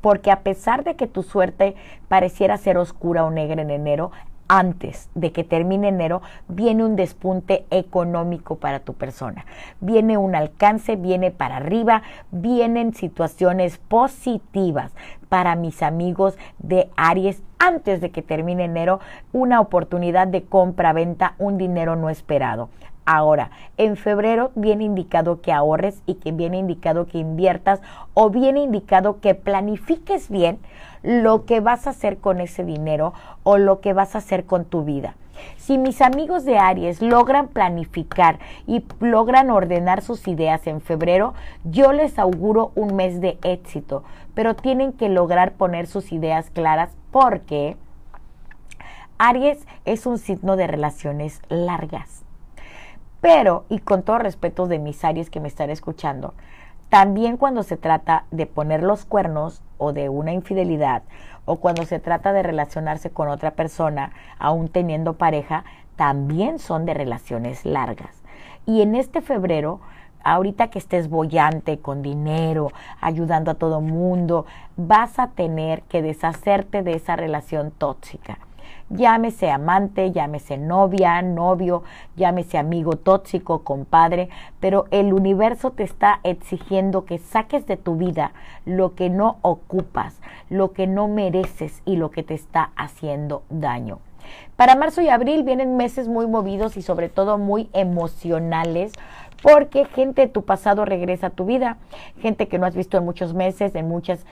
[0.00, 1.76] porque a pesar de que tu suerte
[2.08, 4.10] pareciera ser oscura o negra en enero,
[4.52, 9.46] antes de que termine enero, viene un despunte económico para tu persona.
[9.80, 14.92] Viene un alcance, viene para arriba, vienen situaciones positivas
[15.30, 19.00] para mis amigos de Aries antes de que termine enero,
[19.32, 22.68] una oportunidad de compra-venta, un dinero no esperado.
[23.04, 27.80] Ahora, en febrero viene indicado que ahorres y que viene indicado que inviertas
[28.14, 30.60] o viene indicado que planifiques bien
[31.02, 33.12] lo que vas a hacer con ese dinero
[33.42, 35.16] o lo que vas a hacer con tu vida.
[35.56, 41.34] Si mis amigos de Aries logran planificar y logran ordenar sus ideas en febrero,
[41.64, 44.04] yo les auguro un mes de éxito,
[44.34, 47.76] pero tienen que lograr poner sus ideas claras porque
[49.18, 52.21] Aries es un signo de relaciones largas.
[53.22, 56.34] Pero, y con todo respeto de mis Aries que me están escuchando,
[56.88, 61.04] también cuando se trata de poner los cuernos o de una infidelidad
[61.44, 66.94] o cuando se trata de relacionarse con otra persona, aún teniendo pareja, también son de
[66.94, 68.24] relaciones largas.
[68.66, 69.80] Y en este febrero,
[70.24, 74.46] ahorita que estés bollante, con dinero, ayudando a todo mundo,
[74.76, 78.38] vas a tener que deshacerte de esa relación tóxica
[78.92, 81.82] llámese amante, llámese novia, novio,
[82.16, 84.28] llámese amigo tóxico, compadre,
[84.60, 88.32] pero el universo te está exigiendo que saques de tu vida
[88.64, 90.20] lo que no ocupas,
[90.50, 93.98] lo que no mereces y lo que te está haciendo daño.
[94.56, 98.92] Para marzo y abril vienen meses muy movidos y sobre todo muy emocionales
[99.42, 101.76] porque gente de tu pasado regresa a tu vida,
[102.20, 104.24] gente que no has visto en muchos meses, en muchas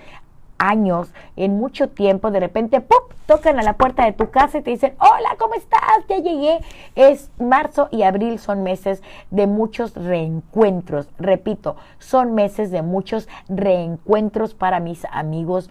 [0.60, 4.62] años, en mucho tiempo, de repente, ¡pum!, tocan a la puerta de tu casa y
[4.62, 5.80] te dicen, hola, ¿cómo estás?
[6.08, 6.60] Ya llegué.
[6.94, 11.08] Es marzo y abril son meses de muchos reencuentros.
[11.18, 15.70] Repito, son meses de muchos reencuentros para mis amigos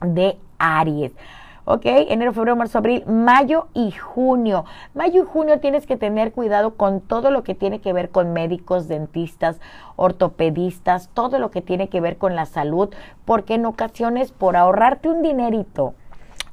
[0.00, 1.12] de Aries.
[1.68, 1.82] ¿Ok?
[1.84, 4.64] Enero, febrero, marzo, abril, mayo y junio.
[4.94, 8.32] Mayo y junio tienes que tener cuidado con todo lo que tiene que ver con
[8.32, 9.60] médicos, dentistas,
[9.96, 12.88] ortopedistas, todo lo que tiene que ver con la salud,
[13.26, 15.92] porque en ocasiones por ahorrarte un dinerito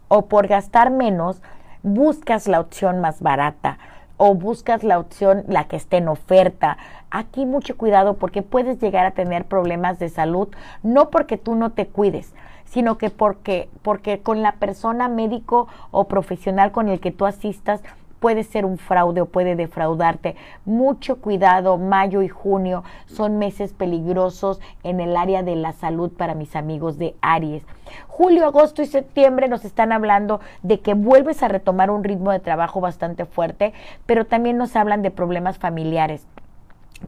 [0.09, 1.41] o por gastar menos,
[1.81, 3.77] buscas la opción más barata
[4.17, 6.77] o buscas la opción, la que esté en oferta.
[7.09, 10.49] Aquí mucho cuidado porque puedes llegar a tener problemas de salud,
[10.83, 12.33] no porque tú no te cuides,
[12.76, 17.81] sino que porque, porque con la persona médico o profesional con el que tú asistas
[18.19, 20.35] puede ser un fraude o puede defraudarte.
[20.65, 26.35] Mucho cuidado, mayo y junio son meses peligrosos en el área de la salud para
[26.35, 27.64] mis amigos de Aries.
[28.10, 32.41] Julio, agosto y septiembre nos están hablando de que vuelves a retomar un ritmo de
[32.41, 33.72] trabajo bastante fuerte,
[34.06, 36.27] pero también nos hablan de problemas familiares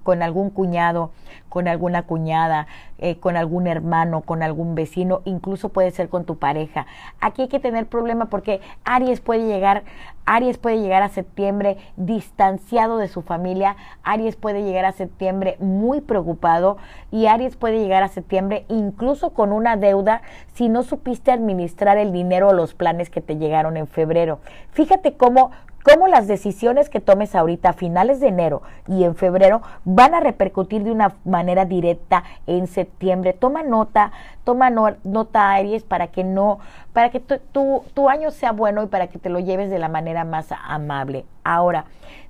[0.04, 1.12] con algún cuñado,
[1.50, 2.68] con alguna cuñada,
[3.00, 6.88] eh, con algún hermano, con algún vecino, incluso puede ser con tu pareja.
[7.20, 9.84] Aquí hay que tener problema porque Aries puede llegar,
[10.26, 16.02] Aries puede llegar a septiembre distanciado de su familia, Aries puede llegar a septiembre muy
[16.02, 16.78] preocupado
[17.12, 20.22] y Aries puede llegar a septiembre incluso con una deuda
[20.54, 24.40] si no supiste administrar el dinero o los planes que te llegaron en febrero.
[24.72, 25.52] Fíjate cómo
[25.88, 30.20] cómo las decisiones que tomes ahorita a finales de enero y en febrero van a
[30.20, 33.34] repercutir de una manera directa en septiembre.
[33.34, 34.12] Toma nota,
[34.44, 36.60] toma nota Aries para que no,
[36.92, 39.88] para que tu, tu año sea bueno y para que te lo lleves de la
[39.88, 41.26] manera más amable.
[41.44, 41.86] Ahora,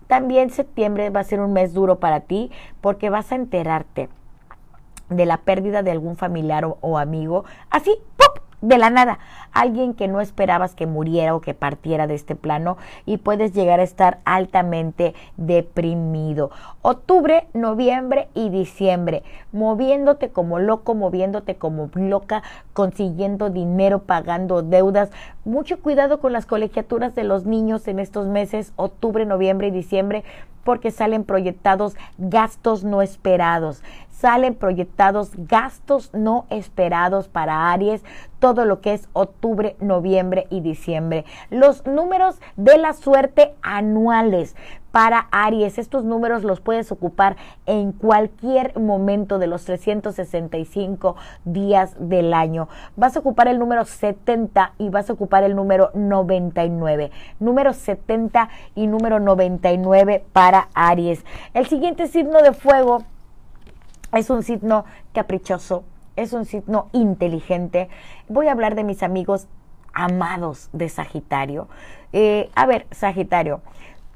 [0.05, 4.09] también septiembre va a ser un mes duro para ti porque vas a enterarte
[5.09, 7.91] de la pérdida de algún familiar o, amigo, así.
[8.61, 9.19] De la nada,
[9.53, 13.79] alguien que no esperabas que muriera o que partiera de este plano y puedes llegar
[13.79, 16.49] a estar altamente deprimido.
[16.81, 22.41] Octubre, noviembre y diciembre, moviéndote como loco, moviéndote como loca,
[22.73, 25.11] consiguiendo dinero, pagando deudas.
[25.45, 30.23] Mucho cuidado con las colegiaturas de los niños en estos meses, octubre, noviembre y diciembre,
[30.63, 33.81] porque salen proyectados gastos no esperados
[34.19, 38.03] salen proyectados gastos no esperados para Aries,
[38.39, 41.25] todo lo que es octubre, noviembre y diciembre.
[41.49, 44.55] Los números de la suerte anuales
[44.91, 45.77] para Aries.
[45.77, 47.35] Estos números los puedes ocupar
[47.67, 51.15] en cualquier momento de los 365
[51.45, 52.69] días del año.
[52.95, 57.11] Vas a ocupar el número 70 y vas a ocupar el número 99.
[57.39, 61.23] Número 70 y número 99 para Aries.
[61.53, 63.03] El siguiente signo de fuego
[64.13, 65.83] es un signo caprichoso,
[66.15, 67.89] es un signo inteligente.
[68.27, 69.47] Voy a hablar de mis amigos
[69.93, 71.67] amados de Sagitario.
[72.13, 73.61] Eh, a ver, Sagitario,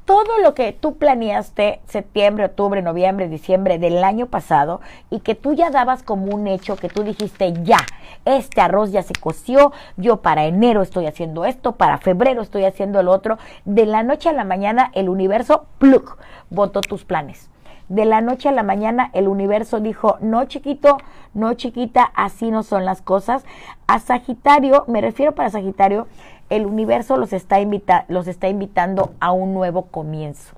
[0.06, 5.54] todo lo que tú planeaste septiembre, octubre, noviembre, diciembre del año pasado y que tú
[5.54, 7.80] ya dabas como un hecho, que tú dijiste ya,
[8.26, 13.00] este arroz ya se coció, yo para enero estoy haciendo esto, para febrero estoy haciendo
[13.00, 16.18] el otro, de la noche a la mañana el universo, pluk,
[16.50, 17.52] votó tus planes
[17.92, 20.96] de la noche a la mañana el universo dijo, no chiquito,
[21.34, 23.44] no chiquita, así no son las cosas.
[23.86, 26.08] A Sagitario, me refiero para Sagitario,
[26.50, 30.54] el universo los está, invita los está invitando a un nuevo comienzo.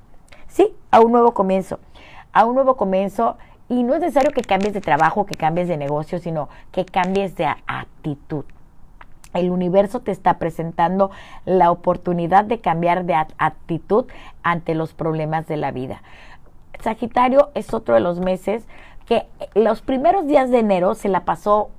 [0.48, 1.80] Sí, a un nuevo comienzo.
[2.34, 3.36] A un nuevo comienzo.
[3.68, 7.36] Y no es necesario que cambies de trabajo, que cambies de negocio, sino que cambies
[7.36, 8.46] de actitud.
[9.34, 11.10] El universo te está presentando
[11.46, 14.06] la oportunidad de cambiar de actitud
[14.44, 16.04] ante los problemas de la vida.
[16.84, 18.66] Sagitario es otro de los meses
[19.06, 21.70] que los primeros días de enero se la pasó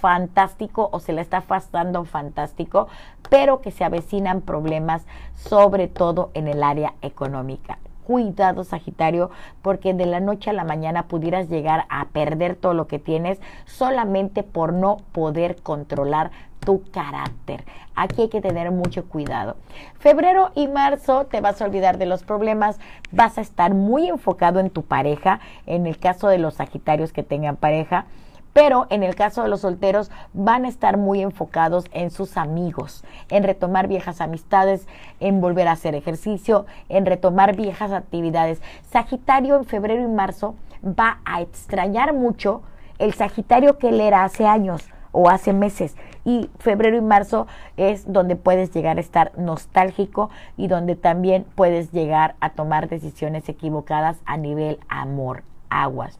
[0.00, 2.88] fantástico o se la está pasando fantástico,
[3.28, 5.02] pero que se avecinan problemas,
[5.34, 7.78] sobre todo en el área económica.
[8.10, 9.30] Cuidado, Sagitario,
[9.62, 13.40] porque de la noche a la mañana pudieras llegar a perder todo lo que tienes
[13.66, 17.64] solamente por no poder controlar tu carácter.
[17.94, 19.54] Aquí hay que tener mucho cuidado.
[20.00, 22.80] Febrero y marzo te vas a olvidar de los problemas,
[23.12, 27.22] vas a estar muy enfocado en tu pareja, en el caso de los Sagitarios que
[27.22, 28.06] tengan pareja.
[28.52, 33.04] Pero en el caso de los solteros van a estar muy enfocados en sus amigos,
[33.28, 34.86] en retomar viejas amistades,
[35.20, 38.60] en volver a hacer ejercicio, en retomar viejas actividades.
[38.90, 42.62] Sagitario en febrero y marzo va a extrañar mucho
[42.98, 45.96] el Sagitario que él era hace años o hace meses.
[46.24, 47.46] Y febrero y marzo
[47.76, 53.48] es donde puedes llegar a estar nostálgico y donde también puedes llegar a tomar decisiones
[53.48, 56.18] equivocadas a nivel amor, aguas.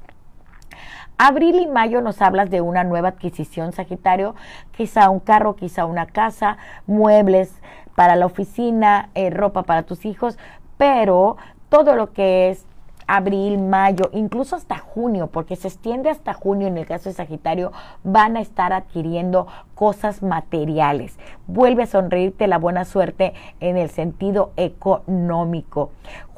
[1.23, 4.35] Abril y mayo nos hablas de una nueva adquisición, Sagitario,
[4.75, 6.57] quizá un carro, quizá una casa,
[6.87, 7.53] muebles
[7.95, 10.39] para la oficina, eh, ropa para tus hijos,
[10.79, 11.37] pero
[11.69, 12.65] todo lo que es
[13.07, 17.71] abril, mayo, incluso hasta junio, porque se extiende hasta junio en el caso de Sagitario,
[18.03, 21.19] van a estar adquiriendo cosas materiales.
[21.47, 25.91] Vuelve a sonreírte la buena suerte en el sentido económico.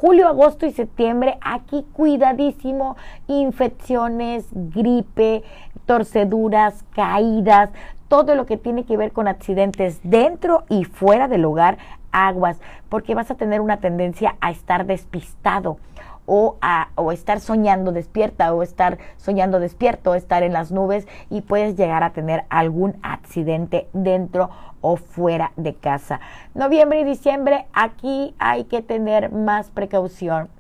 [0.03, 2.97] Julio, agosto y septiembre, aquí cuidadísimo,
[3.29, 5.45] infecciones, gripe,
[5.87, 7.71] torceduras, caídas,
[8.09, 11.79] todo lo que tiene que ver con accidentes dentro y fuera del hogar,
[12.11, 12.59] aguas,
[12.89, 15.79] porque vas a tener una tendencia a estar despistado
[16.27, 21.43] o, a, o estar soñando despierta o estar soñando despierto, estar en las nubes y
[21.43, 24.51] puedes llegar a tener algún accidente dentro
[24.83, 26.21] o fuera de casa.
[26.55, 30.51] Noviembre y diciembre, aquí hay que tener más precaución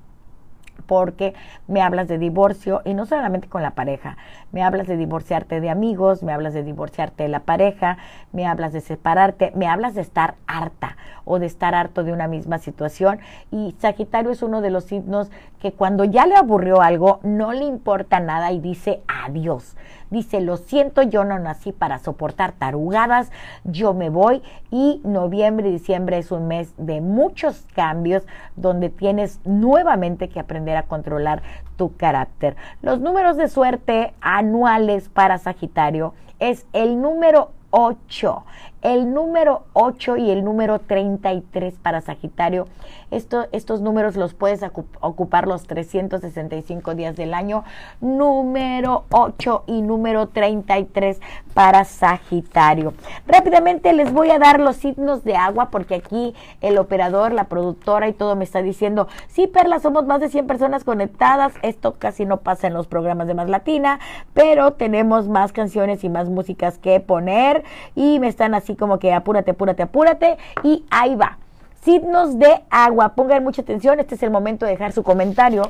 [0.86, 1.34] porque
[1.68, 4.16] me hablas de divorcio y no solamente con la pareja,
[4.52, 7.98] me hablas de divorciarte de amigos, me hablas de divorciarte de la pareja,
[8.32, 12.28] me hablas de separarte, me hablas de estar harta o de estar harto de una
[12.28, 13.20] misma situación
[13.50, 15.30] y Sagitario es uno de los signos
[15.60, 19.76] que cuando ya le aburrió algo no le importa nada y dice adiós.
[20.10, 23.32] Dice, lo siento, yo no nací para soportar tarugadas,
[23.64, 29.40] yo me voy y noviembre y diciembre es un mes de muchos cambios donde tienes
[29.46, 31.42] nuevamente que aprender a controlar
[31.76, 32.56] tu carácter.
[32.80, 38.44] Los números de suerte anuales para Sagitario es el número 8,
[38.82, 42.66] el número 8 y el número 33 para Sagitario.
[43.10, 44.62] Esto, estos números los puedes
[45.00, 47.62] ocupar los 365 días del año.
[48.00, 51.20] Número 8 y número 33
[51.54, 52.94] para Sagitario.
[53.26, 58.08] Rápidamente les voy a dar los signos de agua porque aquí el operador, la productora
[58.08, 61.52] y todo me está diciendo, sí, Perla, somos más de 100 personas conectadas.
[61.62, 64.00] Esto casi no pasa en los programas de Más Latina,
[64.32, 67.62] pero tenemos más canciones y más músicas que poner
[67.94, 71.38] y me están como que apúrate, apúrate, apúrate y ahí va.
[71.82, 75.62] Signos de agua, pongan mucha atención, este es el momento de dejar su comentario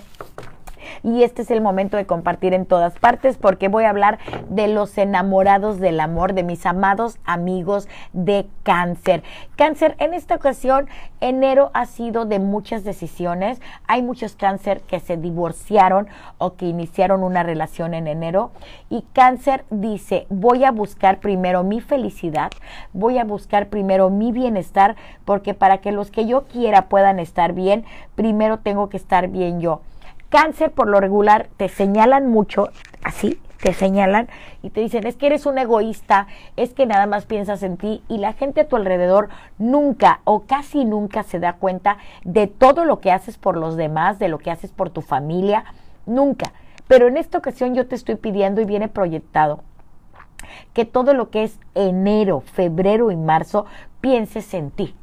[1.02, 4.18] y este es el momento de compartir en todas partes porque voy a hablar
[4.48, 9.22] de los enamorados del amor, de mis amados amigos de cáncer.
[9.56, 10.88] Cáncer, en esta ocasión,
[11.20, 13.60] enero ha sido de muchas decisiones.
[13.86, 18.50] Hay muchos cáncer que se divorciaron o que iniciaron una relación en enero
[18.90, 22.50] y cáncer dice, voy a buscar primero mi felicidad,
[22.92, 27.52] voy a buscar primero mi bienestar porque para que los que yo quiera puedan estar
[27.52, 27.84] bien,
[28.14, 29.80] primero tengo que estar bien yo.
[30.32, 32.70] Cáncer por lo regular te señalan mucho,
[33.04, 34.28] así, te señalan
[34.62, 36.26] y te dicen, es que eres un egoísta,
[36.56, 39.28] es que nada más piensas en ti y la gente a tu alrededor
[39.58, 44.18] nunca o casi nunca se da cuenta de todo lo que haces por los demás,
[44.18, 45.64] de lo que haces por tu familia,
[46.06, 46.54] nunca.
[46.88, 49.60] Pero en esta ocasión yo te estoy pidiendo y viene proyectado
[50.72, 53.66] que todo lo que es enero, febrero y marzo
[54.00, 54.94] pienses en ti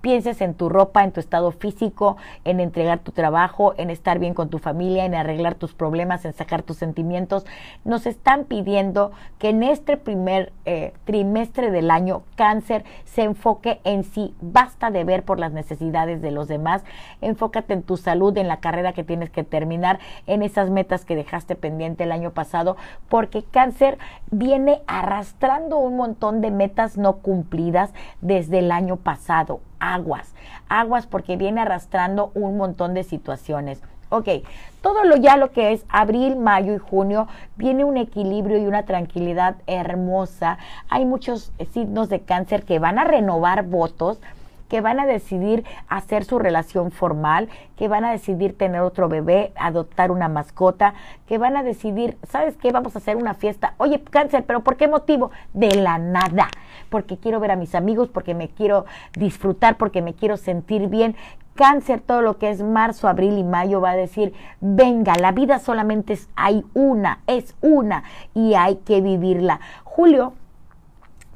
[0.00, 4.34] pienses en tu ropa, en tu estado físico, en entregar tu trabajo, en estar bien
[4.34, 7.46] con tu familia, en arreglar tus problemas, en sacar tus sentimientos.
[7.84, 14.04] Nos están pidiendo que en este primer eh, trimestre del año cáncer se enfoque en
[14.04, 14.34] sí.
[14.40, 16.84] Basta de ver por las necesidades de los demás.
[17.20, 21.16] Enfócate en tu salud, en la carrera que tienes que terminar, en esas metas que
[21.16, 22.76] dejaste pendiente el año pasado,
[23.08, 23.98] porque cáncer
[24.30, 30.34] viene arrastrando un montón de metas no cumplidas desde el año pasado aguas,
[30.68, 33.82] aguas porque viene arrastrando un montón de situaciones.
[34.10, 34.28] Ok,
[34.80, 38.84] todo lo ya lo que es abril, mayo y junio viene un equilibrio y una
[38.84, 40.56] tranquilidad hermosa.
[40.88, 44.18] Hay muchos signos de cáncer que van a renovar votos,
[44.68, 49.52] que van a decidir hacer su relación formal, que van a decidir tener otro bebé,
[49.56, 50.94] adoptar una mascota,
[51.26, 52.70] que van a decidir, ¿sabes qué?
[52.72, 53.74] Vamos a hacer una fiesta.
[53.78, 55.30] Oye, cáncer, pero ¿por qué motivo?
[55.52, 56.48] De la nada.
[56.88, 58.84] Porque quiero ver a mis amigos, porque me quiero
[59.14, 61.16] disfrutar, porque me quiero sentir bien.
[61.54, 65.58] Cáncer, todo lo que es marzo, abril y mayo va a decir, venga, la vida
[65.58, 69.60] solamente es, hay una, es una y hay que vivirla.
[69.82, 70.34] Julio,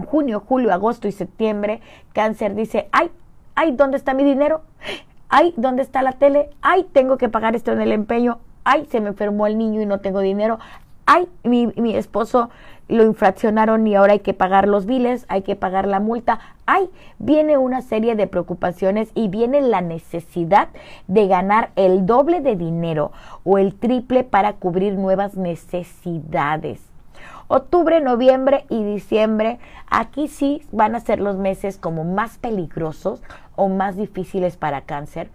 [0.06, 1.80] junio, julio, agosto y septiembre,
[2.12, 3.10] cáncer dice, ay,
[3.54, 4.62] ay, ¿dónde está mi dinero?
[5.28, 6.50] Ay, ¿dónde está la tele?
[6.60, 8.38] Ay, tengo que pagar esto en el empeño.
[8.64, 10.58] Ay, se me enfermó el niño y no tengo dinero.
[11.06, 12.50] Ay, mi, mi esposo
[12.88, 16.40] lo infraccionaron y ahora hay que pagar los biles, hay que pagar la multa.
[16.66, 20.68] Ay, viene una serie de preocupaciones y viene la necesidad
[21.08, 23.12] de ganar el doble de dinero
[23.44, 26.82] o el triple para cubrir nuevas necesidades.
[27.48, 29.58] Octubre, noviembre y diciembre,
[29.90, 33.22] aquí sí van a ser los meses como más peligrosos
[33.56, 35.28] o más difíciles para cáncer,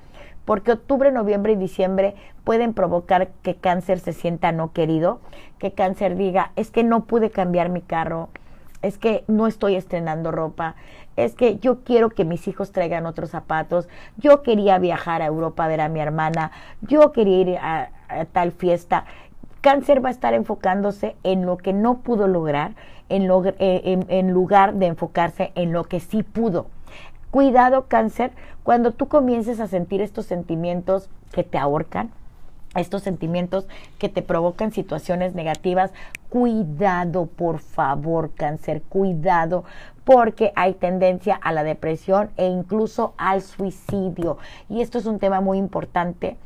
[0.47, 2.15] porque octubre, noviembre y diciembre
[2.45, 5.19] pueden provocar que cáncer se sienta no querido,
[5.59, 8.29] que cáncer diga, es que no pude cambiar mi carro,
[8.81, 10.75] es que no estoy estrenando ropa,
[11.17, 15.65] es que yo quiero que mis hijos traigan otros zapatos, yo quería viajar a Europa
[15.65, 17.89] a ver a mi hermana, yo quería ir a,
[18.31, 19.03] tal fiesta
[19.59, 22.71] Cáncer va a estar enfocándose en lo que no pudo lograr,
[23.09, 23.29] en,
[23.59, 26.67] eh, en, lugar de enfocarse en lo que sí pudo.
[27.31, 28.31] Cuidado, cáncer,
[28.63, 32.11] cuando tú comiences a sentir estos sentimientos que te ahorcan,
[32.75, 33.67] estos sentimientos
[33.97, 35.91] que te provocan situaciones negativas,
[36.29, 39.63] cuidado, por favor, cáncer, cuidado,
[40.03, 44.37] porque hay tendencia a la depresión e incluso al suicidio.
[44.69, 46.37] Y esto es un tema muy importante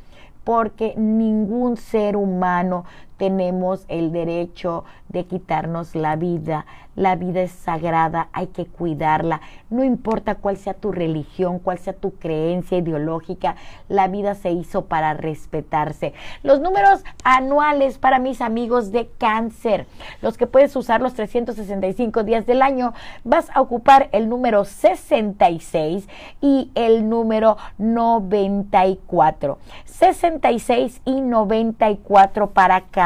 [0.44, 2.84] porque ningún ser humano
[3.16, 6.66] tenemos el derecho de quitarnos la vida.
[6.94, 9.40] La vida es sagrada, hay que cuidarla.
[9.70, 13.56] No importa cuál sea tu religión, cuál sea tu creencia ideológica,
[13.88, 16.12] la vida se hizo para respetarse.
[16.42, 19.86] Los números anuales para mis amigos de cáncer,
[20.20, 22.92] los que puedes usar los 365 días del año,
[23.24, 26.06] vas a ocupar el número 66
[26.42, 29.58] y el número 94.
[29.86, 33.01] 66 y 94 para cáncer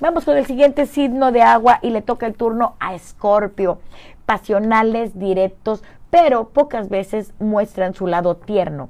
[0.00, 3.78] Vamos con el siguiente signo de agua y le toca el turno a Escorpio.
[4.26, 8.88] Pasionales, directos, pero pocas veces muestran su lado tierno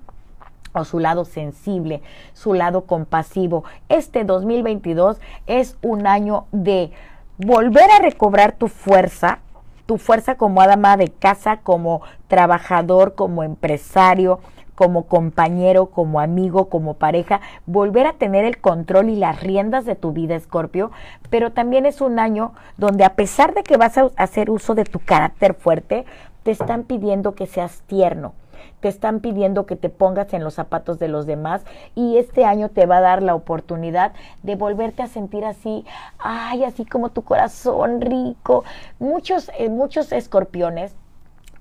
[0.74, 2.02] o su lado sensible,
[2.32, 3.64] su lado compasivo.
[3.88, 6.92] Este 2022 es un año de
[7.36, 9.40] volver a recobrar tu fuerza,
[9.86, 14.40] tu fuerza como dama de casa, como trabajador, como empresario,
[14.74, 19.96] como compañero, como amigo, como pareja, volver a tener el control y las riendas de
[19.96, 20.90] tu vida, Escorpio,
[21.30, 24.84] pero también es un año donde a pesar de que vas a hacer uso de
[24.84, 26.04] tu carácter fuerte,
[26.42, 28.34] te están pidiendo que seas tierno,
[28.80, 31.62] te están pidiendo que te pongas en los zapatos de los demás
[31.94, 34.12] y este año te va a dar la oportunidad
[34.42, 35.84] de volverte a sentir así,
[36.18, 38.64] ay, así como tu corazón rico.
[38.98, 40.96] Muchos, eh, muchos escorpiones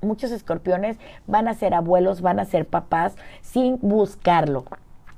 [0.02, 0.98] muchos escorpiones
[1.28, 4.65] van a ser abuelos, van a ser papás sin buscarlo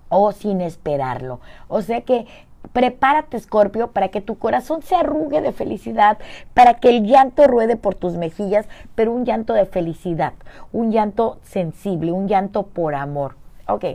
[0.09, 1.39] o sin esperarlo.
[1.67, 2.27] O sea que
[2.71, 6.17] prepárate, Escorpio, para que tu corazón se arrugue de felicidad,
[6.53, 10.33] para que el llanto ruede por tus mejillas, pero un llanto de felicidad,
[10.71, 13.35] un llanto sensible, un llanto por amor.
[13.67, 13.85] Ok.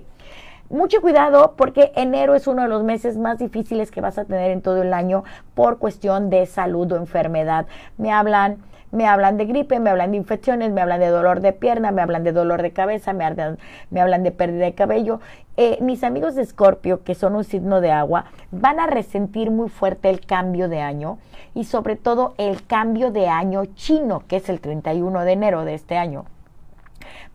[0.71, 4.51] Mucho cuidado porque enero es uno de los meses más difíciles que vas a tener
[4.51, 5.25] en todo el año
[5.55, 7.67] por cuestión de salud o enfermedad.
[7.97, 8.59] Me hablan
[8.91, 12.01] me hablan de gripe, me hablan de infecciones, me hablan de dolor de pierna, me
[12.01, 13.59] hablan de dolor de cabeza, me hablan,
[13.91, 15.21] me hablan de pérdida de cabello.
[15.57, 19.69] Eh, mis amigos de Escorpio, que son un signo de agua, van a resentir muy
[19.69, 21.19] fuerte el cambio de año
[21.55, 25.75] y sobre todo el cambio de año chino, que es el 31 de enero de
[25.75, 26.25] este año.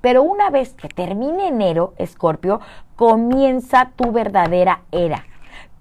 [0.04, 2.60] Pero una vez que termine enero, Escorpio,
[2.98, 5.24] comienza tu verdadera era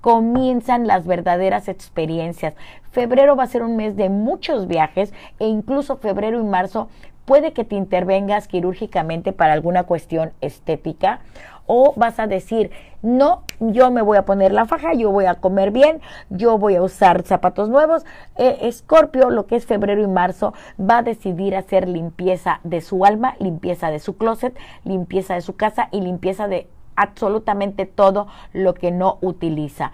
[0.03, 2.55] comienzan las verdaderas experiencias.
[2.91, 6.89] Febrero va a ser un mes de muchos viajes e incluso febrero y marzo
[7.25, 11.21] puede que te intervengas quirúrgicamente para alguna cuestión estética
[11.67, 12.71] o vas a decir,
[13.03, 16.77] no, yo me voy a poner la faja, yo voy a comer bien, yo voy
[16.77, 18.05] a usar zapatos nuevos.
[18.37, 23.35] Escorpio, lo que es febrero y marzo, va a decidir hacer limpieza de su alma,
[23.39, 28.91] limpieza de su closet, limpieza de su casa y limpieza de absolutamente todo lo que
[28.91, 29.93] no utiliza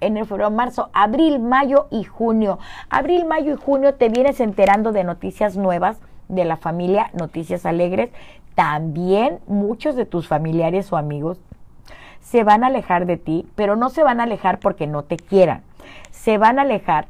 [0.00, 2.58] en el febrero, marzo, abril, mayo y junio.
[2.90, 8.10] Abril, mayo y junio te vienes enterando de noticias nuevas de la familia, noticias alegres.
[8.54, 11.40] También muchos de tus familiares o amigos
[12.20, 15.16] se van a alejar de ti, pero no se van a alejar porque no te
[15.16, 15.62] quieran.
[16.10, 17.06] Se van a alejar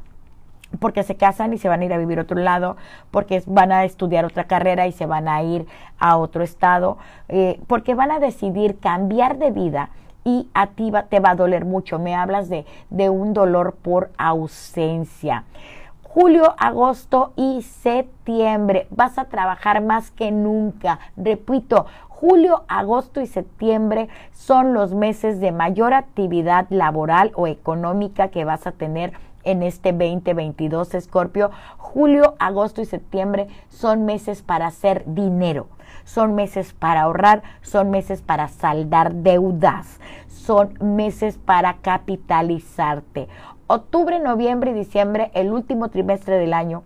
[0.79, 2.75] porque se casan y se van a ir a vivir a otro lado,
[3.11, 5.65] porque van a estudiar otra carrera y se van a ir
[5.99, 6.97] a otro estado,
[7.29, 9.89] eh, porque van a decidir cambiar de vida
[10.25, 11.99] y a ti te va a doler mucho.
[11.99, 15.45] Me hablas de un dolor por ausencia.
[16.15, 20.97] Julio, agosto y septiembre vas a trabajar más que nunca.
[21.17, 28.45] Repito, julio, agosto y septiembre son los meses de mayor actividad laboral o económica que
[28.45, 29.11] vas a tener
[29.43, 31.51] en este 2022, Escorpio.
[31.75, 35.67] Julio, agosto y septiembre son meses para hacer dinero,
[36.05, 43.27] son meses para ahorrar, son meses para saldar deudas, son meses para capitalizarte.
[43.67, 46.83] Octubre, noviembre y diciembre, el último trimestre del año,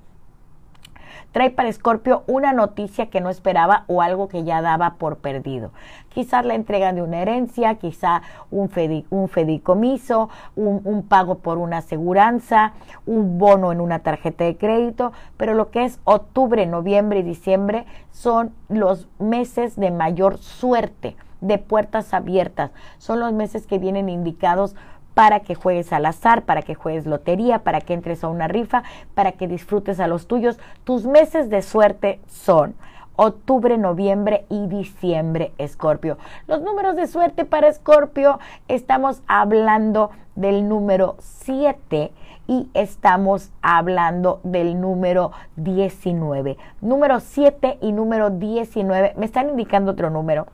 [1.34, 5.72] trae para Escorpio una noticia que no esperaba o algo que ya daba por perdido.
[6.08, 12.72] Quizás la entrega de una herencia, quizá un, fedicomiso, un, un, pago por una aseguranza,
[13.06, 17.86] un bono en una tarjeta de crédito, pero lo que es octubre, noviembre y diciembre
[18.12, 22.72] son los meses de mayor suerte de puertas abiertas.
[22.98, 24.76] Son los meses que vienen indicados
[25.20, 28.84] para que juegues al azar, para que juegues lotería, para que entres a una rifa,
[29.16, 30.58] para que disfrutes a los tuyos.
[30.86, 32.74] Tus meses de suerte son
[33.18, 36.18] octubre, noviembre y diciembre, Escorpio.
[36.48, 38.40] Los números de suerte para Escorpio,
[38.70, 42.14] estamos hablando del número 7
[42.48, 46.58] y estamos hablando del número 19.
[46.80, 50.48] Número 7 y número 19, me están indicando otro número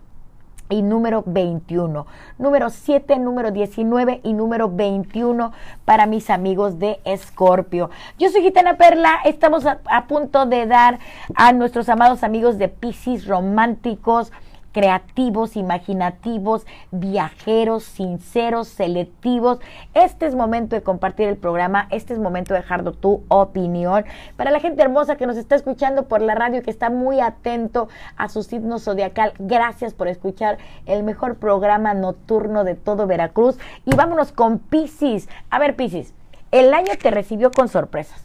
[0.70, 2.06] y número 21.
[2.38, 5.52] Número 7, número 19 y número 21
[5.86, 7.90] para mis amigos de Escorpio.
[8.18, 11.00] Yo soy Gitana Perla, estamos a, punto de dar
[11.36, 14.32] a nuestros amados amigos de Pisces románticos
[14.76, 19.60] creativos, imaginativos, viajeros, sinceros, selectivos.
[19.94, 24.04] Este es momento de compartir el programa, este es momento de dejar tu opinión.
[24.36, 27.88] Para la gente hermosa que nos está escuchando por la radio, que está muy atento
[28.18, 33.58] a su signo zodiacal, gracias por escuchar el mejor programa nocturno de todo Veracruz.
[33.86, 35.30] Y vámonos con Piscis.
[35.52, 36.14] A ver, Piscis,
[36.52, 38.25] el año te recibió con sorpresas.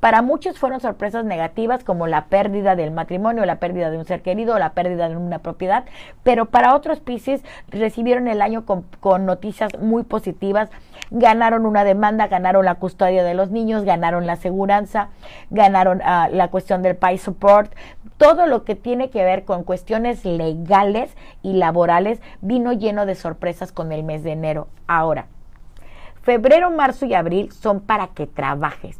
[0.00, 4.22] Para muchos fueron sorpresas negativas como la pérdida del matrimonio, la pérdida de un ser
[4.22, 5.84] querido, la pérdida de una propiedad,
[6.22, 10.70] pero para otros Pisces recibieron el año con, noticias muy positivas,
[11.10, 15.08] ganaron una demanda, ganaron la custodia de los niños, ganaron la aseguranza,
[15.50, 17.72] ganaron ah, la cuestión del pay support,
[18.16, 23.72] todo lo que tiene que ver con cuestiones legales y laborales vino lleno de sorpresas
[23.72, 24.68] con el mes de enero.
[24.86, 25.26] Ahora,
[26.22, 28.98] febrero, marzo y abril son para que trabajes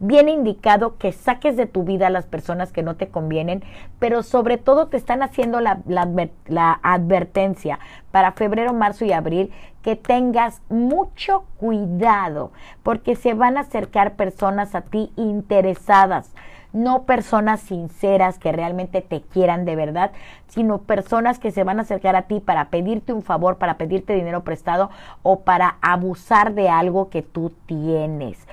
[0.00, 3.62] viene indicado que saques de tu vida a las personas que no te convienen,
[3.98, 7.78] pero sobre todo te están haciendo la, la, advertencia
[8.10, 9.50] para febrero, marzo y abril
[9.82, 12.52] que tengas mucho cuidado
[12.82, 16.32] porque se van a acercar personas a ti interesadas
[16.72, 20.12] no personas sinceras que realmente te quieran de verdad,
[20.48, 24.14] sino personas que se van a acercar a ti para pedirte un favor, para pedirte
[24.14, 24.90] dinero prestado
[25.22, 28.46] o para abusar de algo que tú tienes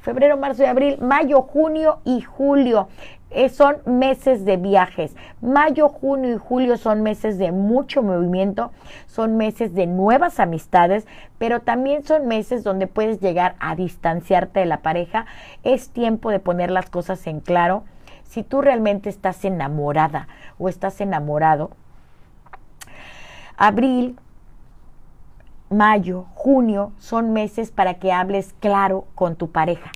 [0.00, 2.88] febrero, marzo y abril, mayo, junio y julio.
[3.32, 5.14] Eh, son meses de viajes.
[5.40, 8.72] Mayo, junio y julio son meses de mucho movimiento,
[9.06, 11.06] son meses de nuevas amistades,
[11.38, 15.26] pero también son meses donde puedes llegar a distanciarte de la pareja.
[15.62, 17.84] Es tiempo de poner las cosas en claro.
[18.24, 20.26] Si tú realmente estás enamorada
[20.58, 21.70] o estás enamorado,
[23.56, 24.18] abril,
[25.70, 29.92] mayo, junio son meses para que hables claro con tu pareja.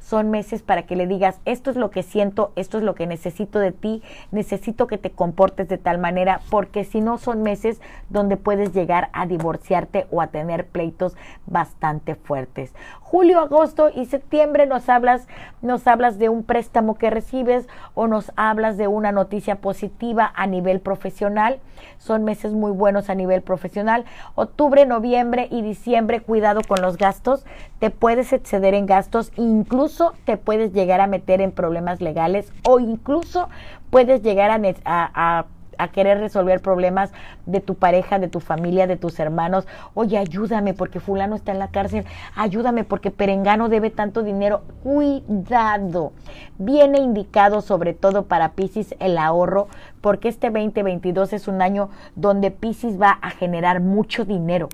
[0.00, 3.06] Son meses para que le digas, esto es lo que siento, esto es lo que
[3.06, 7.80] necesito de ti, necesito que te comportes de tal manera, porque si no son meses
[8.08, 11.14] donde puedes llegar a divorciarte o a tener pleitos
[11.46, 12.72] bastante fuertes.
[13.10, 15.28] Julio, agosto y septiembre nos hablas,
[15.62, 20.46] nos hablas de un préstamo que recibes o nos hablas de una noticia positiva a
[20.46, 21.58] nivel profesional.
[21.96, 24.04] Son meses muy buenos a nivel profesional.
[24.34, 27.46] Octubre, noviembre y diciembre, cuidado con los gastos.
[27.78, 32.78] Te puedes exceder en gastos, incluso te puedes llegar a meter en problemas legales o
[32.78, 33.48] incluso
[33.88, 35.46] puedes llegar a, a
[35.78, 37.12] a querer resolver problemas
[37.46, 39.66] de tu pareja, de tu familia, de tus hermanos.
[39.94, 42.04] Oye, ayúdame porque fulano está en la cárcel.
[42.36, 44.62] Ayúdame porque Perengano debe tanto dinero.
[44.82, 46.12] Cuidado.
[46.58, 49.68] Viene indicado sobre todo para Pisces el ahorro
[50.00, 54.68] porque este 2022 es un año donde Pisces va a generar mucho dinero.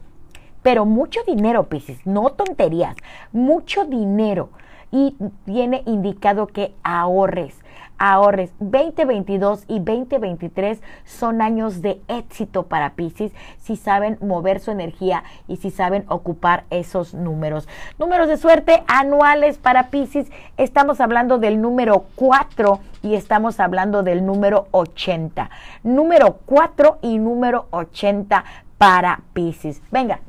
[0.63, 2.97] Pero mucho dinero, Pisces, no tonterías,
[3.33, 4.49] mucho dinero.
[4.91, 7.64] Y viene indicado que ahorres
[8.13, 8.53] ahorres.
[8.59, 15.57] 2022 y 2023 son años de éxito para Pisces si saben mover su energía y
[15.57, 17.69] si saben ocupar esos números.
[17.99, 20.31] Números de suerte anuales para Pisces.
[20.57, 25.51] Estamos hablando del número 4 y estamos hablando del número 80.
[25.83, 28.45] Número 4 y número 80
[28.77, 29.81] para Pisces.
[29.91, 30.21] Venga,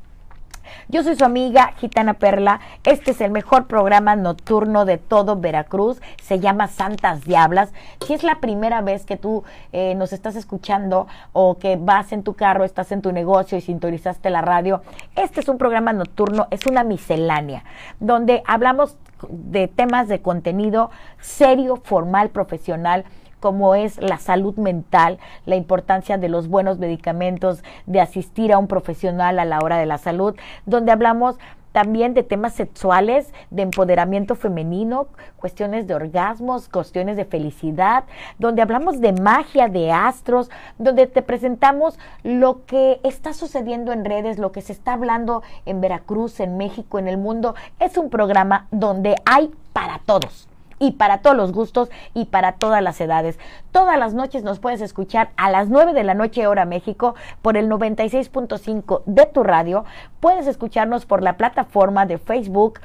[0.88, 2.60] yo soy su amiga Gitana Perla.
[2.84, 6.02] Este es el mejor programa nocturno de todo Veracruz.
[6.22, 7.74] Se llama Santas Diablas.
[8.06, 12.24] Si es la primera vez que tú eh, nos estás escuchando o que vas en
[12.24, 14.82] tu carro, estás en tu negocio y sintonizaste la radio,
[15.16, 17.64] este es un programa nocturno, es una miscelánea,
[18.00, 18.98] donde hablamos
[19.30, 23.06] de temas de contenido serio, formal, profesional
[23.46, 28.66] como es la salud mental, la importancia de los buenos medicamentos, de asistir a un
[28.66, 30.36] profesional a la hora de la salud,
[30.66, 31.38] donde hablamos
[31.72, 38.06] también de temas sexuales, de empoderamiento femenino, cuestiones de orgasmos, cuestiones de felicidad,
[38.40, 40.50] donde hablamos de magia, de astros,
[40.80, 45.82] donde te presentamos lo que está sucediendo en redes, lo que se está hablando en
[45.82, 47.54] Veracruz, en México, en el mundo.
[47.80, 50.48] Es un programa donde hay para todos
[50.80, 53.40] y para todos los gustos y para todas las edades.
[53.72, 57.58] Todas las noches nos puedes escuchar a las 9 de la noche hora México por
[57.58, 59.86] el 96.5 de tu radio.
[60.20, 62.80] Puedes escucharnos por la plataforma de Facebook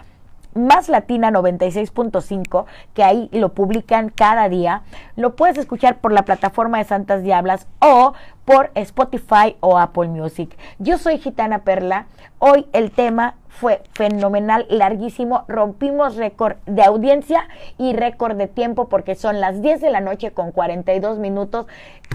[0.54, 2.64] más Latina 96.5,
[2.94, 4.82] que ahí lo publican cada día.
[5.16, 8.14] Lo puedes escuchar por la plataforma de Santas Diablas o
[8.44, 10.56] por Spotify o Apple Music.
[10.78, 12.06] Yo soy Gitana Perla.
[12.38, 15.44] Hoy el tema fue fenomenal, larguísimo.
[15.46, 17.46] Rompimos récord de audiencia
[17.76, 21.66] y récord de tiempo porque son las 10 de la noche con 42 minutos.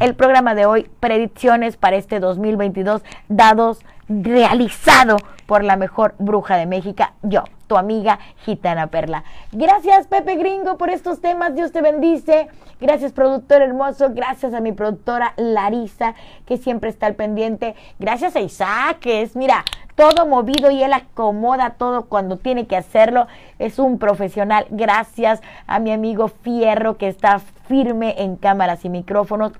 [0.01, 6.65] El programa de hoy, predicciones para este 2022, dados realizado por la mejor bruja de
[6.65, 9.23] México, yo, tu amiga Gitana Perla.
[9.51, 12.47] Gracias Pepe Gringo por estos temas, Dios te bendice.
[12.79, 16.15] Gracias productor hermoso, gracias a mi productora Larisa
[16.45, 17.75] que siempre está al pendiente.
[17.99, 19.63] Gracias a Isaac que es, mira,
[19.95, 23.27] todo movido y él acomoda todo cuando tiene que hacerlo.
[23.59, 24.65] Es un profesional.
[24.69, 29.53] Gracias a mi amigo Fierro que está firme en cámaras y micrófonos.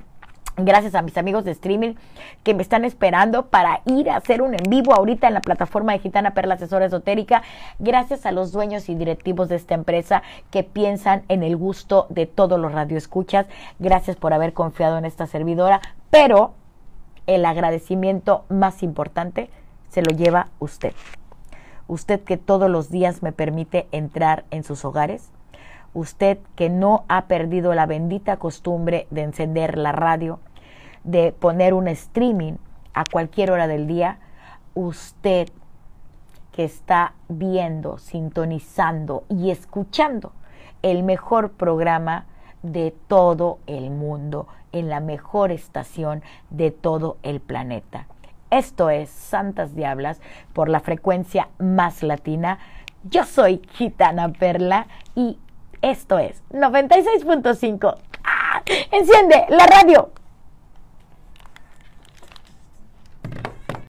[0.57, 1.95] Gracias a mis amigos de streaming
[2.43, 5.91] que me están esperando para ir a hacer un en vivo ahorita en la plataforma
[5.91, 7.43] de Gitana Perla Asesora Esotérica.
[7.77, 12.25] Gracias a los dueños y directivos de esta empresa que piensan en el gusto de
[12.25, 13.47] todos los radioescuchas.
[13.79, 15.81] Gracias por haber confiado en esta servidora.
[16.09, 16.53] Pero
[17.27, 19.49] el agradecimiento más importante
[19.89, 20.93] se lo lleva usted.
[21.89, 25.31] Usted que todos los días me permite entrar en sus hogares
[25.95, 30.39] usted que no ha perdido la bendita costumbre de encender la radio,
[31.05, 32.53] de poner un streaming
[32.93, 34.19] a cualquier hora del día,
[34.73, 35.49] usted
[36.51, 40.31] que está viendo, sintonizando y escuchando
[40.81, 42.25] el mejor programa
[42.63, 48.07] de todo el mundo, en la mejor estación de todo el planeta.
[48.49, 50.21] Esto es Santas Diablas
[50.53, 52.59] por la frecuencia más latina.
[53.03, 55.39] Yo soy Gitana Perla y
[55.81, 57.97] esto es 96.5.
[58.23, 58.61] ¡Ah!
[58.91, 60.09] Enciende la radio.